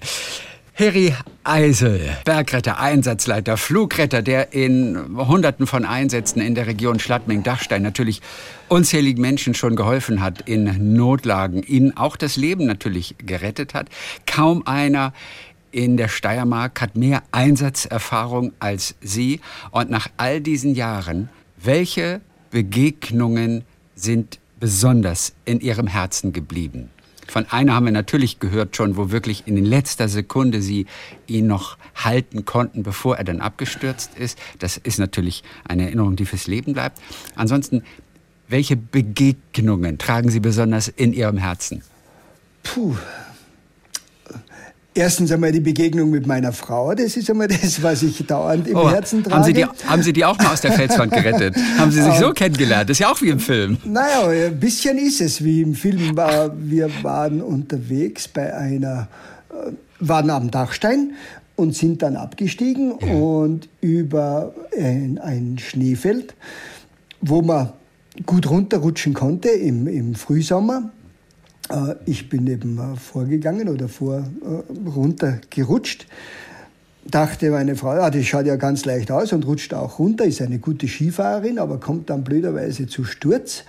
Harry 0.80 1.12
Eisel, 1.44 2.16
Bergretter, 2.24 2.80
Einsatzleiter, 2.80 3.58
Flugretter, 3.58 4.22
der 4.22 4.54
in 4.54 5.18
Hunderten 5.18 5.66
von 5.66 5.86
Einsätzen 5.86 6.40
in 6.40 6.54
der 6.54 6.68
Region 6.68 7.00
Schladming-Dachstein 7.00 7.82
natürlich 7.82 8.22
unzähligen 8.70 9.20
Menschen 9.20 9.56
schon 9.56 9.76
geholfen 9.76 10.22
hat 10.22 10.48
in 10.48 10.94
Notlagen, 10.94 11.64
ihnen 11.64 11.98
auch 11.98 12.16
das 12.16 12.36
Leben 12.36 12.68
natürlich 12.68 13.16
gerettet 13.18 13.74
hat. 13.74 13.90
Kaum 14.28 14.68
einer 14.68 15.14
in 15.72 15.98
der 15.98 16.10
Steiermark 16.10 16.80
hat 16.80 16.96
mehr 16.96 17.24
Einsatzerfahrung 17.32 18.54
als 18.60 18.94
Sie. 19.02 19.42
Und 19.72 19.90
nach 19.90 20.10
all 20.18 20.42
diesen 20.42 20.76
Jahren, 20.76 21.30
welche 21.58 22.22
Begegnungen 22.52 23.64
sind 23.96 24.38
besonders 24.60 25.34
in 25.44 25.60
Ihrem 25.60 25.88
Herzen 25.88 26.34
geblieben? 26.34 26.92
Von 27.28 27.46
einer 27.50 27.76
haben 27.76 27.86
wir 27.86 27.92
natürlich 27.92 28.40
gehört 28.40 28.76
schon, 28.76 28.98
wo 28.98 29.12
wirklich 29.12 29.44
in 29.46 29.64
letzter 29.64 30.08
Sekunde 30.08 30.62
Sie 30.62 30.86
ihn 31.28 31.48
noch 31.48 31.78
halten 31.96 32.46
konnten, 32.46 32.84
bevor 32.84 33.18
er 33.18 33.24
dann 33.24 33.42
abgestürzt 33.42 34.12
ist. 34.18 34.40
Das 34.60 34.78
ist 34.78 34.98
natürlich 34.98 35.44
eine 35.68 35.84
Erinnerung, 35.84 36.16
die 36.16 36.26
fürs 36.26 36.48
Leben 36.48 36.74
bleibt. 36.74 37.00
Ansonsten, 37.36 37.84
welche 38.48 38.78
Begegnungen 38.78 39.98
tragen 39.98 40.30
Sie 40.30 40.40
besonders 40.40 40.88
in 40.88 41.14
Ihrem 41.14 41.38
Herzen? 41.38 41.84
Puh, 42.64 42.96
Erstens 44.98 45.32
einmal 45.32 45.52
die 45.52 45.60
Begegnung 45.60 46.10
mit 46.10 46.26
meiner 46.26 46.52
Frau, 46.52 46.96
das 46.96 47.16
ist 47.16 47.30
einmal 47.30 47.48
das, 47.48 47.84
was 47.84 48.02
ich 48.02 48.26
dauernd 48.26 48.68
im 48.68 48.78
oh, 48.78 48.90
Herzen 48.90 49.24
trage. 49.24 49.36
Haben 49.36 49.44
Sie, 49.44 49.54
die, 49.54 49.64
haben 49.64 50.02
Sie 50.02 50.12
die 50.12 50.26
auch 50.26 50.36
mal 50.40 50.54
aus 50.54 50.62
der 50.62 50.72
Felswand 50.72 51.14
gerettet? 51.14 51.56
haben 51.78 51.92
Sie 51.92 52.02
sich 52.02 52.16
so 52.20 52.32
kennengelernt? 52.32 52.90
Das 52.90 52.96
ist 52.96 53.02
ja 53.02 53.12
auch 53.12 53.22
wie 53.22 53.30
im 53.30 53.40
Film. 53.40 53.78
Naja, 53.86 54.28
ein 54.28 54.60
bisschen 54.60 54.98
ist 54.98 55.22
es 55.22 55.44
wie 55.44 55.62
im 55.62 55.76
Film. 55.76 56.18
Wir 56.18 56.90
waren 57.04 57.44
unterwegs 57.44 58.28
bei 58.28 58.52
einer, 58.56 59.08
äh, 59.52 59.72
waren 60.00 60.32
am 60.32 60.50
Dachstein 60.50 61.14
und 61.56 61.76
sind 61.76 62.02
dann 62.02 62.16
abgestiegen 62.16 62.96
ja. 63.00 63.14
und 63.14 63.70
über 63.82 64.52
ein, 64.76 65.20
ein 65.20 65.60
Schneefeld, 65.60 66.34
wo 67.22 67.44
man 67.44 67.70
gut 68.26 68.50
runterrutschen 68.50 69.14
konnte 69.14 69.50
im, 69.50 69.88
im 69.88 70.16
Frühsommer 70.16 70.90
äh, 70.90 70.97
ich 72.06 72.30
bin 72.30 72.48
eben 72.48 72.78
äh, 72.78 72.96
vorgegangen 72.96 73.70
oder 73.70 73.88
vor 73.88 74.20
äh, 74.20 74.90
runtergerutscht. 74.90 76.08
Dachte 77.06 77.52
meine 77.52 77.76
Frau, 77.76 77.92
ah, 77.92 78.10
das 78.10 78.26
schaut 78.26 78.46
ja 78.46 78.58
ganz 78.58 78.84
leicht 78.86 79.12
aus 79.12 79.32
und 79.32 79.46
rutscht 79.46 79.74
auch 79.74 80.00
runter, 80.00 80.26
ist 80.26 80.42
eine 80.42 80.60
gute 80.60 80.88
Skifahrerin, 80.88 81.58
aber 81.58 81.80
kommt 81.80 82.10
dann 82.10 82.24
blöderweise 82.24 82.88
zu 82.88 83.06
Sturz. 83.06 83.64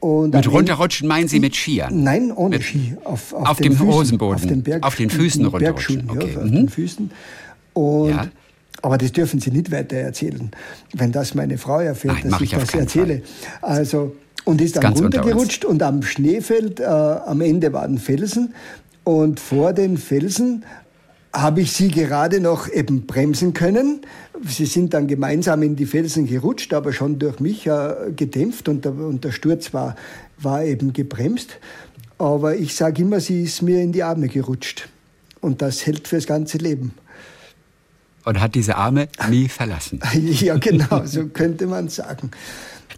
Und 0.00 0.34
mit 0.34 0.50
runterrutschen 0.50 1.08
meinen 1.08 1.28
Sie 1.28 1.40
mit 1.40 1.54
Skiern? 1.54 2.02
Nein, 2.02 2.32
ohne 2.32 2.56
mit, 2.56 2.64
Ski. 2.64 2.96
Auf, 3.04 3.32
auf, 3.32 3.48
auf 3.48 3.56
dem 3.58 3.72
Füßen, 3.72 3.86
Hosenboden? 3.86 4.34
Auf 4.36 4.46
den, 4.46 4.62
Berg, 4.62 4.86
auf 4.86 4.94
den 4.94 5.10
Füßen 5.10 5.44
runterrutschen? 5.44 6.10
Okay. 6.10 6.32
Ja, 6.32 6.38
auf 6.38 6.44
mhm. 6.44 6.52
den 6.52 6.68
Füßen. 6.68 7.10
Und 7.72 8.10
ja. 8.10 8.28
Aber 8.82 8.98
das 8.98 9.10
dürfen 9.12 9.40
Sie 9.40 9.50
nicht 9.50 9.70
weiter 9.70 9.96
erzählen, 9.96 10.50
wenn 10.92 11.12
das 11.12 11.34
meine 11.34 11.58
Frau 11.58 11.80
erfährt, 11.80 12.18
Nein, 12.22 12.30
dass 12.30 12.40
ich, 12.40 12.52
ich 12.52 12.58
das 12.58 12.74
erzähle. 12.74 13.22
Fall. 13.60 13.70
Also 13.70 14.14
und 14.46 14.60
ist 14.60 14.76
dann 14.76 14.92
runtergerutscht 14.94 15.64
und 15.64 15.82
am 15.82 16.02
Schneefeld, 16.02 16.80
äh, 16.80 16.84
am 16.84 17.40
Ende 17.40 17.72
waren 17.72 17.98
Felsen 17.98 18.54
und 19.04 19.40
vor 19.40 19.72
den 19.72 19.98
Felsen 19.98 20.64
habe 21.34 21.60
ich 21.60 21.72
sie 21.72 21.88
gerade 21.88 22.40
noch 22.40 22.68
eben 22.72 23.06
bremsen 23.06 23.52
können. 23.52 24.02
Sie 24.46 24.64
sind 24.64 24.94
dann 24.94 25.08
gemeinsam 25.08 25.62
in 25.62 25.76
die 25.76 25.84
Felsen 25.84 26.26
gerutscht, 26.26 26.72
aber 26.72 26.92
schon 26.92 27.18
durch 27.18 27.40
mich 27.40 27.66
äh, 27.66 28.12
gedämpft 28.14 28.68
und 28.68 28.84
der, 28.84 28.94
und 28.94 29.24
der 29.24 29.32
Sturz 29.32 29.74
war, 29.74 29.96
war 30.38 30.64
eben 30.64 30.92
gebremst. 30.92 31.58
Aber 32.16 32.56
ich 32.56 32.74
sage 32.74 33.02
immer, 33.02 33.20
sie 33.20 33.42
ist 33.42 33.62
mir 33.62 33.82
in 33.82 33.92
die 33.92 34.02
Arme 34.02 34.28
gerutscht. 34.28 34.88
Und 35.40 35.60
das 35.60 35.84
hält 35.84 36.08
fürs 36.08 36.26
ganze 36.26 36.58
Leben. 36.58 36.94
Und 38.24 38.40
hat 38.40 38.54
diese 38.54 38.76
Arme 38.76 39.08
nie 39.28 39.48
verlassen. 39.48 40.00
ja, 40.14 40.56
genau, 40.56 41.04
so 41.04 41.26
könnte 41.26 41.66
man 41.66 41.88
sagen. 41.88 42.30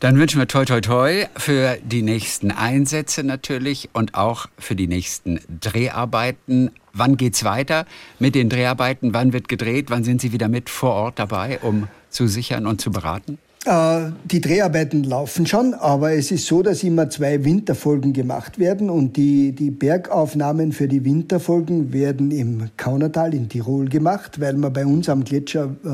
Dann 0.00 0.18
wünschen 0.18 0.38
wir 0.38 0.46
toi 0.46 0.64
toi 0.64 0.80
toi 0.80 1.26
für 1.36 1.78
die 1.82 2.02
nächsten 2.02 2.50
Einsätze 2.50 3.24
natürlich 3.24 3.90
und 3.92 4.14
auch 4.14 4.46
für 4.58 4.76
die 4.76 4.86
nächsten 4.86 5.40
Dreharbeiten. 5.60 6.70
Wann 6.92 7.16
geht's 7.16 7.44
weiter 7.44 7.84
mit 8.18 8.34
den 8.34 8.48
Dreharbeiten? 8.48 9.14
Wann 9.14 9.32
wird 9.32 9.48
gedreht? 9.48 9.86
Wann 9.90 10.04
sind 10.04 10.20
Sie 10.20 10.32
wieder 10.32 10.48
mit 10.48 10.70
vor 10.70 10.92
Ort 10.92 11.18
dabei, 11.18 11.58
um 11.62 11.88
zu 12.10 12.26
sichern 12.26 12.66
und 12.66 12.80
zu 12.80 12.90
beraten? 12.90 13.38
Äh, 13.64 14.12
die 14.24 14.40
Dreharbeiten 14.40 15.04
laufen 15.04 15.46
schon, 15.46 15.74
aber 15.74 16.12
es 16.12 16.30
ist 16.30 16.46
so, 16.46 16.62
dass 16.62 16.82
immer 16.82 17.10
zwei 17.10 17.44
Winterfolgen 17.44 18.12
gemacht 18.12 18.58
werden 18.58 18.88
und 18.88 19.16
die, 19.16 19.52
die 19.52 19.70
Bergaufnahmen 19.70 20.72
für 20.72 20.88
die 20.88 21.04
Winterfolgen 21.04 21.92
werden 21.92 22.30
im 22.30 22.70
Kaunertal 22.76 23.34
in 23.34 23.48
Tirol 23.48 23.88
gemacht, 23.88 24.40
weil 24.40 24.54
man 24.54 24.72
bei 24.72 24.86
uns 24.86 25.08
am 25.08 25.24
Gletscher 25.24 25.74
äh, 25.84 25.88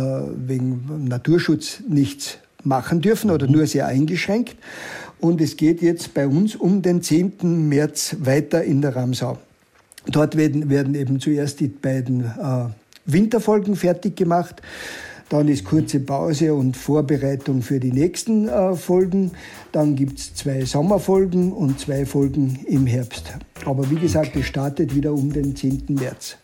wegen 0.47 1.07
Naturschutz 1.09 1.83
nichts 1.89 2.39
machen 2.65 3.01
dürfen 3.01 3.31
oder 3.31 3.47
nur 3.47 3.67
sehr 3.67 3.87
eingeschränkt. 3.87 4.57
Und 5.21 5.41
es 5.41 5.57
geht 5.57 5.83
jetzt 5.83 6.15
bei 6.15 6.27
uns 6.27 6.57
um 6.57 6.83
den 6.83 7.03
10. 7.03 7.69
März 7.69 8.17
weiter 8.21 8.63
in 8.63 8.83
der 8.83 8.97
Ramsau. 8.97 9.39
Dort 10.07 10.37
werden, 10.37 10.69
werden 10.69 10.95
eben 10.95 11.19
zuerst 11.19 11.61
die 11.61 11.69
beiden 11.69 12.25
äh, 12.25 12.67
Winterfolgen 13.07 13.77
fertig 13.77 14.17
gemacht. 14.17 14.61
Dann 15.31 15.49
ist 15.49 15.65
kurze 15.65 16.01
Pause 16.01 16.53
und 16.53 16.77
Vorbereitung 16.77 17.63
für 17.63 17.81
die 17.81 17.93
nächsten 17.93 18.49
äh, 18.49 18.75
Folgen. 18.75 19.33
Dann 19.73 19.97
gibt 19.97 20.19
es 20.19 20.35
zwei 20.35 20.65
Sommerfolgen 20.65 21.53
und 21.53 21.81
zwei 21.81 22.05
Folgen 22.05 22.59
im 22.67 22.87
Herbst. 22.87 23.33
Aber 23.65 23.91
wie 23.91 23.97
gesagt, 23.97 24.37
es 24.37 24.45
startet 24.45 24.95
wieder 24.95 25.13
um 25.15 25.33
den 25.33 25.57
10. 25.57 25.85
März. 25.89 26.37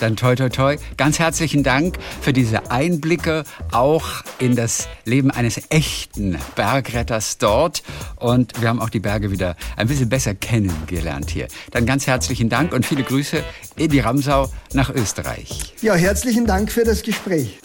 Dann 0.00 0.16
toi 0.16 0.34
toi 0.34 0.48
toi. 0.48 0.76
Ganz 0.96 1.18
herzlichen 1.18 1.62
Dank 1.62 1.96
für 2.20 2.32
diese 2.32 2.70
Einblicke 2.70 3.44
auch 3.70 4.06
in 4.38 4.56
das 4.56 4.88
Leben 5.04 5.30
eines 5.30 5.60
echten 5.68 6.38
Bergretters 6.56 7.38
dort. 7.38 7.82
Und 8.16 8.60
wir 8.60 8.68
haben 8.68 8.80
auch 8.80 8.90
die 8.90 9.00
Berge 9.00 9.30
wieder 9.30 9.56
ein 9.76 9.88
bisschen 9.88 10.08
besser 10.08 10.34
kennengelernt 10.34 11.30
hier. 11.30 11.48
Dann 11.70 11.86
ganz 11.86 12.06
herzlichen 12.06 12.48
Dank 12.48 12.72
und 12.72 12.86
viele 12.86 13.02
Grüße 13.02 13.44
in 13.76 13.90
die 13.90 14.00
Ramsau 14.00 14.50
nach 14.72 14.90
Österreich. 14.90 15.74
Ja, 15.82 15.94
herzlichen 15.94 16.46
Dank 16.46 16.72
für 16.72 16.84
das 16.84 17.02
Gespräch. 17.02 17.60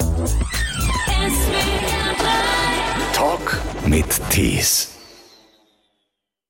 Talk 3.14 3.62
mit 3.86 4.06
Tees. 4.30 4.95